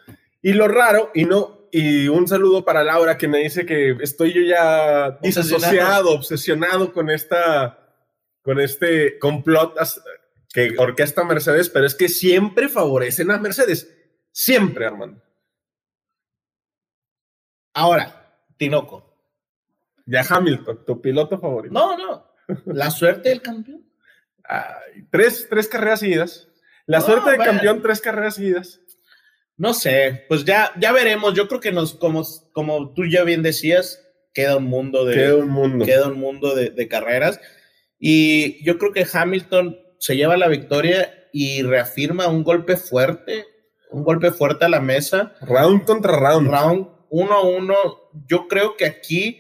Y 0.42 0.52
lo 0.52 0.68
raro, 0.68 1.11
y 1.14 1.24
no, 1.24 1.68
y 1.72 2.09
un 2.09 2.28
saludo 2.28 2.64
para 2.64 2.85
Laura 2.85 3.16
que 3.16 3.28
me 3.28 3.38
dice 3.38 3.64
que 3.64 3.96
estoy 4.00 4.33
yo 4.35 4.42
ya 4.42 5.18
disasociado, 5.22 6.11
obsesionado 6.11 6.92
con 6.92 7.09
esta, 7.09 7.96
con 8.42 8.61
este 8.61 9.18
complot 9.18 9.78
que 10.52 10.74
orquesta 10.76 11.24
Mercedes, 11.24 11.70
pero 11.70 11.87
es 11.87 11.94
que 11.94 12.11
siempre 12.11 12.68
favorecen 12.68 13.31
a 13.31 13.38
Mercedes. 13.38 13.90
Siempre, 14.31 14.85
Armando. 14.87 15.22
Ahora, 17.72 18.37
Tinoco. 18.59 19.16
Ya 20.05 20.22
Hamilton, 20.28 20.85
tu 20.85 21.00
piloto 21.00 21.38
favorito. 21.38 21.72
No, 21.72 21.96
no. 21.96 22.33
La 22.66 22.90
suerte 22.90 23.31
del 23.31 23.40
campeón. 23.40 23.87
Ay, 24.44 25.07
tres, 25.11 25.46
tres 25.48 25.68
carreras 25.68 26.00
seguidas. 26.00 26.48
La 26.87 26.99
No, 26.99 27.05
suerte 27.07 27.31
de 27.31 27.37
bueno. 27.37 27.53
campeón, 27.53 27.83
tres 27.83 28.01
carreras 28.01 28.35
seguidas. 28.37 28.81
No 29.57 29.75
sé, 29.75 30.25
pues 30.29 30.45
ya, 30.45 30.73
ya 30.81 30.92
veremos. 30.92 31.35
Yo 31.35 31.47
creo 31.49 31.61
que 31.61 31.73
nos, 31.73 31.95
como, 31.95 32.25
como 32.53 32.92
tú 32.95 33.05
ya 33.07 33.23
bien 33.23 33.42
decías, 33.42 34.03
queda 34.35 34.57
un 34.57 34.64
mundo 34.64 35.05
de. 35.05 35.14
Queda 35.14 35.37
un 35.37 35.51
mundo. 35.51 35.85
queda 35.85 36.09
un 36.09 36.18
mundo 36.18 36.55
de, 36.55 36.71
de 36.71 36.88
carreras. 36.88 37.40
Y 37.99 38.64
yo 38.64 38.79
creo 38.79 38.92
que 38.92 39.07
Hamilton 39.11 39.79
se 39.99 40.16
lleva 40.16 40.37
la 40.37 40.49
victoria 40.49 41.29
y 41.33 41.62
reafirma 41.62 42.27
un 42.27 42.42
golpe 42.42 42.77
fuerte, 42.77 43.47
un 43.90 44.03
golpe 44.03 44.33
fuerte 44.33 44.64
a 44.64 44.68
la 44.68 44.81
mesa. 44.81 45.35
Round 45.42 45.85
contra 45.85 46.16
round. 46.18 46.51
Round 46.51 46.88
1 47.11 47.33
a 47.33 47.42
1. 47.42 47.75
Yo 48.27 48.49
creo 48.49 48.77
que 48.77 48.87
aquí, 48.87 49.38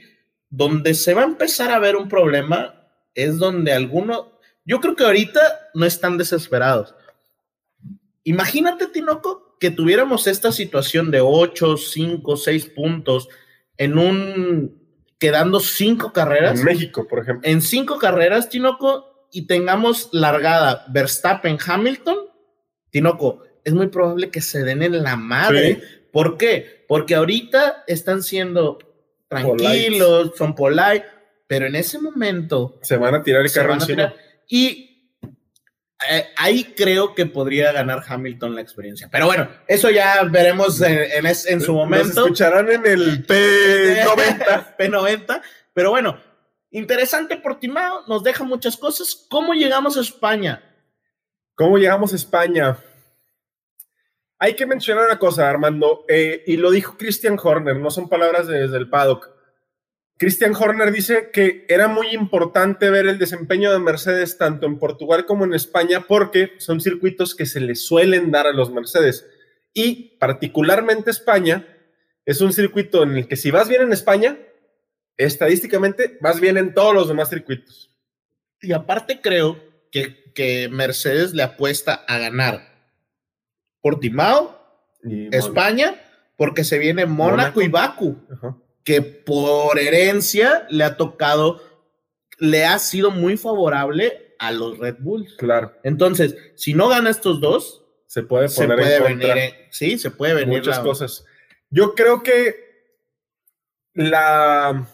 donde 0.50 0.94
se 0.94 1.14
va 1.14 1.22
a 1.22 1.26
empezar 1.26 1.70
a 1.72 1.78
ver 1.78 1.96
un 1.96 2.08
problema, 2.08 2.88
es 3.14 3.38
donde 3.38 3.72
algunos. 3.72 4.26
Yo 4.64 4.80
creo 4.80 4.94
que 4.94 5.04
ahorita 5.04 5.40
no 5.74 5.84
están 5.86 6.16
desesperados. 6.18 6.94
Imagínate, 8.24 8.86
Tinoco, 8.86 9.56
que 9.58 9.70
tuviéramos 9.70 10.26
esta 10.26 10.52
situación 10.52 11.10
de 11.10 11.20
8, 11.20 11.76
5, 11.76 12.36
6 12.36 12.66
puntos 12.66 13.28
en 13.76 13.98
un. 13.98 14.80
quedando 15.18 15.60
5 15.60 16.12
carreras 16.12 16.58
En 16.58 16.64
México, 16.64 17.06
por 17.08 17.20
ejemplo. 17.20 17.48
en 17.48 17.60
cinco 17.62 17.98
carreras, 17.98 18.48
Tinoco, 18.48 19.28
y 19.32 19.46
tengamos 19.46 20.08
largada 20.12 20.84
Verstappen 20.88 21.58
Hamilton, 21.64 22.16
Tinoco, 22.90 23.42
es 23.64 23.72
muy 23.72 23.88
probable 23.88 24.30
que 24.30 24.40
se 24.40 24.62
den 24.62 24.82
en 24.82 25.02
la 25.02 25.16
madre. 25.16 25.74
Sí. 25.74 25.82
¿Por 26.12 26.36
qué? 26.36 26.84
Porque 26.86 27.14
ahorita 27.14 27.84
están 27.86 28.22
siendo 28.22 28.78
tranquilos, 29.28 30.32
son 30.36 30.54
polite, 30.54 31.06
pero 31.46 31.66
en 31.66 31.76
ese 31.76 31.98
momento 31.98 32.78
Se 32.82 32.96
van 32.96 33.14
a 33.14 33.22
tirar 33.22 33.42
el 33.44 33.52
carro 33.52 33.74
encima. 33.74 34.14
Y 34.46 34.91
ahí 36.36 36.64
creo 36.76 37.14
que 37.14 37.26
podría 37.26 37.72
ganar 37.72 38.02
Hamilton 38.06 38.54
la 38.54 38.60
experiencia. 38.60 39.08
Pero 39.10 39.26
bueno, 39.26 39.48
eso 39.66 39.90
ya 39.90 40.22
veremos 40.24 40.80
en, 40.82 40.98
en 41.12 41.26
es- 41.26 41.46
en 41.46 41.60
su 41.60 41.72
Nos 41.72 41.76
momento. 41.84 42.22
escucharán 42.22 42.70
en 42.70 42.86
el 42.86 43.26
P90. 43.26 44.76
P90. 44.76 45.42
Pero 45.74 45.90
bueno, 45.90 46.20
interesante 46.70 47.36
Portimao, 47.38 48.04
nos 48.06 48.22
deja 48.22 48.44
muchas 48.44 48.76
cosas. 48.76 49.26
¿Cómo 49.28 49.54
llegamos 49.54 49.96
a 49.96 50.00
España? 50.00 50.62
¿Cómo 51.54 51.78
llegamos 51.78 52.12
a 52.12 52.16
España? 52.16 52.76
Hay 54.38 54.54
que 54.54 54.66
mencionar 54.66 55.04
una 55.06 55.18
cosa, 55.18 55.48
Armando, 55.48 56.04
eh, 56.08 56.42
y 56.46 56.56
lo 56.56 56.70
dijo 56.70 56.96
Christian 56.98 57.38
Horner, 57.40 57.76
no 57.76 57.90
son 57.90 58.08
palabras 58.08 58.48
de- 58.48 58.62
desde 58.62 58.76
el 58.76 58.88
paddock. 58.90 59.30
Christian 60.18 60.54
Horner 60.54 60.92
dice 60.92 61.30
que 61.32 61.66
era 61.68 61.88
muy 61.88 62.08
importante 62.08 62.90
ver 62.90 63.06
el 63.06 63.18
desempeño 63.18 63.72
de 63.72 63.80
Mercedes 63.80 64.38
tanto 64.38 64.66
en 64.66 64.78
Portugal 64.78 65.26
como 65.26 65.44
en 65.44 65.54
España 65.54 66.04
porque 66.06 66.52
son 66.58 66.80
circuitos 66.80 67.34
que 67.34 67.46
se 67.46 67.60
le 67.60 67.74
suelen 67.74 68.30
dar 68.30 68.46
a 68.46 68.52
los 68.52 68.70
Mercedes. 68.72 69.26
Y 69.74 70.16
particularmente 70.18 71.10
España 71.10 71.66
es 72.24 72.40
un 72.40 72.52
circuito 72.52 73.02
en 73.02 73.16
el 73.16 73.28
que 73.28 73.36
si 73.36 73.50
vas 73.50 73.68
bien 73.68 73.82
en 73.82 73.92
España, 73.92 74.38
estadísticamente 75.16 76.18
vas 76.20 76.40
bien 76.40 76.56
en 76.56 76.72
todos 76.72 76.94
los 76.94 77.08
demás 77.08 77.28
circuitos. 77.30 77.90
Y 78.60 78.72
aparte 78.72 79.20
creo 79.20 79.58
que, 79.90 80.32
que 80.34 80.68
Mercedes 80.68 81.34
le 81.34 81.42
apuesta 81.42 81.94
a 81.94 82.18
ganar 82.18 82.72
Portimao, 83.80 84.60
Y, 85.02 85.34
España, 85.34 86.00
porque 86.36 86.62
se 86.62 86.78
viene 86.78 87.06
Mónaco, 87.06 87.36
Mónaco. 87.36 87.62
y 87.62 87.68
Baku, 87.68 88.16
Ajá. 88.30 88.56
Que 88.84 89.00
por 89.02 89.78
herencia 89.78 90.66
le 90.70 90.84
ha 90.84 90.96
tocado, 90.96 91.62
le 92.38 92.64
ha 92.64 92.78
sido 92.78 93.10
muy 93.10 93.36
favorable 93.36 94.34
a 94.38 94.50
los 94.52 94.78
Red 94.78 94.96
Bulls. 95.00 95.34
Claro, 95.36 95.72
Entonces, 95.84 96.36
si 96.56 96.74
no 96.74 96.88
gana 96.88 97.10
estos 97.10 97.40
dos, 97.40 97.84
se 98.06 98.22
puede 98.22 98.48
se 98.48 98.62
poner 98.62 98.78
puede 98.78 98.96
en 98.96 99.02
venir, 99.04 99.18
contra 99.28 99.44
en- 99.44 99.54
sí, 99.70 99.98
se 99.98 100.10
puede 100.10 100.34
venir 100.34 100.58
muchas 100.58 100.78
la- 100.78 100.82
cosas. 100.82 101.24
Yo 101.70 101.94
creo 101.94 102.22
que 102.22 102.72
la 103.94 104.86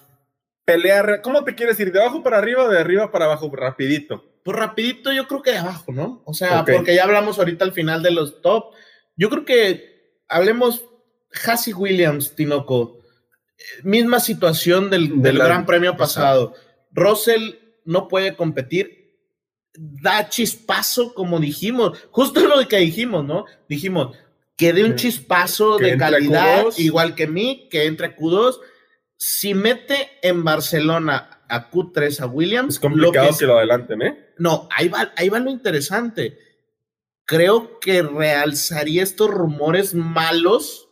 pelea, 0.64 1.22
¿cómo 1.22 1.44
te 1.44 1.54
quieres 1.54 1.78
ir? 1.80 1.92
¿De 1.92 2.00
abajo 2.00 2.22
para 2.22 2.38
arriba 2.38 2.64
o 2.64 2.68
de 2.68 2.78
arriba 2.78 3.10
para 3.10 3.24
abajo? 3.26 3.50
Rapidito. 3.54 4.24
Pues 4.42 4.56
rapidito, 4.56 5.12
yo 5.12 5.26
creo 5.26 5.42
que 5.42 5.52
de 5.52 5.58
abajo, 5.58 5.92
¿no? 5.92 6.22
O 6.24 6.32
sea, 6.34 6.64
porque 6.64 6.94
ya 6.94 7.04
hablamos 7.04 7.38
ahorita 7.38 7.64
al 7.64 7.72
final 7.72 8.02
de 8.02 8.10
los 8.12 8.40
top. 8.40 8.74
Yo 9.16 9.28
creo 9.30 9.44
que 9.44 10.20
hablemos 10.28 10.84
Hassie 11.44 11.74
Williams, 11.74 12.34
Tinoco. 12.34 12.97
Misma 13.82 14.20
situación 14.20 14.90
del, 14.90 15.20
De 15.20 15.30
del 15.30 15.38
Gran 15.38 15.66
Premio 15.66 15.96
pasado. 15.96 16.54
Russell 16.92 17.54
no 17.84 18.08
puede 18.08 18.36
competir. 18.36 19.16
Da 19.74 20.28
chispazo, 20.28 21.14
como 21.14 21.40
dijimos. 21.40 21.98
Justo 22.10 22.40
lo 22.46 22.66
que 22.68 22.78
dijimos, 22.78 23.24
¿no? 23.24 23.44
Dijimos 23.68 24.16
que 24.56 24.72
dé 24.72 24.84
un 24.84 24.96
chispazo 24.96 25.76
Que 25.76 25.92
de 25.92 25.96
calidad, 25.96 26.64
Q2. 26.64 26.78
igual 26.78 27.14
que 27.14 27.26
mí, 27.26 27.68
que 27.70 27.86
entre 27.86 28.16
Q2. 28.16 28.58
Si 29.16 29.54
mete 29.54 30.10
en 30.22 30.44
Barcelona 30.44 31.42
a 31.48 31.70
Q3 31.70 32.20
a 32.20 32.26
Williams, 32.26 32.74
Es 32.74 32.80
complicado 32.80 33.30
lo 33.30 33.36
que, 33.36 33.46
lo 33.46 33.58
adelanten, 33.58 34.02
¿eh? 34.02 34.26
no, 34.38 34.68
ahí 34.70 34.88
va, 34.88 35.12
ahí 35.16 35.28
va 35.28 35.38
lo 35.40 35.50
interesante. 35.50 36.38
Creo 37.24 37.78
que 37.80 38.02
realzaría 38.02 39.02
estos 39.02 39.30
rumores 39.30 39.94
malos 39.94 40.87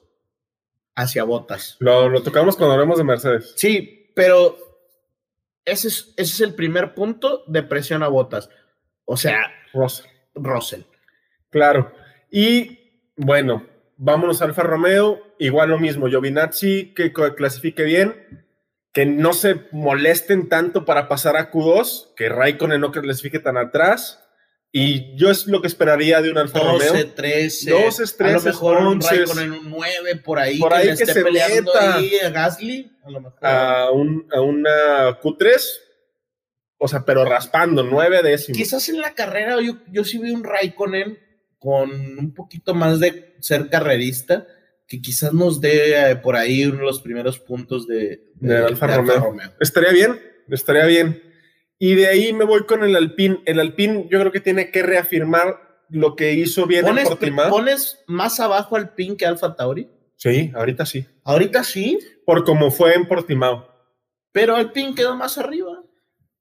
hacia 0.97 1.25
Botas. 1.25 1.77
Lo, 1.79 2.09
lo 2.09 2.23
tocamos 2.23 2.57
cuando 2.57 2.73
hablamos 2.73 2.99
de 2.99 3.05
Mercedes. 3.05 3.53
Sí, 3.57 4.11
pero 4.15 4.57
ese 5.65 5.89
es, 5.89 6.15
ese 6.17 6.33
es 6.33 6.41
el 6.41 6.55
primer 6.55 6.95
punto 6.95 7.45
de 7.47 7.63
presión 7.63 8.03
a 8.03 8.09
Botas. 8.09 8.49
O 9.05 9.17
sea, 9.17 9.53
Russell. 9.73 10.07
Russell. 10.35 10.83
Claro. 11.51 11.93
Y 12.31 12.79
bueno, 13.17 13.67
vámonos 13.97 14.41
a 14.41 14.47
Alfa 14.47 14.63
Romeo. 14.63 15.23
Igual 15.39 15.71
lo 15.71 15.79
mismo, 15.79 16.09
Giovinazzi 16.09 16.95
que 16.95 17.13
clasifique 17.13 17.83
bien, 17.83 18.45
que 18.93 19.05
no 19.05 19.35
se 19.35 19.67
molesten 19.73 20.49
tanto 20.49 20.85
para 20.87 21.09
pasar 21.09 21.37
a 21.37 21.51
Q2, 21.51 22.15
que 22.15 22.31
Raikkonen 22.31 22.81
no 22.81 22.91
clasifique 22.91 23.39
tan 23.39 23.59
atrás. 23.59 24.26
Y 24.73 25.17
yo 25.17 25.31
es 25.31 25.47
lo 25.47 25.61
que 25.63 25.69
esperaría 25.69 26.21
de 26.21 26.31
un 26.31 26.37
Alfa 26.39 26.59
12, 26.59 26.89
Romeo. 26.89 27.11
13. 27.15 27.71
12, 27.71 28.03
a 28.03 28.07
lo 28.07 28.41
13, 28.41 28.47
mejor 28.49 28.77
un 28.79 28.87
11. 28.89 29.09
Raikkonen 29.17 29.53
un 29.53 29.71
9 29.71 30.17
por 30.17 30.39
ahí. 30.39 30.59
Por 30.59 30.71
que 30.73 30.77
ahí 30.77 30.87
le 30.89 30.97
que 30.97 31.03
esté 31.05 31.13
se 31.15 31.25
peleando 31.25 31.73
meta. 31.73 31.97
ahí 31.97 32.11
a 32.23 32.31
Gasly. 32.31 32.93
A 33.05 33.11
lo 33.11 33.21
mejor. 33.23 33.39
A, 33.43 33.91
un- 33.91 34.29
a 34.33 34.41
una 34.43 35.21
Q3, 35.23 35.61
o 36.79 36.89
sea, 36.89 37.05
pero 37.07 37.25
raspando, 37.25 37.83
nueve 37.85 38.21
décimos. 38.23 38.59
Quizás 38.59 38.87
en 38.91 39.01
la 39.01 39.15
carrera 39.15 39.59
yo, 39.63 39.79
yo 39.91 40.05
sí 40.05 40.19
vi 40.19 40.31
un 40.33 40.45
Raikkonen 40.45 41.19
con 41.59 41.91
un 41.91 42.35
poquito 42.35 42.75
más 42.75 43.01
de 43.01 43.35
ser 43.41 43.71
carrerista, 43.71 44.47
que 44.87 45.01
quizás 45.01 45.33
nos 45.33 45.61
dé 45.61 46.11
eh, 46.11 46.17
por 46.17 46.37
ahí 46.37 46.67
uno 46.67 46.79
de 46.79 46.85
los 46.85 47.01
primeros 47.01 47.39
puntos 47.39 47.87
de, 47.87 48.21
De 48.35 48.59
Alfa 48.59 48.87
Romeo. 48.89 49.55
Estaría 49.59 49.91
bien, 49.91 50.21
estaría 50.51 50.85
bien. 50.85 51.23
Y 51.79 51.95
de 51.95 52.07
ahí 52.09 52.33
me 52.33 52.45
voy 52.45 52.65
con 52.65 52.83
el 52.85 52.97
Alpine. 52.97 53.43
El 53.45 53.61
Alpine 53.61 54.07
yo 54.11 54.19
creo 54.21 54.33
que 54.33 54.41
tiene 54.41 54.71
que 54.71 54.83
reafirmar 54.83 55.85
lo 55.91 56.17
que 56.17 56.33
hizo 56.33 56.67
bien 56.67 56.81
en 56.87 56.87
¿Pones, 56.93 57.09
Portimao. 57.09 57.51
pones 57.51 58.03
más 58.07 58.41
abajo 58.41 58.77
al 58.77 58.95
pin 58.95 59.17
que 59.17 59.27
Alfa 59.27 59.55
Tauri? 59.55 59.89
Sí, 60.17 60.51
ahorita 60.55 60.87
sí. 60.87 61.07
Ahorita 61.25 61.63
sí, 61.63 61.99
Por 62.25 62.45
como 62.45 62.71
fue 62.71 62.95
en 62.95 63.07
Portimao. 63.07 63.69
pero 64.33 64.57
el 64.57 64.73
pin 64.73 64.95
quedó 64.95 65.15
más 65.17 65.39
arriba. 65.39 65.83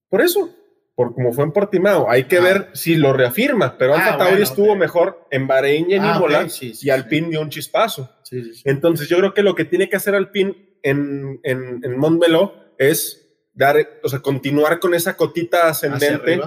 Por 0.10 0.22
eso, 0.22 0.50
por 0.96 1.14
como 1.14 1.32
fue 1.34 1.44
en 1.44 1.52
Portimao. 1.52 2.10
Hay 2.10 2.24
que 2.24 2.38
Ah. 2.38 2.42
ver 2.42 2.70
si 2.74 2.96
lo 2.96 3.12
reafirma. 3.14 3.78
Pero 3.78 3.94
Ah, 3.94 3.98
Alfa 3.98 4.18
Tauri 4.18 4.32
bueno, 4.32 4.44
estuvo 4.46 4.76
mejor 4.76 5.28
en 5.32 5.46
Bahrein 5.48 5.92
y 5.92 5.96
en 5.96 6.04
Ah, 6.04 6.14
Imola. 6.16 6.50
sí, 6.50 6.74
sí, 6.74 6.88
y 6.88 6.90
Alpine 6.90 7.30
dio 7.30 7.42
un 7.42 7.50
chispazo. 7.50 8.10
Sí, 8.24 8.42
sí, 8.44 8.54
sí. 8.56 8.62
Entonces 8.66 9.10
yo 9.10 9.18
creo 9.18 9.34
que 9.34 9.44
lo 9.44 9.54
que 9.56 9.66
tiene 9.66 9.90
que 9.90 9.98
hacer 9.98 10.16
Alpine 10.16 10.78
en, 10.82 11.40
en, 11.44 11.82
en 11.84 11.98
Montmeló 11.98 12.54
es 12.78 13.25
dar, 13.56 13.99
o 14.03 14.10
sea, 14.10 14.20
continuar 14.20 14.80
con 14.80 14.93
esa 14.93 15.18
cotita 15.18 15.70
ascendente 15.70 16.39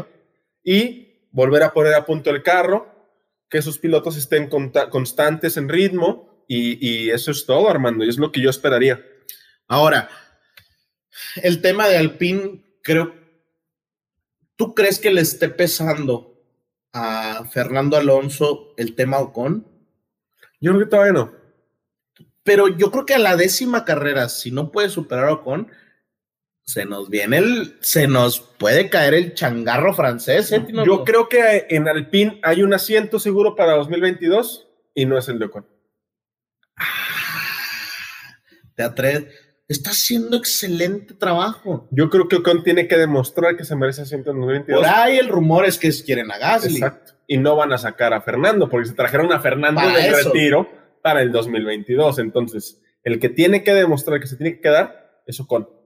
y 0.63 1.27
volver 1.33 1.63
a 1.65 1.73
poner 1.73 1.95
a 1.95 2.05
punto 2.05 2.31
el 2.31 2.43
carro, 2.43 2.95
que 3.49 3.63
sus 3.63 3.79
pilotos 3.79 4.17
estén 4.17 4.49
constantes 4.49 5.57
en 5.57 5.69
ritmo 5.69 6.45
y, 6.47 6.87
y 6.87 7.11
eso 7.11 7.31
es 7.31 7.45
todo, 7.47 7.69
Armando, 7.69 8.05
y 8.05 8.09
es 8.09 8.19
lo 8.19 8.31
que 8.31 8.41
yo 8.41 8.51
esperaría. 8.51 9.03
Ahora, 9.67 10.09
el 11.37 11.61
tema 11.61 11.89
de 11.89 11.97
Alpine, 11.97 12.63
creo. 12.83 13.15
¿Tú 14.57 14.75
crees 14.75 14.99
que 14.99 15.11
le 15.11 15.21
esté 15.21 15.49
pesando 15.49 16.43
a 16.93 17.45
Fernando 17.51 17.97
Alonso 17.97 18.75
el 18.77 18.95
tema 18.95 19.19
Ocon? 19.19 19.67
Yo 20.61 20.73
creo 20.73 20.85
que 20.85 20.91
todavía 20.91 21.13
no. 21.13 21.33
Pero 22.43 22.69
yo 22.69 22.91
creo 22.91 23.07
que 23.07 23.15
a 23.15 23.19
la 23.19 23.37
décima 23.37 23.85
carrera, 23.85 24.29
si 24.29 24.51
no 24.51 24.73
puede 24.73 24.89
superar 24.89 25.27
a 25.27 25.35
Ocon, 25.35 25.71
se 26.69 26.85
nos 26.85 27.09
viene 27.09 27.39
el. 27.39 27.79
Se 27.81 28.07
nos 28.07 28.41
puede 28.41 28.91
caer 28.91 29.15
el 29.15 29.33
changarro 29.33 29.95
francés, 29.95 30.53
¿eh? 30.53 30.67
Yo 30.85 31.03
creo 31.03 31.27
que 31.27 31.67
en 31.71 31.89
Alpine 31.89 32.41
hay 32.43 32.63
un 32.63 32.75
asiento 32.75 33.19
seguro 33.19 33.57
para 33.57 33.73
2022 33.73 34.69
y 34.95 35.07
no 35.07 35.17
es 35.17 35.31
el 35.31 35.39
de 35.39 35.47
Ocon. 35.47 35.67
Ah, 36.77 36.85
Te 38.75 38.83
atreves. 38.83 39.33
Está 39.67 39.91
haciendo 39.91 40.37
excelente 40.37 41.15
trabajo. 41.15 41.89
Yo 41.91 42.11
creo 42.11 42.29
que 42.29 42.37
Ocon 42.37 42.63
tiene 42.63 42.87
que 42.87 42.99
demostrar 42.99 43.57
que 43.57 43.65
se 43.65 43.75
merece 43.75 44.03
asiento 44.03 44.33
en 44.33 44.37
2022. 44.37 44.83
Por 44.83 44.95
ahí 44.95 45.17
el 45.17 45.29
rumor 45.29 45.65
es 45.65 45.79
que 45.79 45.91
quieren 46.05 46.31
a 46.31 46.37
Gasly. 46.37 46.75
Exacto. 46.75 47.15
Y 47.27 47.39
no 47.39 47.57
van 47.57 47.73
a 47.73 47.79
sacar 47.79 48.13
a 48.13 48.21
Fernando, 48.21 48.69
porque 48.69 48.89
se 48.89 48.95
trajeron 48.95 49.33
a 49.33 49.41
Fernando 49.41 49.81
Para 49.81 50.07
eso. 50.07 50.29
retiro 50.35 50.69
para 51.03 51.23
el 51.23 51.33
2022. 51.33 52.19
Entonces, 52.19 52.83
el 53.05 53.19
que 53.19 53.31
tiene 53.31 53.65
que 53.65 53.73
demostrar 53.73 54.21
que 54.21 54.27
se 54.27 54.37
tiene 54.37 54.57
que 54.57 54.61
quedar 54.61 55.23
es 55.27 55.41
Ocon. 55.41 55.78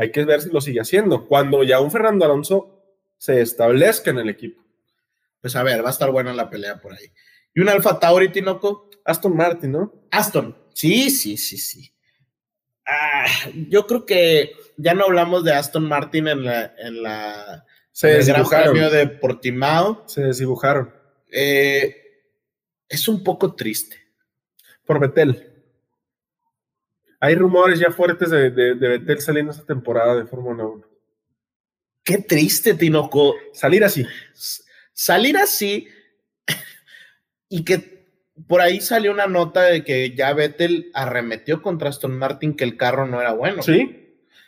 Hay 0.00 0.10
que 0.12 0.24
ver 0.24 0.40
si 0.40 0.48
lo 0.48 0.62
sigue 0.62 0.80
haciendo. 0.80 1.26
Cuando 1.26 1.62
ya 1.62 1.78
un 1.78 1.90
Fernando 1.90 2.24
Alonso 2.24 2.82
se 3.18 3.42
establezca 3.42 4.08
en 4.10 4.16
el 4.16 4.30
equipo. 4.30 4.64
Pues 5.42 5.54
a 5.56 5.62
ver, 5.62 5.84
va 5.84 5.88
a 5.88 5.92
estar 5.92 6.10
buena 6.10 6.32
la 6.32 6.48
pelea 6.48 6.80
por 6.80 6.94
ahí. 6.94 7.12
Y 7.52 7.60
un 7.60 7.68
Alfa 7.68 8.00
Tauri, 8.00 8.30
Tinoco. 8.30 8.88
Aston 9.04 9.36
Martin, 9.36 9.72
¿no? 9.72 9.92
Aston. 10.10 10.56
Sí, 10.72 11.10
sí, 11.10 11.36
sí, 11.36 11.58
sí. 11.58 11.92
Ah, 12.86 13.26
yo 13.68 13.86
creo 13.86 14.06
que 14.06 14.52
ya 14.78 14.94
no 14.94 15.04
hablamos 15.04 15.44
de 15.44 15.52
Aston 15.52 15.86
Martin 15.86 16.28
en 16.28 16.44
la, 16.46 16.74
en 16.78 17.02
la 17.02 17.66
Se 17.92 18.08
en 18.08 18.20
el 18.20 18.24
Gran 18.24 18.38
desdibujaron. 18.38 18.72
Premio 18.72 18.90
de 18.90 19.06
Portimao. 19.06 20.04
Se 20.06 20.22
desdibujaron. 20.22 20.94
Eh, 21.30 21.94
es 22.88 23.06
un 23.06 23.22
poco 23.22 23.54
triste. 23.54 23.98
Por 24.86 24.98
Betel. 24.98 25.49
Hay 27.20 27.34
rumores 27.34 27.78
ya 27.78 27.90
fuertes 27.90 28.30
de, 28.30 28.50
de, 28.50 28.74
de 28.74 28.88
Betel 28.88 29.20
saliendo 29.20 29.52
esta 29.52 29.64
temporada 29.64 30.16
de 30.16 30.24
Fórmula 30.24 30.64
1. 30.64 30.86
Qué 32.02 32.18
triste, 32.18 32.74
Tinoco. 32.74 33.34
Salir 33.52 33.84
así. 33.84 34.06
Salir 34.92 35.36
así 35.36 35.86
y 37.48 37.64
que 37.64 38.00
por 38.48 38.62
ahí 38.62 38.80
salió 38.80 39.12
una 39.12 39.26
nota 39.26 39.62
de 39.62 39.84
que 39.84 40.14
ya 40.14 40.32
Vettel 40.32 40.90
arremetió 40.94 41.60
contra 41.60 41.90
Aston 41.90 42.16
Martin 42.16 42.56
que 42.56 42.64
el 42.64 42.78
carro 42.78 43.06
no 43.06 43.20
era 43.20 43.32
bueno. 43.32 43.62
Sí. 43.62 43.96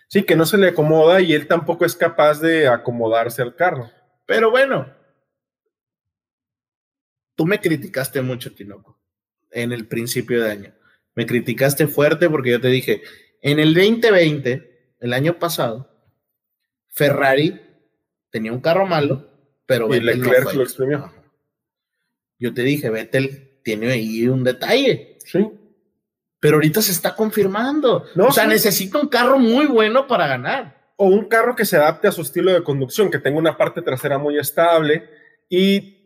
Sí, 0.08 0.24
que 0.24 0.36
no 0.36 0.44
se 0.44 0.58
le 0.58 0.68
acomoda 0.68 1.20
y 1.20 1.32
él 1.32 1.46
tampoco 1.46 1.86
es 1.86 1.96
capaz 1.96 2.40
de 2.40 2.68
acomodarse 2.68 3.40
al 3.40 3.56
carro. 3.56 3.90
Pero 4.26 4.50
bueno, 4.50 4.94
tú 7.34 7.46
me 7.46 7.60
criticaste 7.60 8.20
mucho, 8.20 8.54
Tinoco, 8.54 9.00
en 9.50 9.72
el 9.72 9.86
principio 9.86 10.42
de 10.42 10.50
año. 10.50 10.74
Me 11.14 11.26
criticaste 11.26 11.86
fuerte 11.86 12.28
porque 12.30 12.50
yo 12.50 12.60
te 12.60 12.68
dije, 12.68 13.02
en 13.42 13.58
el 13.58 13.74
2020, 13.74 14.94
el 15.00 15.12
año 15.12 15.38
pasado, 15.38 15.88
Ferrari 16.88 17.60
tenía 18.30 18.52
un 18.52 18.60
carro 18.60 18.86
malo, 18.86 19.28
pero 19.66 19.86
Y 19.88 20.00
Vettel 20.00 20.20
no 20.20 20.24
Leclerc 20.24 20.44
fue. 20.44 20.54
lo 20.54 20.62
exprimió. 20.62 21.12
Yo 22.38 22.52
te 22.54 22.62
dije, 22.62 22.90
Vettel 22.90 23.60
tiene 23.62 23.90
ahí 23.92 24.26
un 24.28 24.42
detalle, 24.44 25.18
Sí. 25.24 25.48
pero 26.40 26.56
ahorita 26.56 26.82
se 26.82 26.92
está 26.92 27.14
confirmando. 27.14 28.04
No, 28.14 28.26
o 28.28 28.32
sea, 28.32 28.44
sí. 28.44 28.50
necesita 28.50 28.98
un 28.98 29.08
carro 29.08 29.38
muy 29.38 29.66
bueno 29.66 30.06
para 30.06 30.26
ganar. 30.26 30.92
O 30.96 31.06
un 31.06 31.26
carro 31.28 31.54
que 31.56 31.64
se 31.64 31.76
adapte 31.76 32.08
a 32.08 32.12
su 32.12 32.22
estilo 32.22 32.52
de 32.52 32.62
conducción, 32.62 33.10
que 33.10 33.18
tenga 33.18 33.38
una 33.38 33.56
parte 33.56 33.82
trasera 33.82 34.18
muy 34.18 34.38
estable. 34.38 35.08
Y 35.48 36.01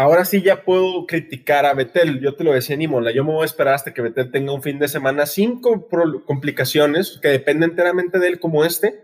ahora 0.00 0.24
sí 0.24 0.42
ya 0.42 0.64
puedo 0.64 1.06
criticar 1.06 1.66
a 1.66 1.74
Betel. 1.74 2.20
Yo 2.20 2.34
te 2.34 2.44
lo 2.44 2.52
decía 2.52 2.74
en 2.74 2.82
Imola, 2.82 3.12
yo 3.12 3.24
me 3.24 3.32
voy 3.32 3.42
a 3.42 3.46
esperar 3.46 3.74
hasta 3.74 3.94
que 3.94 4.02
Betel 4.02 4.30
tenga 4.30 4.52
un 4.52 4.62
fin 4.62 4.78
de 4.78 4.88
semana 4.88 5.26
sin 5.26 5.60
complicaciones, 5.60 7.18
que 7.22 7.28
depende 7.28 7.66
enteramente 7.66 8.18
de 8.18 8.28
él 8.28 8.40
como 8.40 8.64
este. 8.64 9.02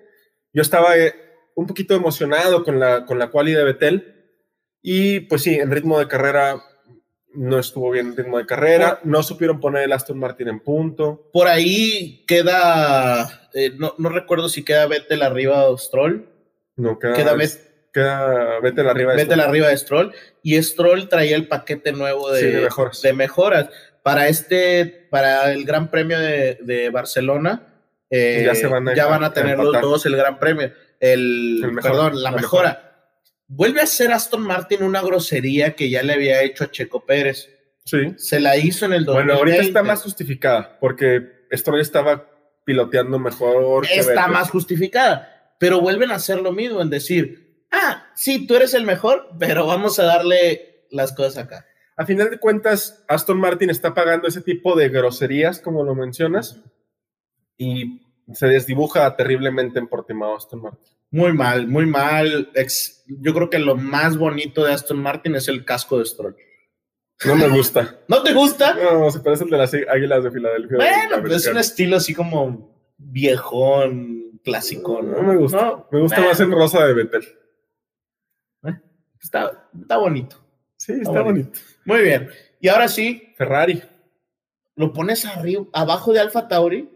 Yo 0.53 0.63
estaba 0.63 0.97
eh, 0.97 1.15
un 1.55 1.67
poquito 1.67 1.95
emocionado 1.95 2.65
con 2.65 2.81
la, 2.81 3.05
con 3.07 3.19
la 3.19 3.31
quali 3.31 3.53
de 3.53 3.65
Betel. 3.65 4.13
Y 4.83 5.21
pues 5.21 5.43
sí, 5.43 5.55
en 5.57 5.71
ritmo 5.71 5.99
de 5.99 6.09
carrera 6.09 6.63
no 7.35 7.59
estuvo 7.59 7.91
bien 7.91 8.07
en 8.09 8.17
ritmo 8.17 8.39
de 8.39 8.47
carrera. 8.47 9.01
No 9.05 9.23
supieron 9.23 9.61
poner 9.61 9.83
el 9.83 9.93
Aston 9.93 10.19
Martin 10.19 10.49
en 10.49 10.61
punto. 10.61 11.29
Por 11.33 11.49
ahí 11.49 12.25
queda, 12.27 13.49
eh, 13.53 13.73
no, 13.77 13.95
no 13.99 14.09
recuerdo 14.09 14.49
si 14.49 14.65
queda 14.65 14.87
Vettel 14.87 15.23
arriba 15.23 15.69
de 15.69 15.77
Stroll. 15.79 16.29
No, 16.77 16.99
queda, 16.99 17.15
Queda 17.15 17.35
Bet- 17.35 17.66
queda 18.01 18.61
Betel 18.61 18.89
arriba 18.89 19.13
de 19.13 19.17
Vettel 19.19 19.39
esto. 19.41 19.49
arriba 19.51 19.69
de 19.69 19.77
Stroll. 19.79 20.13
Y 20.43 20.63
Stroll 20.63 21.09
traía 21.09 21.37
el 21.37 21.49
paquete 21.49 21.93
nuevo 21.93 22.31
de, 22.31 22.41
Sí, 22.41 22.47
de 22.47 22.61
mejoras. 22.63 23.03
de 23.03 23.13
mejoras. 23.13 23.69
Para 24.03 24.29
este, 24.29 25.09
para 25.11 25.51
el 25.53 25.65
Gran 25.65 25.91
Premio 25.91 26.19
de, 26.19 26.59
de 26.63 26.91
Barcelona, 26.91 27.67
eh, 28.11 28.43
Ya 28.47 28.55
se 28.55 28.67
van 28.69 28.89
a- 28.89 28.95
ya 28.95 29.07
van 29.07 29.25
a 29.25 29.29
a 29.29 29.33
tener 29.33 29.59
los 29.59 29.81
dos 29.81 30.07
el 30.07 30.15
gran 30.17 30.39
premio. 30.39 30.73
El, 31.01 31.61
El 31.65 31.73
mejor, 31.73 31.91
perdón, 31.91 32.23
la, 32.23 32.31
la 32.31 32.37
mejora. 32.37 32.83
Vuelve 33.49 33.81
a 33.81 33.85
hacer 33.85 34.13
Aston 34.13 34.43
Martin 34.43 34.83
una 34.83 35.03
grosería 35.03 35.75
que 35.75 35.91
ya 35.91 36.03
le 36.03 36.13
había 36.15 36.43
hecho 36.43 36.65
a 36.65 36.71
Checo 36.71 37.05
Pérez. 37.05 37.49
Sí. 37.85 38.15
Se 38.17 38.41
la 38.41 38.57
hizo 38.57 38.85
en 38.87 38.93
el 38.93 39.05
2020. 39.05 39.13
Bueno, 39.35 39.35
ahorita 39.39 39.63
está 39.69 39.83
más 39.83 40.03
justificada 40.03 40.77
porque 40.81 41.47
Stroll 41.53 41.81
estaba 41.81 42.29
piloteando 42.65 43.19
mejor. 43.19 43.87
que 43.87 43.95
está 43.99 44.13
Vettel. 44.23 44.33
más 44.33 44.51
justificada. 44.51 45.55
Pero 45.59 45.81
vuelven 45.81 46.11
a 46.11 46.17
hacer 46.17 46.39
lo 46.41 46.53
mismo, 46.53 46.81
en 46.83 46.91
decir, 46.91 47.46
ah, 47.73 48.07
sí, 48.15 48.47
tú 48.47 48.55
eres 48.57 48.75
el 48.75 48.85
mejor, 48.85 49.29
pero 49.39 49.67
vamos 49.67 49.99
a 49.99 50.05
darle 50.05 50.87
las 50.91 51.13
cosas 51.13 51.39
acá. 51.39 51.67
A 51.97 52.05
final 52.05 52.31
de 52.31 52.39
cuentas, 52.39 53.05
Aston 53.09 53.39
Martin 53.39 53.71
está 53.71 53.95
pagando 53.95 54.29
ese 54.29 54.43
tipo 54.43 54.77
de 54.77 54.89
groserías, 54.91 55.61
como 55.61 55.83
lo 55.83 55.95
mencionas, 55.95 56.61
y 57.57 58.03
se 58.33 58.47
desdibuja 58.49 59.17
terriblemente 59.17 59.79
en 59.79 59.89
Portimao 59.89 60.37
Aston 60.37 60.63
Martin. 60.63 60.93
Muy 61.11 61.33
mal, 61.33 61.69
muy 61.69 61.87
mal. 61.87 62.51
Ex- 62.55 63.05
yo 63.07 63.33
creo 63.33 63.49
que 63.49 63.59
lo 63.59 63.77
más 63.77 64.19
bonito 64.19 64.65
de 64.65 64.73
Aston 64.73 65.01
Martin 65.01 65.37
es 65.37 65.49
el 65.49 65.65
casco 65.65 65.99
de 65.99 66.05
Stroll. 66.05 66.37
No 67.25 67.37
me 67.37 67.49
gusta. 67.49 68.01
¿No 68.09 68.23
te 68.23 68.35
gusta? 68.35 68.75
No, 68.75 69.11
se 69.11 69.21
parece 69.21 69.45
al 69.45 69.51
de 69.51 69.57
las 69.57 69.73
águilas 69.73 70.25
de 70.25 70.31
Filadelfia. 70.31 70.77
Bueno, 70.77 71.23
pues 71.23 71.35
es 71.35 71.47
un 71.47 71.57
estilo 71.59 71.97
así 71.97 72.13
como 72.13 72.77
viejón, 72.99 74.41
clásico, 74.45 75.01
¿no? 75.01 75.17
No 75.17 75.23
me 75.23 75.37
gusta. 75.37 75.59
No, 75.65 75.89
Me 75.91 76.01
gusta 76.01 76.17
bueno, 76.17 76.31
más 76.31 76.41
el 76.41 76.51
rosa 76.53 76.85
de 76.85 76.95
Vettel. 76.95 77.25
Está, 79.27 79.69
está 79.81 79.97
bonito. 79.97 80.37
Sí, 80.77 80.93
Está 80.93 81.11
está 81.11 81.23
bonito. 81.23 81.49
bonito. 81.49 81.61
Muy 81.85 82.03
bien. 82.03 82.29
Y 82.61 82.69
ahora 82.69 82.87
sí, 82.87 83.33
Ferrari. 83.37 83.83
lo 84.77 84.93
pones 84.93 85.25
arriba, 85.27 85.65
abajo 85.73 86.13
de 86.13 86.21
Alfa 86.21 86.47
Tauri. 86.47 86.89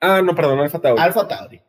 Ah, 0.00 0.22
no, 0.22 0.34
perdón, 0.34 0.60
Alfa 0.60 0.80
Tauri. 0.80 1.02
Alfa 1.02 1.28
Tauri. 1.28 1.60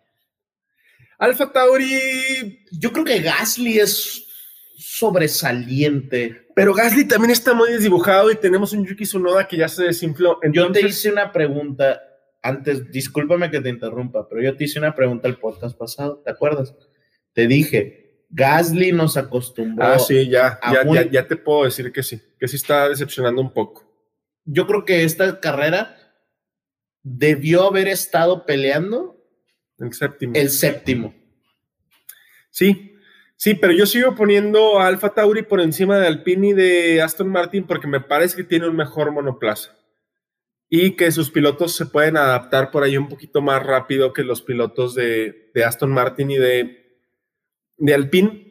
Alfa 1.19 1.51
Tauri. 1.51 2.65
Yo 2.71 2.91
creo 2.93 3.03
que 3.03 3.19
Gasly 3.19 3.79
es 3.79 4.27
sobresaliente. 4.77 6.47
Pero 6.55 6.73
Gasly 6.73 7.05
también 7.07 7.31
está 7.31 7.53
muy 7.53 7.71
desdibujado 7.71 8.31
y 8.31 8.35
tenemos 8.35 8.71
un 8.73 8.85
Yuki 8.85 9.03
Tsunoda 9.03 9.47
que 9.47 9.57
ya 9.57 9.67
se 9.67 9.83
desinfló. 9.83 10.39
Yo 10.51 10.71
te 10.71 10.85
hice 10.87 11.11
una 11.11 11.31
pregunta 11.31 12.01
antes, 12.41 12.89
discúlpame 12.91 13.51
que 13.51 13.59
te 13.59 13.69
interrumpa, 13.69 14.27
pero 14.29 14.41
yo 14.41 14.55
te 14.55 14.63
hice 14.63 14.79
una 14.79 14.95
pregunta 14.95 15.27
el 15.27 15.37
podcast 15.37 15.77
pasado, 15.77 16.21
¿te 16.23 16.31
acuerdas? 16.31 16.73
Te 17.33 17.47
dije, 17.47 18.06
Gasly 18.29 18.91
nos 18.91 19.15
acostumbró. 19.17 19.85
Ah, 19.85 19.99
sí, 19.99 20.27
ya, 20.29 20.59
a 20.61 20.73
ya, 20.73 20.83
muy- 20.83 20.97
ya, 20.97 21.09
ya 21.09 21.27
te 21.27 21.35
puedo 21.37 21.63
decir 21.63 21.91
que 21.91 22.03
sí, 22.03 22.21
que 22.39 22.47
sí 22.47 22.57
está 22.57 22.89
decepcionando 22.89 23.41
un 23.41 23.51
poco. 23.53 23.83
Yo 24.45 24.67
creo 24.67 24.85
que 24.85 25.03
esta 25.03 25.39
carrera 25.39 25.95
debió 27.03 27.67
haber 27.67 27.87
estado 27.87 28.45
peleando 28.45 29.17
El 29.79 29.93
séptimo. 29.93 30.33
el 30.35 30.49
séptimo. 30.49 31.13
Sí, 32.49 32.95
sí, 33.35 33.53
pero 33.53 33.73
yo 33.73 33.85
sigo 33.85 34.15
poniendo 34.15 34.79
a 34.79 34.87
Alfa 34.87 35.13
Tauri 35.13 35.43
por 35.43 35.61
encima 35.61 35.97
de 35.99 36.07
Alpine 36.07 36.49
y 36.49 36.53
de 36.53 37.01
Aston 37.01 37.29
Martin 37.29 37.65
porque 37.65 37.87
me 37.87 38.01
parece 38.01 38.35
que 38.35 38.43
tiene 38.43 38.67
un 38.67 38.75
mejor 38.75 39.11
monoplaza 39.11 39.75
y 40.69 40.95
que 40.95 41.11
sus 41.11 41.29
pilotos 41.31 41.75
se 41.75 41.85
pueden 41.85 42.17
adaptar 42.17 42.71
por 42.71 42.83
ahí 42.83 42.97
un 42.97 43.07
poquito 43.07 43.41
más 43.41 43.63
rápido 43.63 44.11
que 44.11 44.23
los 44.23 44.41
pilotos 44.41 44.95
de, 44.95 45.51
de 45.53 45.63
Aston 45.63 45.91
Martin 45.91 46.31
y 46.31 46.37
de, 46.37 46.86
de 47.77 47.93
Alpine. 47.93 48.43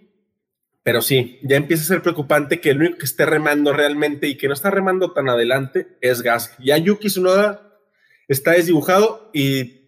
Pero 0.82 1.02
sí, 1.02 1.40
ya 1.42 1.56
empieza 1.56 1.82
a 1.82 1.86
ser 1.86 2.02
preocupante 2.02 2.60
que 2.60 2.70
el 2.70 2.78
único 2.78 2.98
que 2.98 3.06
esté 3.06 3.26
remando 3.26 3.72
realmente 3.72 4.28
y 4.28 4.36
que 4.36 4.46
no 4.46 4.54
está 4.54 4.70
remando 4.70 5.12
tan 5.12 5.28
adelante 5.28 5.88
es 6.00 6.22
Gasly. 6.22 6.66
Ya 6.66 6.78
Yuki 6.78 7.08
Tsunoda 7.08 7.80
está 8.28 8.52
desdibujado 8.52 9.30
y 9.34 9.80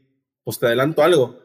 pues 0.42 0.58
te 0.58 0.66
adelanto 0.66 1.04
algo. 1.04 1.40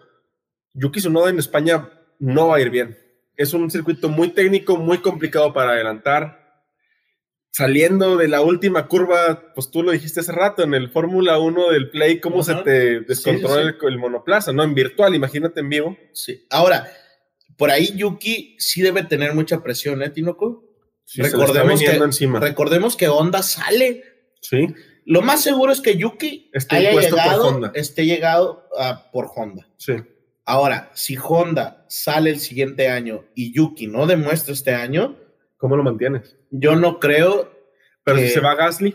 Yuki 0.74 1.00
Tsunoda 1.00 1.30
en 1.30 1.38
España 1.38 1.90
no 2.18 2.48
va 2.48 2.58
a 2.58 2.62
ir 2.62 2.72
bien. 2.72 2.98
Es 3.36 3.54
un 3.54 3.70
circuito 3.70 4.10
muy 4.10 4.30
técnico, 4.30 4.78
muy 4.78 5.00
complicado 5.00 5.54
para 5.54 5.74
adelantar. 5.74 6.64
Saliendo 7.52 8.18
de 8.18 8.28
la 8.28 8.42
última 8.42 8.88
curva, 8.88 9.54
pues 9.54 9.70
tú 9.70 9.84
lo 9.84 9.92
dijiste 9.92 10.22
hace 10.22 10.32
rato, 10.32 10.64
en 10.64 10.74
el 10.74 10.90
Fórmula 10.90 11.38
1 11.38 11.70
del 11.70 11.92
Play, 11.92 12.20
cómo 12.20 12.42
se 12.42 12.56
te 12.56 13.02
descontrola 13.02 13.56
Sí, 13.56 13.70
sí, 13.70 13.86
El, 13.86 13.94
el 13.94 14.00
monoplaza, 14.00 14.52
¿no? 14.52 14.64
En 14.64 14.74
virtual, 14.74 15.14
imagínate 15.14 15.60
en 15.60 15.70
vivo. 15.70 15.98
Sí. 16.14 16.48
Ahora, 16.50 16.92
por 17.58 17.72
ahí 17.72 17.94
Yuki 17.96 18.56
sí 18.60 18.82
debe 18.82 19.04
tener 19.04 19.34
mucha 19.34 19.62
presión, 19.64 20.02
¿eh, 20.04 20.10
Tinoco? 20.10 20.64
Sí, 21.06 21.22
Recordemos 21.22 21.80
que- 21.80 21.92
encima. 21.92 22.40
Recordemos 22.40 22.96
que 22.96 23.08
Honda 23.08 23.44
sale. 23.44 24.04
Sí, 24.42 24.68
Lo 25.06 25.22
más 25.22 25.42
seguro 25.44 25.72
es 25.74 25.82
que 25.82 25.98
Yuki 25.98 26.50
Esté 26.54 26.78
haya 26.78 26.90
impuesto 26.92 27.16
por 27.16 27.24
llegado, 27.26 27.48
Honda. 27.48 27.72
esté 27.76 28.06
llegado 28.06 28.68
ah, 28.78 29.10
por 29.12 29.30
Honda. 29.36 29.68
sí. 29.78 29.94
Ahora, 30.46 30.92
si 30.94 31.16
Honda 31.18 31.86
sale 31.88 32.30
el 32.30 32.40
siguiente 32.40 32.90
año 32.90 33.24
y 33.34 33.54
Yuki 33.54 33.88
no 33.88 34.06
demuestra 34.08 34.54
este 34.54 34.74
año, 34.74 35.18
¿Cómo 35.58 35.78
lo 35.78 35.84
mantienes? 35.84 36.36
yo 36.52 36.76
no 36.76 37.00
creo, 37.00 37.50
Pero 38.04 38.18
si 38.20 38.28
se 38.28 38.42
va 38.42 38.54
Gasly, 38.56 38.94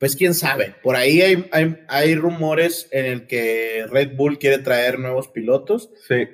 pues 0.00 0.16
quién 0.16 0.32
sabe. 0.32 0.74
Por 0.82 0.96
ahí 0.96 1.20
hay, 1.20 1.48
hay, 1.52 1.84
hay 1.86 2.14
rumores 2.14 2.88
en 2.90 3.04
el 3.04 3.26
que 3.26 3.86
Red 3.90 4.16
Bull 4.16 4.38
quiere 4.38 4.58
traer 4.58 4.98
nuevos 4.98 5.28
pilotos, 5.28 5.90
sí. 6.08 6.26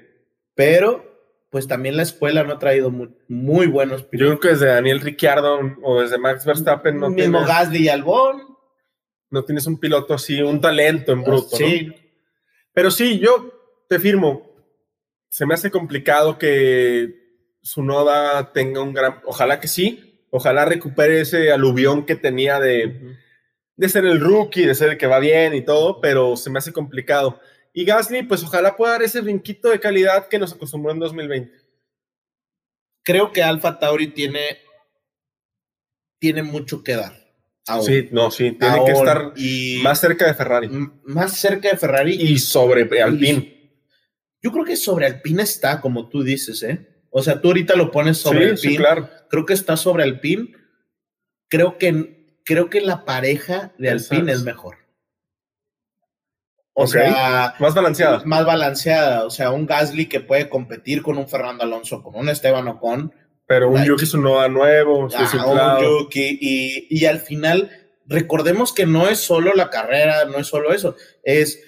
pero 0.55 1.05
pues 1.51 1.67
también 1.67 1.97
la 1.97 2.05
escuela 2.05 2.45
no 2.45 2.53
ha 2.55 2.59
traído 2.61 2.91
muy, 2.91 3.11
muy 3.27 3.67
buenos 3.67 4.03
Yo 4.03 4.09
pilotos. 4.09 4.39
creo 4.39 4.41
que 4.41 4.49
desde 4.51 4.73
Daniel 4.73 5.01
Ricciardo 5.01 5.59
o 5.83 6.01
desde 6.01 6.17
Max 6.17 6.45
Verstappen 6.45 7.01
no 7.01 7.11
Mismo 7.11 7.39
tienes, 7.39 7.49
Gasly 7.49 7.79
y 7.79 7.89
Albon. 7.89 8.43
no 9.31 9.45
tienes 9.45 9.67
un 9.67 9.81
piloto 9.81 10.15
así, 10.15 10.41
un 10.41 10.61
talento 10.61 11.11
en 11.13 11.25
bruto, 11.25 11.49
¿no? 11.51 11.57
sí, 11.57 11.93
Pero 12.73 12.93
sí, 12.93 13.19
yo 13.19 13.53
te 13.89 13.99
firmo. 13.99 14.49
Se 15.29 15.45
me 15.45 15.55
hace 15.55 15.73
complicado 15.73 16.39
que 16.39 17.15
su 17.63 17.83
noda 17.83 18.53
tenga 18.53 18.81
un 18.81 18.93
gran. 18.95 19.21
Ojalá 19.25 19.59
que 19.59 19.67
sí. 19.67 20.25
Ojalá 20.31 20.65
recupere 20.67 21.21
ese 21.21 21.51
aluvión 21.51 22.07
que 22.07 22.15
tenía 22.15 22.61
de, 22.61 23.17
de 23.77 23.89
ser 23.89 24.05
el 24.07 24.21
rookie, 24.21 24.65
de 24.67 24.75
ser 24.75 24.91
el 24.91 24.99
que 24.99 25.07
va 25.07 25.19
bien 25.19 25.55
y 25.55 25.63
todo, 25.65 26.01
pero 26.01 26.37
se 26.37 26.51
me 26.51 26.59
hace 26.59 26.73
complicado. 26.73 27.39
Y 27.73 27.85
Gasly, 27.85 28.23
pues 28.23 28.43
ojalá 28.43 28.75
pueda 28.77 28.93
dar 28.93 29.03
ese 29.03 29.21
brinquito 29.21 29.69
de 29.69 29.79
calidad 29.81 30.29
que 30.29 30.39
nos 30.39 30.53
acostumbró 30.55 30.93
en 30.93 30.99
2020. 30.99 31.53
creo 33.03 33.33
que 33.33 33.43
Alfa 33.43 33.79
Tauri 33.79 34.09
tiene, 34.09 34.41
tiene 36.19 36.43
mucho 36.43 36.83
que 36.83 36.97
dar. 36.97 37.13
aún. 37.69 37.85
Sí, 37.85 38.09
no, 38.13 38.31
sí, 38.31 38.53
tiene 38.53 38.85
que 38.85 38.93
estar 38.93 39.33
y 39.37 39.81
más 39.83 40.01
cerca 40.01 40.27
de 40.27 40.35
Ferrari 40.35 40.69
más 41.05 41.37
cerca 41.39 41.69
de 41.71 41.77
Ferrari. 41.77 42.15
y 42.15 42.39
sobre 42.39 42.83
Alpine. 43.03 43.53
Yo 44.43 44.53
creo 44.53 44.65
que 44.65 44.77
sobre 44.77 45.07
Alpine 45.07 45.43
está, 45.43 45.81
como 45.81 46.09
tú 46.09 46.23
dices, 46.23 46.63
¿eh? 46.63 47.03
O 47.11 47.23
sea, 47.23 47.41
tú 47.41 47.49
ahorita 47.49 47.75
lo 47.77 47.91
pones 47.91 48.19
sobre 48.19 48.39
Sí, 48.41 48.45
Alpine. 48.45 48.73
sí, 48.73 48.77
claro. 48.79 49.09
Creo 49.29 49.45
que 49.47 49.55
está 49.55 49.77
sobre 49.77 50.05
Alpine. 50.05 50.53
Creo 51.49 51.79
que, 51.79 52.16
creo 52.47 52.71
que 52.71 52.81
la 52.81 53.05
pareja 53.05 53.73
de 53.77 53.91
Alpine 53.91 54.33
es 54.33 54.43
mejor. 54.43 54.79
O 56.79 56.87
sea, 56.87 57.55
Más 57.59 57.75
balanceada. 57.75 58.23
más 58.27 58.45
balanceada. 58.45 59.25
O 59.25 59.31
sea, 59.31 59.51
un 59.51 59.67
Gasly 59.67 60.07
que 60.09 60.21
puede 60.21 60.49
competir 60.49 61.03
con 61.03 61.17
un 61.17 61.27
Fernando 61.29 61.65
Alonso, 61.65 62.03
con 62.03 62.15
un 62.17 62.29
Esteban 62.29 62.69
Ocon, 62.69 63.13
Pero 63.47 63.71
un 63.71 63.79
Ay. 63.79 63.89
Yuki 63.89 64.05
Tsunoda 64.05 64.49
nuevo, 64.49 64.99
un 64.99 65.11
Yuki, 65.11 66.39
y, 66.41 66.87
y 66.91 67.05
al 67.07 67.21
final, 67.21 67.71
recordemos 68.07 68.73
que 68.75 68.85
no 68.87 69.09
es 69.09 69.21
solo 69.21 69.55
la 69.55 69.71
carrera, 69.71 70.27
no 70.27 70.39
es 70.39 70.49
solo 70.49 70.73
eso, 70.75 70.97
es 71.23 71.63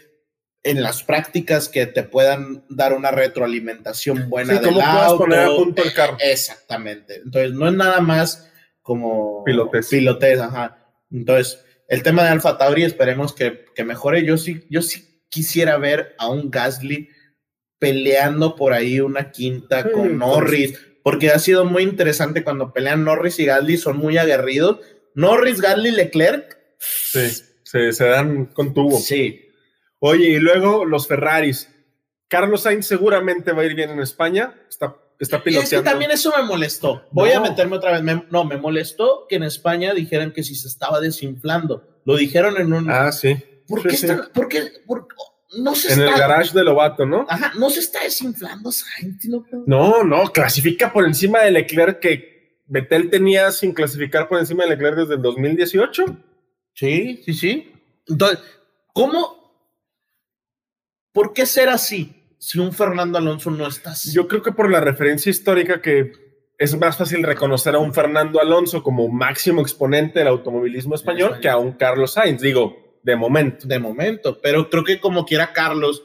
en 0.62 0.82
las 0.82 1.02
prácticas 1.04 1.68
que 1.70 1.86
te 1.86 2.02
puedan 2.02 2.64
dar 2.68 2.92
una 2.92 3.10
retroalimentación 3.10 4.28
buena 4.28 4.54
Sí, 4.58 4.64
del 4.64 4.74
cómo 4.74 4.82
auto. 4.82 5.18
poner 5.18 5.38
a 5.40 5.46
punto 5.46 5.82
el 5.84 5.94
carro. 5.94 6.16
Exactamente. 6.20 7.22
Entonces, 7.24 7.52
no 7.52 7.66
es 7.68 7.74
nada 7.74 8.00
más 8.00 8.50
como 8.88 9.44
Pilotes. 9.44 9.88
pilotes, 9.88 10.40
ajá. 10.40 10.78
Entonces, 11.12 11.62
el 11.88 12.02
tema 12.02 12.22
de 12.22 12.30
Alfa 12.30 12.56
Tauri, 12.56 12.84
esperemos 12.84 13.34
que, 13.34 13.66
que 13.74 13.84
mejore. 13.84 14.24
Yo 14.24 14.38
sí, 14.38 14.64
yo 14.70 14.80
sí 14.80 15.22
quisiera 15.28 15.76
ver 15.76 16.14
a 16.18 16.30
un 16.30 16.50
Gasly 16.50 17.10
peleando 17.78 18.56
por 18.56 18.72
ahí 18.72 18.98
una 19.00 19.30
quinta 19.30 19.82
Sí, 19.82 19.90
con 19.92 20.16
Norris, 20.16 20.80
porque 21.02 21.28
ha 21.28 21.38
sido 21.38 21.66
muy 21.66 21.82
interesante 21.82 22.42
cuando 22.42 22.72
pelean 22.72 23.04
Norris 23.04 23.38
y 23.40 23.44
Gasly, 23.44 23.76
son 23.76 23.98
muy 23.98 24.16
aguerridos. 24.16 24.80
Norris, 25.14 25.60
Gasly, 25.60 25.90
Leclerc. 25.90 26.56
Sí, 26.78 27.28
se, 27.62 27.92
se 27.92 28.04
dan 28.06 28.46
con 28.46 28.72
tubo. 28.72 28.96
Sí. 28.98 29.50
Oye, 29.98 30.28
y 30.28 30.38
luego 30.38 30.86
los 30.86 31.06
Ferraris. 31.06 31.68
Carlos 32.28 32.62
Sainz 32.62 32.86
seguramente 32.86 33.52
va 33.52 33.60
a 33.60 33.66
ir 33.66 33.74
bien 33.74 33.90
en 33.90 34.00
España. 34.00 34.54
Está, 34.66 34.96
está 35.24 35.36
Y 35.36 35.38
es 35.38 35.44
que 35.44 35.50
piloteando. 35.50 35.90
también 35.90 36.10
eso 36.10 36.32
me 36.36 36.42
molestó. 36.44 37.04
Voy 37.10 37.30
a 37.32 37.40
meterme 37.40 37.76
otra 37.76 37.92
vez. 37.92 38.02
Me- 38.02 38.24
no, 38.30 38.44
me 38.44 38.56
molestó 38.56 39.26
que 39.28 39.36
en 39.36 39.42
España 39.44 39.92
dijeran 39.94 40.32
que 40.32 40.42
si 40.42 40.54
se 40.54 40.68
estaba 40.68 41.00
desinflando. 41.00 42.00
Lo 42.04 42.16
dijeron 42.16 42.56
en 42.58 42.72
un. 42.72 42.90
Ah, 42.90 43.10
sí. 43.12 43.36
¿Por 43.66 43.82
sí, 43.82 43.88
qué 43.88 43.96
sí. 43.96 44.06
están- 44.06 44.30
por 44.32 44.48
qué- 44.48 44.72
por- 44.86 45.08
no 45.58 45.74
se 45.74 45.92
En 45.92 46.00
el 46.00 46.08
está. 46.08 46.18
garage 46.20 46.52
de 46.52 46.62
Lobato, 46.62 47.06
¿no? 47.06 47.26
Ajá, 47.28 47.52
no 47.58 47.70
se 47.70 47.80
está 47.80 48.02
desinflando 48.02 48.70
Sainz, 48.70 49.24
¿no? 49.26 49.44
No, 49.66 50.04
no, 50.04 50.24
clasifica 50.30 50.92
por 50.92 51.04
encima 51.06 51.40
de 51.40 51.50
Leclerc 51.50 52.00
que 52.00 52.60
Betel 52.66 53.08
tenía 53.10 53.50
sin 53.50 53.72
clasificar 53.72 54.28
por 54.28 54.38
encima 54.38 54.64
de 54.64 54.70
Leclerc 54.70 54.96
desde 54.98 55.14
el 55.14 55.22
2018. 55.22 56.04
Sí, 56.74 57.22
sí, 57.24 57.32
sí. 57.34 57.72
Entonces, 58.06 58.40
¿cómo? 58.92 59.36
¿Por 61.12 61.32
qué 61.32 61.46
ser 61.46 61.68
así 61.70 62.17
si 62.38 62.58
un 62.58 62.72
Fernando 62.72 63.18
Alonso 63.18 63.50
no 63.50 63.66
está 63.66 63.90
así? 63.90 64.12
Yo 64.12 64.28
creo 64.28 64.42
que 64.42 64.52
por 64.52 64.70
la 64.70 64.80
referencia 64.80 65.30
histórica 65.30 65.82
que 65.82 66.12
es 66.58 66.76
más 66.76 66.96
fácil 66.96 67.22
reconocer 67.22 67.74
a 67.74 67.78
un 67.78 67.94
Fernando 67.94 68.40
Alonso 68.40 68.82
como 68.82 69.08
máximo 69.08 69.60
exponente 69.60 70.18
del 70.18 70.28
automovilismo 70.28 70.94
español 70.94 71.32
Español. 71.32 71.40
que 71.40 71.48
a 71.48 71.56
un 71.56 71.72
Carlos 71.72 72.12
Sainz, 72.12 72.40
digo, 72.42 72.98
de 73.02 73.16
momento. 73.16 73.66
de 73.66 73.78
momento, 73.78 74.40
pero 74.42 74.68
creo 74.68 74.84
que 74.84 75.00
como 75.00 75.24
quiera 75.24 75.52
Carlos, 75.52 76.02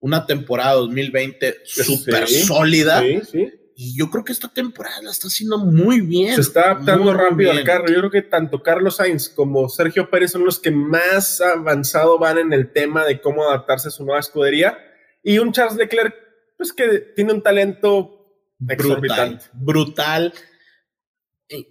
una 0.00 0.26
temporada 0.26 0.74
2020 0.74 1.58
súper 1.64 2.26
Sí, 2.26 2.42
sólida. 2.42 3.00
Sí, 3.00 3.20
sí. 3.30 3.52
Y 3.74 3.96
yo 3.96 4.10
creo 4.10 4.22
que 4.24 4.32
esta 4.32 4.48
temporada 4.48 5.00
la 5.02 5.10
está 5.10 5.28
haciendo 5.28 5.58
muy 5.58 6.00
bien. 6.00 6.34
Se 6.34 6.40
está 6.42 6.72
adaptando 6.72 7.14
rápido 7.14 7.52
al 7.52 7.64
carro. 7.64 7.86
Yo 7.88 7.98
creo 7.98 8.10
que 8.10 8.22
tanto 8.22 8.62
Carlos 8.62 8.96
Sainz 8.96 9.28
como 9.28 9.68
Sergio 9.68 10.10
Pérez 10.10 10.32
son 10.32 10.44
los 10.44 10.58
que 10.58 10.70
más 10.70 11.40
avanzado 11.40 12.18
van 12.18 12.38
en 12.38 12.52
el 12.52 12.70
tema 12.70 13.04
de 13.04 13.20
cómo 13.20 13.48
adaptarse 13.48 13.88
a 13.88 13.90
su 13.90 14.04
nueva 14.04 14.20
escudería. 14.20 14.78
Y 15.22 15.38
un 15.38 15.52
Charles 15.52 15.76
Leclerc, 15.76 16.14
pues 16.56 16.72
que 16.72 16.98
tiene 17.14 17.32
un 17.32 17.42
talento 17.42 18.44
brutal. 18.58 18.78
exorbitante. 18.86 19.44
Brutal. 19.52 20.34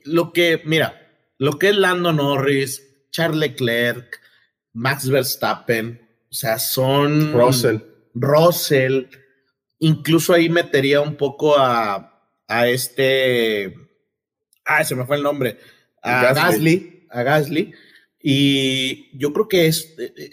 Lo 0.06 0.32
que, 0.32 0.62
mira, 0.66 1.10
lo 1.38 1.58
que 1.58 1.70
es 1.70 1.76
Lando 1.76 2.14
Norris, 2.14 3.08
Charles 3.10 3.40
Leclerc, 3.40 4.20
Max 4.74 5.10
Verstappen, 5.10 6.02
o 6.30 6.34
sea, 6.34 6.60
son. 6.60 7.34
Russell. 7.34 7.78
Russell, 8.14 9.06
incluso 9.80 10.34
ahí 10.34 10.50
metería 10.50 11.02
un 11.02 11.16
poco 11.16 11.58
a, 11.58 12.28
a 12.48 12.68
este. 12.68 13.76
Ah, 14.66 14.84
se 14.84 14.96
me 14.96 15.06
fue 15.06 15.18
el 15.18 15.24
nombre. 15.24 15.58
A 16.04 16.22
Gasly. 16.34 16.36
Gasly. 16.42 17.08
A 17.10 17.24
Gasly. 17.24 17.74
Y 18.22 19.18
yo 19.18 19.34
creo 19.34 19.48
que 19.48 19.66
es. 19.68 19.96
eh, 19.98 20.14
eh, 20.16 20.32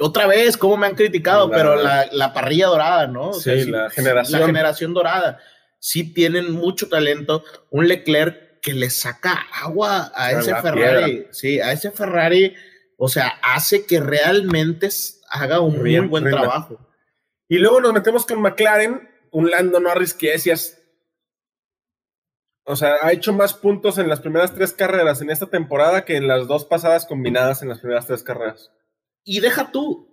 otra 0.00 0.26
vez, 0.26 0.56
como 0.56 0.76
me 0.76 0.86
han 0.86 0.94
criticado, 0.94 1.48
La- 1.48 1.56
pero 1.56 1.76
la, 1.76 2.08
la 2.12 2.32
parrilla 2.32 2.66
dorada, 2.68 3.06
¿no? 3.06 3.28
O 3.30 3.32
Sí, 3.34 3.64
la 3.66 3.90
generación. 3.90 4.40
La 4.40 4.46
generación 4.46 4.94
dorada. 4.94 5.38
Sí 5.78 6.12
tienen 6.12 6.52
mucho 6.52 6.88
talento. 6.88 7.44
Un 7.70 7.86
Leclerc 7.88 8.60
que 8.60 8.74
le 8.74 8.90
saca 8.90 9.46
agua 9.62 10.12
a 10.14 10.32
ese 10.32 10.54
Ferrari. 10.56 11.26
Sí, 11.30 11.60
a 11.60 11.72
ese 11.72 11.90
Ferrari. 11.90 12.54
O 12.98 13.08
sea, 13.08 13.28
hace 13.42 13.86
que 13.86 14.00
realmente 14.00 14.88
haga 15.30 15.60
un 15.60 15.78
muy 15.78 15.96
Rin- 15.96 16.10
buen 16.10 16.24
rinda. 16.24 16.40
trabajo. 16.42 16.78
Y 17.48 17.58
luego 17.58 17.80
nos 17.80 17.92
metemos 17.92 18.26
con 18.26 18.40
McLaren, 18.42 19.08
un 19.30 19.50
Lando 19.50 19.80
Norris 19.80 20.12
que 20.14 20.32
decías. 20.32 20.76
O 22.64 22.76
sea, 22.76 22.96
ha 23.02 23.12
hecho 23.12 23.32
más 23.32 23.54
puntos 23.54 23.98
en 23.98 24.08
las 24.08 24.20
primeras 24.20 24.54
tres 24.54 24.72
carreras 24.72 25.20
en 25.22 25.30
esta 25.30 25.46
temporada 25.46 26.04
que 26.04 26.16
en 26.16 26.28
las 26.28 26.46
dos 26.46 26.64
pasadas 26.66 27.06
combinadas 27.06 27.62
en 27.62 27.68
las 27.70 27.80
primeras 27.80 28.06
tres 28.06 28.22
carreras. 28.22 28.70
Y 29.24 29.40
deja 29.40 29.70
tú, 29.70 30.08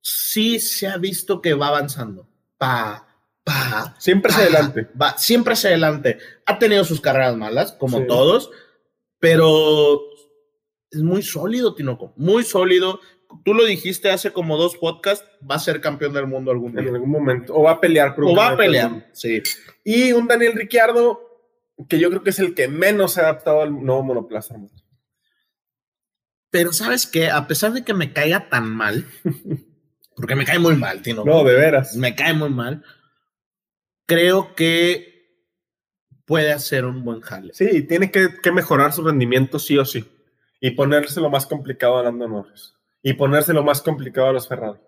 sí 0.00 0.60
se 0.60 0.86
ha 0.86 0.96
visto 0.96 1.40
que 1.40 1.54
va 1.54 1.68
avanzando. 1.68 2.28
Pa, 2.58 3.06
pa, 3.44 3.94
Siempre 3.98 4.30
hacia 4.32 4.44
adelante. 4.44 4.88
Va, 5.00 5.16
siempre 5.16 5.54
hacia 5.54 5.70
adelante. 5.70 6.18
Ha 6.46 6.58
tenido 6.58 6.84
sus 6.84 7.00
carreras 7.00 7.36
malas, 7.36 7.72
como 7.72 7.98
Sí. 8.00 8.06
todos, 8.06 8.50
pero 9.18 10.00
es 10.90 11.02
muy 11.02 11.22
sólido, 11.22 11.74
Tinoco. 11.74 12.12
Muy 12.16 12.42
sólido. 12.44 13.00
Tú 13.44 13.52
lo 13.52 13.64
dijiste 13.66 14.10
hace 14.10 14.32
como 14.32 14.56
dos 14.56 14.76
podcasts, 14.76 15.26
va 15.48 15.56
a 15.56 15.58
ser 15.60 15.80
campeón 15.82 16.14
del 16.14 16.26
mundo 16.26 16.50
algún 16.50 16.78
En 16.78 16.84
día. 16.84 16.94
algún 16.94 17.10
momento. 17.10 17.54
O 17.54 17.62
va 17.64 17.72
a 17.72 17.80
pelear. 17.80 18.14
por 18.14 18.24
O 18.24 18.34
va 18.34 18.48
a 18.50 18.56
pelear, 18.56 19.08
sí. 19.12 19.42
Y 19.84 20.12
un 20.12 20.26
Daniel 20.26 20.54
Ricciardo, 20.54 21.20
que 21.88 21.98
yo 21.98 22.08
creo 22.08 22.22
que 22.22 22.30
es 22.30 22.38
el 22.38 22.54
que 22.54 22.68
menos 22.68 23.12
se 23.12 23.20
ha 23.20 23.24
adaptado 23.24 23.60
al 23.62 23.70
nuevo 23.84 24.02
monoplaza. 24.02 24.54
Pero 26.50 26.72
¿sabes 26.72 27.06
qué? 27.06 27.30
A 27.30 27.46
pesar 27.46 27.72
de 27.72 27.84
que 27.84 27.94
me 27.94 28.12
caiga 28.12 28.48
tan 28.48 28.68
mal, 28.70 29.04
porque 30.16 30.34
me 30.36 30.44
cae 30.44 30.58
muy 30.58 30.76
mal, 30.76 31.02
Tinoco. 31.02 31.28
No, 31.28 31.44
de 31.44 31.54
veras. 31.54 31.94
me 31.96 32.14
cae 32.14 32.32
muy 32.34 32.50
mal. 32.50 32.82
Creo 34.06 34.54
que 34.54 35.18
puede 36.24 36.52
hacer 36.52 36.84
un 36.84 37.04
buen 37.04 37.20
jale. 37.20 37.52
Sí, 37.54 37.82
tiene 37.82 38.10
que, 38.10 38.28
que 38.42 38.52
mejorar 38.52 38.92
su 38.92 39.02
rendimiento 39.04 39.58
sí 39.58 39.76
o 39.78 39.84
sí. 39.84 40.04
Y 40.60 40.72
ponerse 40.72 41.20
lo 41.20 41.30
más 41.30 41.46
complicado 41.46 41.98
a 41.98 42.02
Lando 42.02 42.26
Norris. 42.28 42.74
Y 43.02 43.12
ponerse 43.12 43.52
lo 43.52 43.62
más 43.62 43.80
complicado 43.82 44.28
a 44.28 44.32
los 44.32 44.48
Ferrari. 44.48 44.78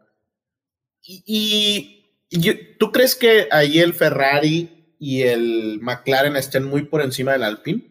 Y, 1.03 2.17
y- 2.29 2.77
¿tú 2.79 2.93
crees 2.93 3.15
que 3.15 3.49
ahí 3.51 3.79
el 3.79 3.95
Ferrari 3.95 4.95
y 4.99 5.23
el 5.23 5.79
McLaren 5.81 6.37
estén 6.37 6.65
muy 6.65 6.83
por 6.83 7.03
encima 7.03 7.33
del 7.33 7.45
Alpine? 7.45 7.83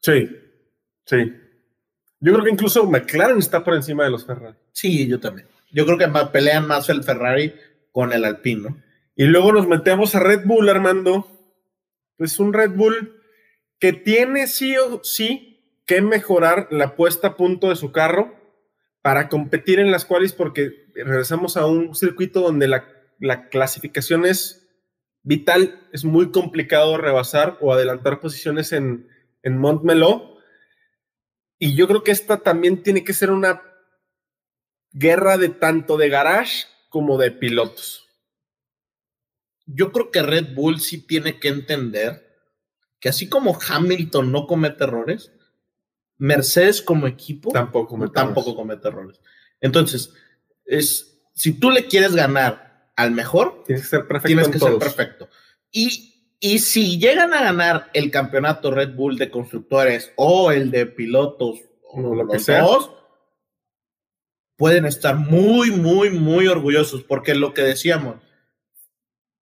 Sí, 0.00 0.28
sí. 1.06 1.16
Yo 2.20 2.32
creo 2.32 2.44
que 2.44 2.50
incluso 2.50 2.88
McLaren 2.88 3.38
está 3.38 3.62
por 3.62 3.74
encima 3.74 4.04
de 4.04 4.10
los 4.10 4.26
Ferrari. 4.26 4.56
Sí, 4.72 5.06
yo 5.06 5.20
también. 5.20 5.46
Yo 5.70 5.84
creo 5.86 5.98
que 5.98 6.08
pelean 6.32 6.66
más 6.66 6.88
el 6.88 7.04
Ferrari 7.04 7.54
con 7.92 8.12
el 8.12 8.24
Alpine, 8.24 8.62
¿no? 8.62 8.82
Y 9.14 9.24
luego 9.24 9.52
nos 9.52 9.66
metemos 9.66 10.14
a 10.14 10.20
Red 10.20 10.46
Bull, 10.46 10.68
Armando. 10.68 11.26
Pues 12.16 12.38
un 12.38 12.52
Red 12.52 12.70
Bull 12.70 13.20
que 13.78 13.92
tiene 13.92 14.46
sí 14.46 14.76
o 14.76 15.02
sí 15.04 15.80
que 15.86 16.00
mejorar 16.00 16.68
la 16.70 16.96
puesta 16.96 17.28
a 17.28 17.36
punto 17.36 17.68
de 17.68 17.76
su 17.76 17.92
carro 17.92 18.34
para 19.02 19.28
competir 19.28 19.78
en 19.78 19.90
las 19.90 20.04
cuales, 20.04 20.32
porque 20.32 20.86
regresamos 20.94 21.56
a 21.56 21.66
un 21.66 21.94
circuito 21.94 22.40
donde 22.40 22.68
la, 22.68 22.84
la 23.20 23.48
clasificación 23.48 24.26
es 24.26 24.68
vital, 25.22 25.80
es 25.92 26.04
muy 26.04 26.30
complicado 26.30 26.96
rebasar 26.96 27.58
o 27.60 27.72
adelantar 27.72 28.20
posiciones 28.20 28.72
en, 28.72 29.08
en 29.42 29.58
Montmeló. 29.58 30.37
Y 31.58 31.74
yo 31.74 31.88
creo 31.88 32.04
que 32.04 32.12
esta 32.12 32.38
también 32.38 32.82
tiene 32.82 33.04
que 33.04 33.12
ser 33.12 33.30
una 33.30 33.62
guerra 34.92 35.38
de 35.38 35.48
tanto 35.48 35.96
de 35.96 36.08
garage 36.08 36.66
como 36.88 37.18
de 37.18 37.30
pilotos. 37.30 38.06
Yo 39.66 39.92
creo 39.92 40.10
que 40.10 40.22
Red 40.22 40.54
Bull 40.54 40.80
sí 40.80 41.06
tiene 41.06 41.38
que 41.38 41.48
entender 41.48 42.28
que 43.00 43.08
así 43.08 43.28
como 43.28 43.58
Hamilton 43.68 44.32
no 44.32 44.46
comete 44.46 44.84
errores, 44.84 45.32
Mercedes 46.16 46.82
como 46.82 47.06
equipo 47.06 47.52
Tampoco 47.52 47.96
me 47.96 48.08
tampoco 48.08 48.56
comete 48.56 48.88
errores. 48.88 49.20
Entonces, 49.60 50.12
es, 50.64 51.20
si 51.34 51.52
tú 51.52 51.70
le 51.70 51.86
quieres 51.86 52.14
ganar 52.14 52.92
al 52.96 53.12
mejor, 53.12 53.62
Tienes 53.64 53.84
que 53.84 53.88
ser 53.90 54.06
perfecto. 54.08 54.26
tienes 54.26 54.46
en 54.46 54.52
que 54.52 54.58
ser 54.58 54.78
perfecto. 54.78 55.28
Y, 55.70 56.17
y 56.40 56.60
si 56.60 56.98
llegan 56.98 57.34
a 57.34 57.42
ganar 57.42 57.90
el 57.94 58.10
campeonato 58.10 58.70
Red 58.70 58.94
Bull 58.94 59.18
de 59.18 59.30
constructores 59.30 60.12
o 60.16 60.52
el 60.52 60.70
de 60.70 60.86
pilotos, 60.86 61.60
o 61.90 62.14
lo 62.14 62.26
que 62.28 62.34
los 62.34 62.44
sea. 62.44 62.62
dos, 62.62 62.92
pueden 64.56 64.84
estar 64.86 65.16
muy, 65.16 65.70
muy, 65.70 66.10
muy 66.10 66.46
orgullosos, 66.46 67.02
porque 67.02 67.34
lo 67.34 67.54
que 67.54 67.62
decíamos, 67.62 68.16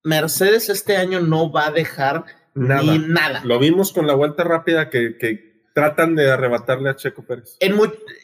Mercedes 0.05 0.69
este 0.69 0.97
año 0.97 1.21
no 1.21 1.51
va 1.51 1.67
a 1.67 1.73
dejar 1.73 2.25
Nada. 2.55 2.83
ni 2.83 2.99
nada. 2.99 3.43
Lo 3.45 3.59
vimos 3.59 3.93
con 3.93 4.07
la 4.07 4.15
vuelta 4.15 4.45
rápida 4.45 4.89
que, 4.89 5.19
que 5.19 5.65
tratan 5.75 6.15
de 6.15 6.31
arrebatarle 6.31 6.89
a 6.89 6.97
Checo 6.97 7.27
Pérez. 7.27 7.57
En 7.61 7.77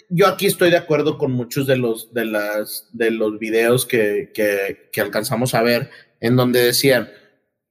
yo 0.09 0.27
aquí 0.27 0.47
estoy 0.47 0.71
de 0.71 0.79
acuerdo 0.79 1.19
con 1.19 1.33
muchos 1.33 1.67
de 1.67 1.77
los, 1.77 2.15
de 2.15 2.25
las, 2.25 2.89
de 2.93 3.11
los 3.11 3.39
videos 3.39 3.85
que, 3.85 4.31
que, 4.33 4.89
que 4.93 5.01
alcanzamos 5.01 5.55
a 5.55 5.63
ver, 5.63 5.91
en 6.21 6.37
donde 6.37 6.63
decían 6.63 7.11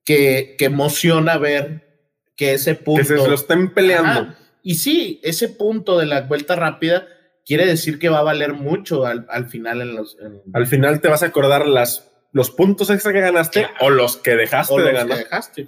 que, 0.05 0.55
que 0.57 0.65
emociona 0.65 1.37
ver 1.37 1.87
que 2.35 2.53
ese 2.53 2.75
punto. 2.75 3.01
Que 3.01 3.05
se 3.05 3.15
lo 3.15 3.33
estén 3.35 3.73
peleando. 3.73 4.33
Y 4.63 4.75
sí, 4.75 5.19
ese 5.23 5.49
punto 5.49 5.97
de 5.97 6.05
la 6.05 6.21
vuelta 6.21 6.55
rápida 6.55 7.07
quiere 7.45 7.65
decir 7.65 7.97
que 7.99 8.09
va 8.09 8.19
a 8.19 8.23
valer 8.23 8.53
mucho 8.53 9.05
al, 9.05 9.25
al 9.29 9.47
final 9.49 9.81
en 9.81 9.95
los. 9.95 10.17
en- 10.19 10.41
Al 10.53 10.67
final 10.67 11.01
te 11.01 11.07
vas 11.07 11.23
a 11.23 11.27
acordar 11.27 11.67
las, 11.67 12.09
los 12.31 12.51
puntos 12.51 12.89
extra 12.89 13.13
que 13.13 13.21
ganaste 13.21 13.61
Claro. 13.61 13.75
o 13.81 13.89
los 13.89 14.17
que 14.17 14.35
dejaste 14.35 14.73
o 14.73 14.77
de 14.77 14.83
los 14.83 14.91
que 14.91 14.97
ganar. 14.97 15.17
dejaste. 15.17 15.67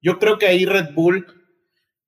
Yo 0.00 0.18
creo 0.18 0.38
que 0.38 0.46
ahí 0.46 0.64
Red 0.64 0.90
Bull. 0.94 1.26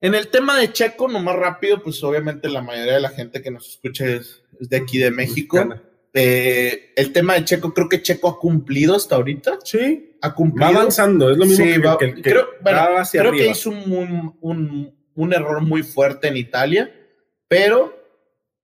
En 0.02 0.14
el 0.14 0.28
tema 0.28 0.58
de 0.58 0.72
Checo, 0.72 1.08
nomás 1.08 1.36
rápido, 1.36 1.82
pues 1.82 2.02
obviamente 2.02 2.48
la 2.48 2.62
mayoría 2.62 2.94
de 2.94 3.00
la 3.00 3.10
gente 3.10 3.42
que 3.42 3.50
nos 3.50 3.68
escucha 3.68 4.06
es, 4.06 4.40
es 4.58 4.68
de 4.70 4.78
aquí 4.78 4.96
de 4.98 5.10
México. 5.10 5.56
Mexicana. 5.58 5.82
Eh, 6.12 6.92
el 6.96 7.12
tema 7.12 7.34
de 7.34 7.44
Checo, 7.44 7.72
creo 7.72 7.88
que 7.88 8.02
Checo 8.02 8.28
ha 8.28 8.38
cumplido 8.38 8.96
hasta 8.96 9.14
ahorita. 9.16 9.58
Sí, 9.64 10.16
Ha 10.22 10.34
cumplido. 10.34 10.70
va 10.72 10.76
avanzando. 10.80 11.30
Es 11.30 11.36
lo 11.36 11.46
mismo 11.46 11.64
Sí, 11.64 11.72
que, 11.72 11.78
va- 11.78 11.98
que- 11.98 12.14
que 12.14 12.22
creo, 12.22 12.48
bueno, 12.60 12.78
va 12.78 13.00
hacia 13.02 13.20
creo 13.20 13.32
que 13.32 13.46
hizo 13.48 13.70
un, 13.70 14.36
un- 14.40 14.94
un 15.14 15.32
error 15.32 15.60
muy 15.62 15.82
fuerte 15.82 16.28
en 16.28 16.36
Italia, 16.36 16.92
pero 17.48 17.96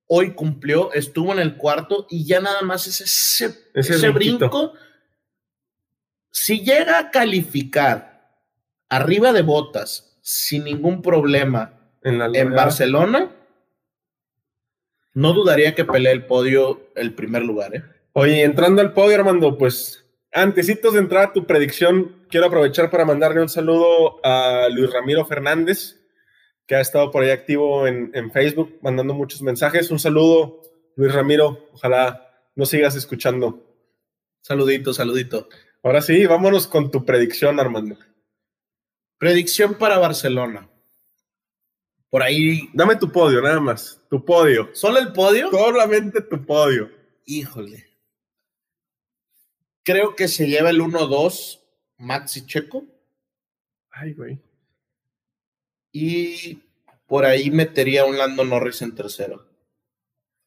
hoy 0.08 0.32
cumplió, 0.34 0.92
estuvo 0.92 1.32
en 1.32 1.38
el 1.38 1.56
cuarto 1.56 2.06
y 2.10 2.24
ya 2.26 2.40
nada 2.40 2.62
más 2.62 2.86
es 2.86 3.00
ese, 3.00 3.54
Ese 3.74 3.94
ese 3.94 4.08
brinco. 4.10 4.72
Si 6.32 6.60
llega 6.64 6.98
a 6.98 7.10
calificar 7.10 8.30
arriba 8.88 9.32
de 9.32 9.42
botas 9.42 10.18
sin 10.22 10.64
ningún 10.64 11.00
problema 11.02 11.90
en, 12.02 12.18
la, 12.18 12.26
en 12.32 12.52
Barcelona, 12.54 13.30
no 15.16 15.32
dudaría 15.32 15.74
que 15.74 15.86
pelee 15.86 16.12
el 16.12 16.26
podio 16.26 16.90
el 16.94 17.14
primer 17.14 17.42
lugar. 17.42 17.74
¿eh? 17.74 17.82
Oye, 18.12 18.42
entrando 18.42 18.82
al 18.82 18.92
podio, 18.92 19.16
Armando, 19.16 19.56
pues 19.56 20.04
antecitos 20.30 20.92
de 20.92 21.00
entrar 21.00 21.28
a 21.28 21.32
tu 21.32 21.46
predicción, 21.46 22.26
quiero 22.28 22.46
aprovechar 22.46 22.90
para 22.90 23.06
mandarle 23.06 23.40
un 23.40 23.48
saludo 23.48 24.20
a 24.22 24.68
Luis 24.70 24.92
Ramiro 24.92 25.24
Fernández, 25.24 25.96
que 26.66 26.74
ha 26.74 26.82
estado 26.82 27.10
por 27.10 27.22
ahí 27.22 27.30
activo 27.30 27.86
en, 27.86 28.10
en 28.12 28.30
Facebook, 28.30 28.78
mandando 28.82 29.14
muchos 29.14 29.40
mensajes. 29.40 29.90
Un 29.90 29.98
saludo, 29.98 30.60
Luis 30.96 31.14
Ramiro, 31.14 31.70
ojalá 31.72 32.50
nos 32.54 32.68
sigas 32.68 32.94
escuchando. 32.94 33.64
Saludito, 34.42 34.92
saludito. 34.92 35.48
Ahora 35.82 36.02
sí, 36.02 36.26
vámonos 36.26 36.66
con 36.66 36.90
tu 36.90 37.06
predicción, 37.06 37.58
Armando. 37.58 37.96
Predicción 39.16 39.76
para 39.76 39.96
Barcelona. 39.96 40.68
Por 42.16 42.22
ahí. 42.22 42.70
Dame 42.72 42.96
tu 42.96 43.12
podio, 43.12 43.42
nada 43.42 43.60
más. 43.60 44.00
Tu 44.08 44.24
podio. 44.24 44.70
¿Solo 44.72 44.98
el 45.00 45.12
podio? 45.12 45.50
Solamente 45.50 46.22
tu 46.22 46.46
podio. 46.46 46.90
Híjole. 47.26 47.86
Creo 49.82 50.16
que 50.16 50.26
se 50.26 50.48
lleva 50.48 50.70
el 50.70 50.80
1-2 50.80 51.60
Maxi 51.98 52.46
Checo. 52.46 52.86
Ay, 53.90 54.14
güey. 54.14 54.38
Y 55.92 56.62
por 57.06 57.26
ahí 57.26 57.50
metería 57.50 58.06
un 58.06 58.16
Lando 58.16 58.46
Norris 58.46 58.80
en 58.80 58.94
tercero. 58.94 59.46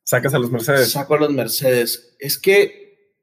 Sacas 0.03 0.34
a 0.34 0.39
los 0.39 0.49
Mercedes. 0.49 0.91
Saco 0.91 1.13
a 1.13 1.20
los 1.20 1.32
Mercedes. 1.32 2.15
Es 2.17 2.39
que 2.39 3.13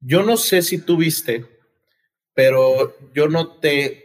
yo 0.00 0.22
no 0.22 0.38
sé 0.38 0.62
si 0.62 0.78
tú 0.78 0.96
viste, 0.96 1.44
pero 2.32 2.96
yo 3.12 3.28
noté. 3.28 4.03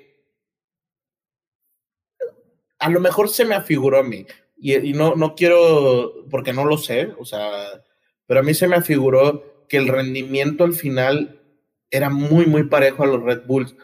A 2.80 2.90
lo 2.90 3.00
mejor 3.00 3.30
se 3.30 3.46
me 3.46 3.56
afiguró 3.56 4.00
a 4.00 4.04
mí. 4.04 4.26
Y, 4.58 4.76
y 4.76 4.94
no, 4.94 5.16
no 5.16 5.36
quiero, 5.36 6.26
porque 6.30 6.54
no 6.54 6.66
lo 6.66 6.78
sé, 6.78 7.12
o 7.18 7.26
sea, 7.26 7.50
pero 8.26 8.40
a 8.42 8.44
mí 8.44 8.54
se 8.54 8.68
me 8.68 8.76
afiguró 8.76 9.66
que 9.70 9.78
el 9.78 9.88
rendimiento 9.88 10.64
al 10.64 10.74
final 10.74 11.42
era 11.92 12.10
muy, 12.10 12.46
muy 12.46 12.64
parejo 12.66 13.04
a 13.04 13.08
los 13.08 13.24
Red 13.24 13.42
Bulls. 13.46 13.76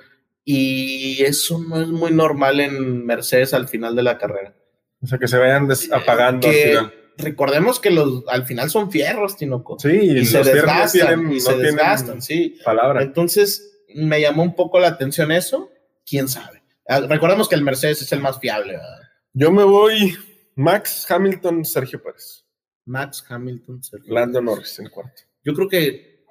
Y 0.43 1.24
eso 1.24 1.60
no 1.60 1.82
es 1.82 1.88
muy 1.88 2.12
normal 2.12 2.60
en 2.60 3.06
Mercedes 3.06 3.54
al 3.54 3.68
final 3.68 3.96
de 3.96 4.04
la 4.04 4.18
carrera. 4.18 4.54
O 5.02 5.08
sea, 5.08 5.18
que 5.18 5.28
se 5.28 5.38
vayan 5.38 5.68
apagando 5.91 6.48
Que- 6.50 6.64
al 6.64 6.70
final. 6.70 6.93
recordemos 7.18 7.80
que 7.80 7.89
los 7.89 8.24
al 8.28 8.46
final 8.46 8.70
son 8.70 8.91
fierros, 8.91 9.38
Tinoco. 9.38 9.80
Sí, 9.80 9.89
y 9.89 10.26
se 10.26 10.39
no 10.39 10.43
desgastan, 10.43 10.91
tienen- 11.08 11.32
y 11.32 11.36
no 11.36 11.39
se 11.39 11.54
tienen 11.54 11.66
desgastan, 11.76 12.22
sí. 12.22 12.58
Palabra. 12.64 13.02
Entonces, 13.02 13.80
me 13.96 14.22
llamó 14.22 14.43
un 14.43 14.56
poco 14.56 14.80
la 14.80 14.89
atención 14.89 15.32
eso. 15.32 15.70
¿Quién 16.08 16.28
sabe? 16.28 16.62
Ah, 16.88 17.02
Recordemos 17.02 17.50
que 17.50 17.56
el 17.56 17.64
Mercedes 17.64 18.02
es 18.02 18.12
el 18.12 18.20
más 18.20 18.40
fiable. 18.40 18.74
¿verdad? 18.74 19.00
Yo 19.34 19.52
me 19.52 19.64
voy 19.64 20.16
Max 20.56 21.06
Hamilton, 21.10 21.66
Sergio 21.66 22.02
Pérez. 22.02 22.46
Max 22.86 23.24
Hamilton. 23.28 23.84
Sergio. 23.84 24.14
Lando 24.14 24.42
Norris 24.42 24.80
en 24.80 24.90
cuarto. 24.90 25.24
Yo 25.44 25.54
creo 25.54 25.68
que. 25.70 26.24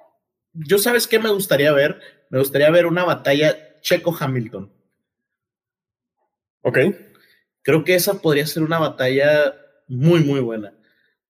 Yo, 0.53 0.77
¿sabes 0.77 1.07
qué 1.07 1.19
me 1.19 1.29
gustaría 1.29 1.71
ver? 1.73 1.99
Me 2.29 2.39
gustaría 2.39 2.69
ver 2.71 2.85
una 2.85 3.03
batalla 3.03 3.79
Checo-Hamilton. 3.81 4.71
Ok. 6.61 6.77
Creo 7.61 7.83
que 7.83 7.95
esa 7.95 8.21
podría 8.21 8.47
ser 8.47 8.63
una 8.63 8.79
batalla 8.79 9.53
muy, 9.87 10.21
muy 10.23 10.39
buena. 10.39 10.73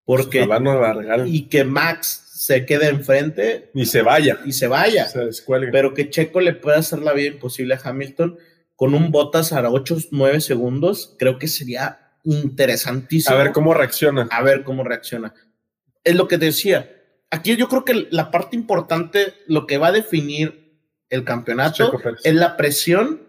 Porque. 0.05 0.47
Y 1.25 1.49
que 1.49 1.63
Max 1.63 2.25
se 2.35 2.65
quede 2.65 2.89
enfrente 2.89 3.71
Y 3.73 3.85
se 3.85 4.01
vaya. 4.01 4.39
y 4.45 4.51
se 4.53 4.67
vaya. 4.67 5.07
Se 5.07 5.29
pero 5.71 5.93
que 5.93 6.09
Checo 6.09 6.39
le 6.41 6.53
pueda 6.53 6.77
hacer 6.77 6.99
la 6.99 7.13
vida 7.13 7.27
imposible 7.27 7.73
a 7.73 7.81
Hamilton 7.83 8.37
con 8.75 8.93
un 8.93 9.11
Botas 9.11 9.53
a 9.53 9.69
8, 9.69 9.97
9 10.11 10.41
segundos, 10.41 11.15
creo 11.17 11.39
que 11.39 11.47
sería 11.47 12.05
interesantísimo. 12.23 13.35
a 13.35 13.43
ver 13.43 13.51
cómo 13.51 13.73
reacciona. 13.73 14.27
a 14.31 14.41
ver 14.41 14.63
cómo 14.63 14.83
reacciona. 14.83 15.33
Es 16.03 16.15
lo 16.15 16.27
que 16.27 16.37
decía. 16.37 16.91
Aquí 17.31 17.55
yo 17.55 17.67
creo 17.67 17.85
que 17.85 18.07
la 18.11 18.31
parte 18.31 18.55
importante, 18.55 19.33
lo 19.47 19.65
que 19.65 19.77
va 19.77 19.87
a 19.87 19.91
definir 19.91 20.79
el 21.09 21.23
campeonato, 21.23 21.91
es 22.23 22.33
la 22.33 22.57
presión 22.57 23.21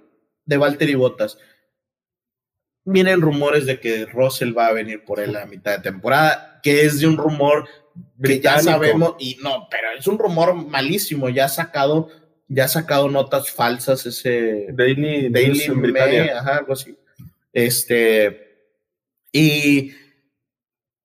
de 0.44 0.56
Valtteri 0.56 0.94
Bottas. 0.94 1.38
Vienen 2.84 3.20
rumores 3.20 3.66
de 3.66 3.80
que 3.80 4.06
Russell 4.06 4.56
va 4.56 4.68
a 4.68 4.72
venir 4.72 5.04
por 5.04 5.18
él 5.18 5.34
a 5.36 5.46
mitad 5.46 5.76
de 5.76 5.82
temporada, 5.82 6.60
que 6.62 6.84
es 6.84 7.00
de 7.00 7.06
un 7.06 7.16
rumor 7.16 7.66
que 8.22 8.40
ya 8.40 8.56
Británico. 8.56 8.70
sabemos, 8.70 9.14
y 9.18 9.38
no, 9.42 9.66
pero 9.70 9.88
es 9.98 10.06
un 10.06 10.18
rumor 10.18 10.54
malísimo, 10.54 11.28
ya 11.28 11.48
sacado, 11.48 12.08
ya 12.48 12.64
ha 12.64 12.68
sacado 12.68 13.08
notas 13.08 13.50
falsas 13.50 14.06
ese 14.06 14.66
Daily, 14.72 15.28
Daily 15.28 15.68
Mail, 15.70 16.30
ajá, 16.30 16.58
algo 16.58 16.72
así. 16.72 16.96
Este, 17.52 18.60
y 19.32 19.92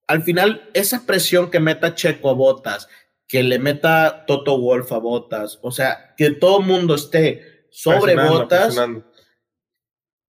al 0.07 0.23
final, 0.23 0.69
esa 0.73 1.05
presión 1.05 1.49
que 1.49 1.59
meta 1.59 1.95
Checo 1.95 2.29
a 2.29 2.33
Botas, 2.33 2.87
que 3.27 3.43
le 3.43 3.59
meta 3.59 4.25
Toto 4.27 4.59
Wolf 4.59 4.91
a 4.91 4.97
Botas, 4.97 5.57
o 5.61 5.71
sea, 5.71 6.13
que 6.17 6.31
todo 6.31 6.59
el 6.59 6.65
mundo 6.65 6.95
esté 6.95 7.65
sobre 7.69 8.13
Presionando, 8.13 8.39
Botas, 8.39 8.65
presionando. 8.65 9.11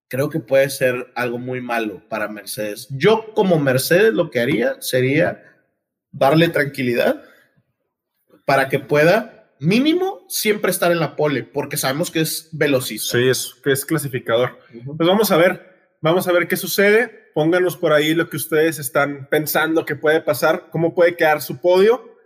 creo 0.08 0.30
que 0.30 0.38
puede 0.38 0.70
ser 0.70 1.12
algo 1.16 1.38
muy 1.38 1.60
malo 1.60 2.00
para 2.08 2.28
Mercedes. 2.28 2.86
Yo 2.90 3.34
como 3.34 3.58
Mercedes 3.58 4.14
lo 4.14 4.30
que 4.30 4.40
haría 4.40 4.80
sería 4.80 5.42
darle 6.12 6.48
tranquilidad 6.48 7.22
para 8.44 8.68
que 8.68 8.78
pueda 8.78 9.41
mínimo 9.62 10.24
siempre 10.28 10.70
estar 10.70 10.92
en 10.92 11.00
la 11.00 11.16
pole, 11.16 11.44
porque 11.44 11.76
sabemos 11.76 12.10
que 12.10 12.20
es 12.20 12.48
velocista. 12.52 13.16
Sí, 13.16 13.28
es 13.28 13.54
que 13.62 13.72
es 13.72 13.84
clasificador. 13.84 14.58
Ujú. 14.74 14.96
Pues 14.96 15.08
vamos 15.08 15.30
a 15.30 15.36
ver, 15.36 15.96
vamos 16.00 16.26
a 16.28 16.32
ver 16.32 16.48
qué 16.48 16.56
sucede. 16.56 17.30
Pónganos 17.34 17.76
por 17.76 17.92
ahí 17.92 18.14
lo 18.14 18.28
que 18.28 18.36
ustedes 18.36 18.78
están 18.78 19.28
pensando 19.30 19.86
que 19.86 19.96
puede 19.96 20.20
pasar, 20.20 20.68
cómo 20.70 20.94
puede 20.94 21.16
quedar 21.16 21.40
su 21.40 21.60
podio. 21.60 22.16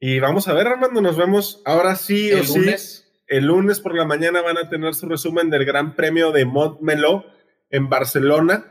Y 0.00 0.18
vamos 0.18 0.48
a 0.48 0.52
ver, 0.54 0.66
Armando, 0.66 1.00
nos 1.00 1.16
vemos 1.16 1.62
ahora 1.64 1.94
sí 1.96 2.32
o 2.32 2.38
El 2.38 2.46
sí. 2.46 2.58
lunes. 2.58 3.04
El 3.26 3.44
lunes 3.44 3.80
por 3.80 3.94
la 3.94 4.06
mañana 4.06 4.40
van 4.40 4.56
a 4.56 4.70
tener 4.70 4.94
su 4.94 5.06
resumen 5.06 5.50
del 5.50 5.64
Gran 5.64 5.94
Premio 5.94 6.32
de 6.32 6.44
Montmeló 6.46 7.26
en 7.70 7.88
Barcelona. 7.88 8.64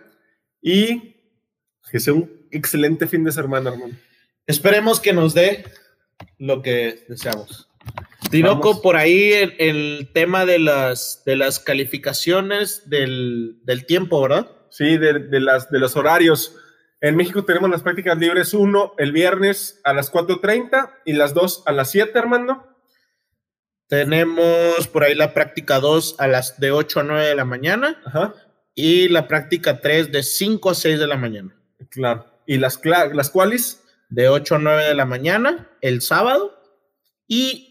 Y 0.61 1.15
que 1.91 1.99
sea 1.99 2.13
un 2.13 2.47
excelente 2.51 3.07
fin 3.07 3.23
de 3.23 3.31
semana, 3.31 3.69
Armando. 3.69 3.95
Esperemos 4.47 4.99
que 4.99 5.13
nos 5.13 5.33
dé 5.33 5.65
lo 6.39 6.61
que 6.61 7.05
deseamos. 7.07 7.69
Tinoco, 8.29 8.81
por 8.81 8.95
ahí 8.95 9.31
el, 9.33 9.55
el 9.59 10.09
tema 10.13 10.45
de 10.45 10.59
las, 10.59 11.23
de 11.25 11.35
las 11.35 11.59
calificaciones 11.59 12.89
del, 12.89 13.59
del 13.63 13.85
tiempo, 13.85 14.21
¿verdad? 14.21 14.51
Sí, 14.69 14.97
de, 14.97 15.19
de 15.19 15.39
las, 15.39 15.69
de 15.71 15.79
los 15.79 15.95
horarios. 15.95 16.55
En 16.99 17.15
México 17.15 17.45
tenemos 17.45 17.69
las 17.69 17.83
prácticas 17.83 18.17
libres 18.17 18.53
1 18.53 18.95
el 18.97 19.11
viernes 19.11 19.79
a 19.83 19.93
las 19.93 20.11
4.30 20.11 20.91
y 21.05 21.13
las 21.13 21.33
2 21.33 21.63
a 21.65 21.71
las 21.71 21.91
7, 21.91 22.17
Armando. 22.17 22.65
Tenemos 23.87 24.87
por 24.91 25.03
ahí 25.03 25.15
la 25.15 25.33
práctica 25.33 25.79
2 25.79 26.15
a 26.17 26.27
las 26.27 26.59
de 26.59 26.71
8 26.71 26.99
a 26.99 27.03
9 27.03 27.25
de 27.27 27.35
la 27.35 27.45
mañana 27.45 28.01
Ajá, 28.05 28.33
y 28.75 29.07
la 29.07 29.27
práctica 29.27 29.79
3 29.79 30.11
de 30.11 30.23
5 30.23 30.69
a 30.69 30.75
6 30.75 30.99
de 30.99 31.07
la 31.07 31.17
mañana. 31.17 31.55
claro. 31.89 32.25
¿Y 32.49 32.57
las, 32.57 32.79
las 32.85 33.29
cuales? 33.29 33.83
De 34.09 34.29
8 34.29 34.55
a 34.55 34.59
9 34.59 34.85
de 34.85 34.95
la 34.95 35.05
mañana 35.05 35.69
el 35.81 36.01
sábado. 36.01 36.57
Y 37.27 37.66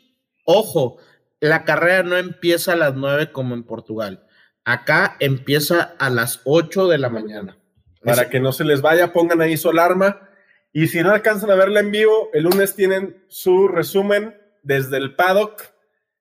ojo, 0.46 0.96
la 1.40 1.64
carrera 1.64 2.02
no 2.02 2.16
empieza 2.16 2.72
a 2.72 2.76
las 2.76 2.94
9 2.94 3.30
como 3.32 3.54
en 3.54 3.62
Portugal. 3.64 4.26
Acá 4.64 5.16
empieza 5.20 5.94
a 5.98 6.08
las 6.08 6.40
8 6.44 6.88
de 6.88 6.98
la 6.98 7.10
mañana. 7.10 7.58
Para 8.02 8.22
Eso- 8.22 8.30
que 8.30 8.40
no 8.40 8.52
se 8.52 8.64
les 8.64 8.80
vaya, 8.80 9.12
pongan 9.12 9.42
ahí 9.42 9.56
su 9.58 9.68
alarma. 9.68 10.28
Y 10.72 10.88
si 10.88 11.02
no 11.02 11.10
alcanzan 11.12 11.50
a 11.50 11.54
verla 11.54 11.80
en 11.80 11.90
vivo, 11.90 12.30
el 12.32 12.44
lunes 12.44 12.74
tienen 12.74 13.24
su 13.28 13.68
resumen 13.68 14.36
desde 14.62 14.96
el 14.96 15.14
paddock. 15.14 15.62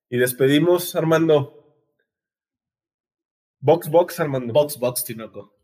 Y 0.09 0.17
despedimos, 0.17 0.95
Armando. 0.95 1.76
Box, 3.59 3.89
box, 3.89 4.19
Armando. 4.19 4.53
Box, 4.53 4.78
box, 4.78 5.03
Tinoco. 5.03 5.55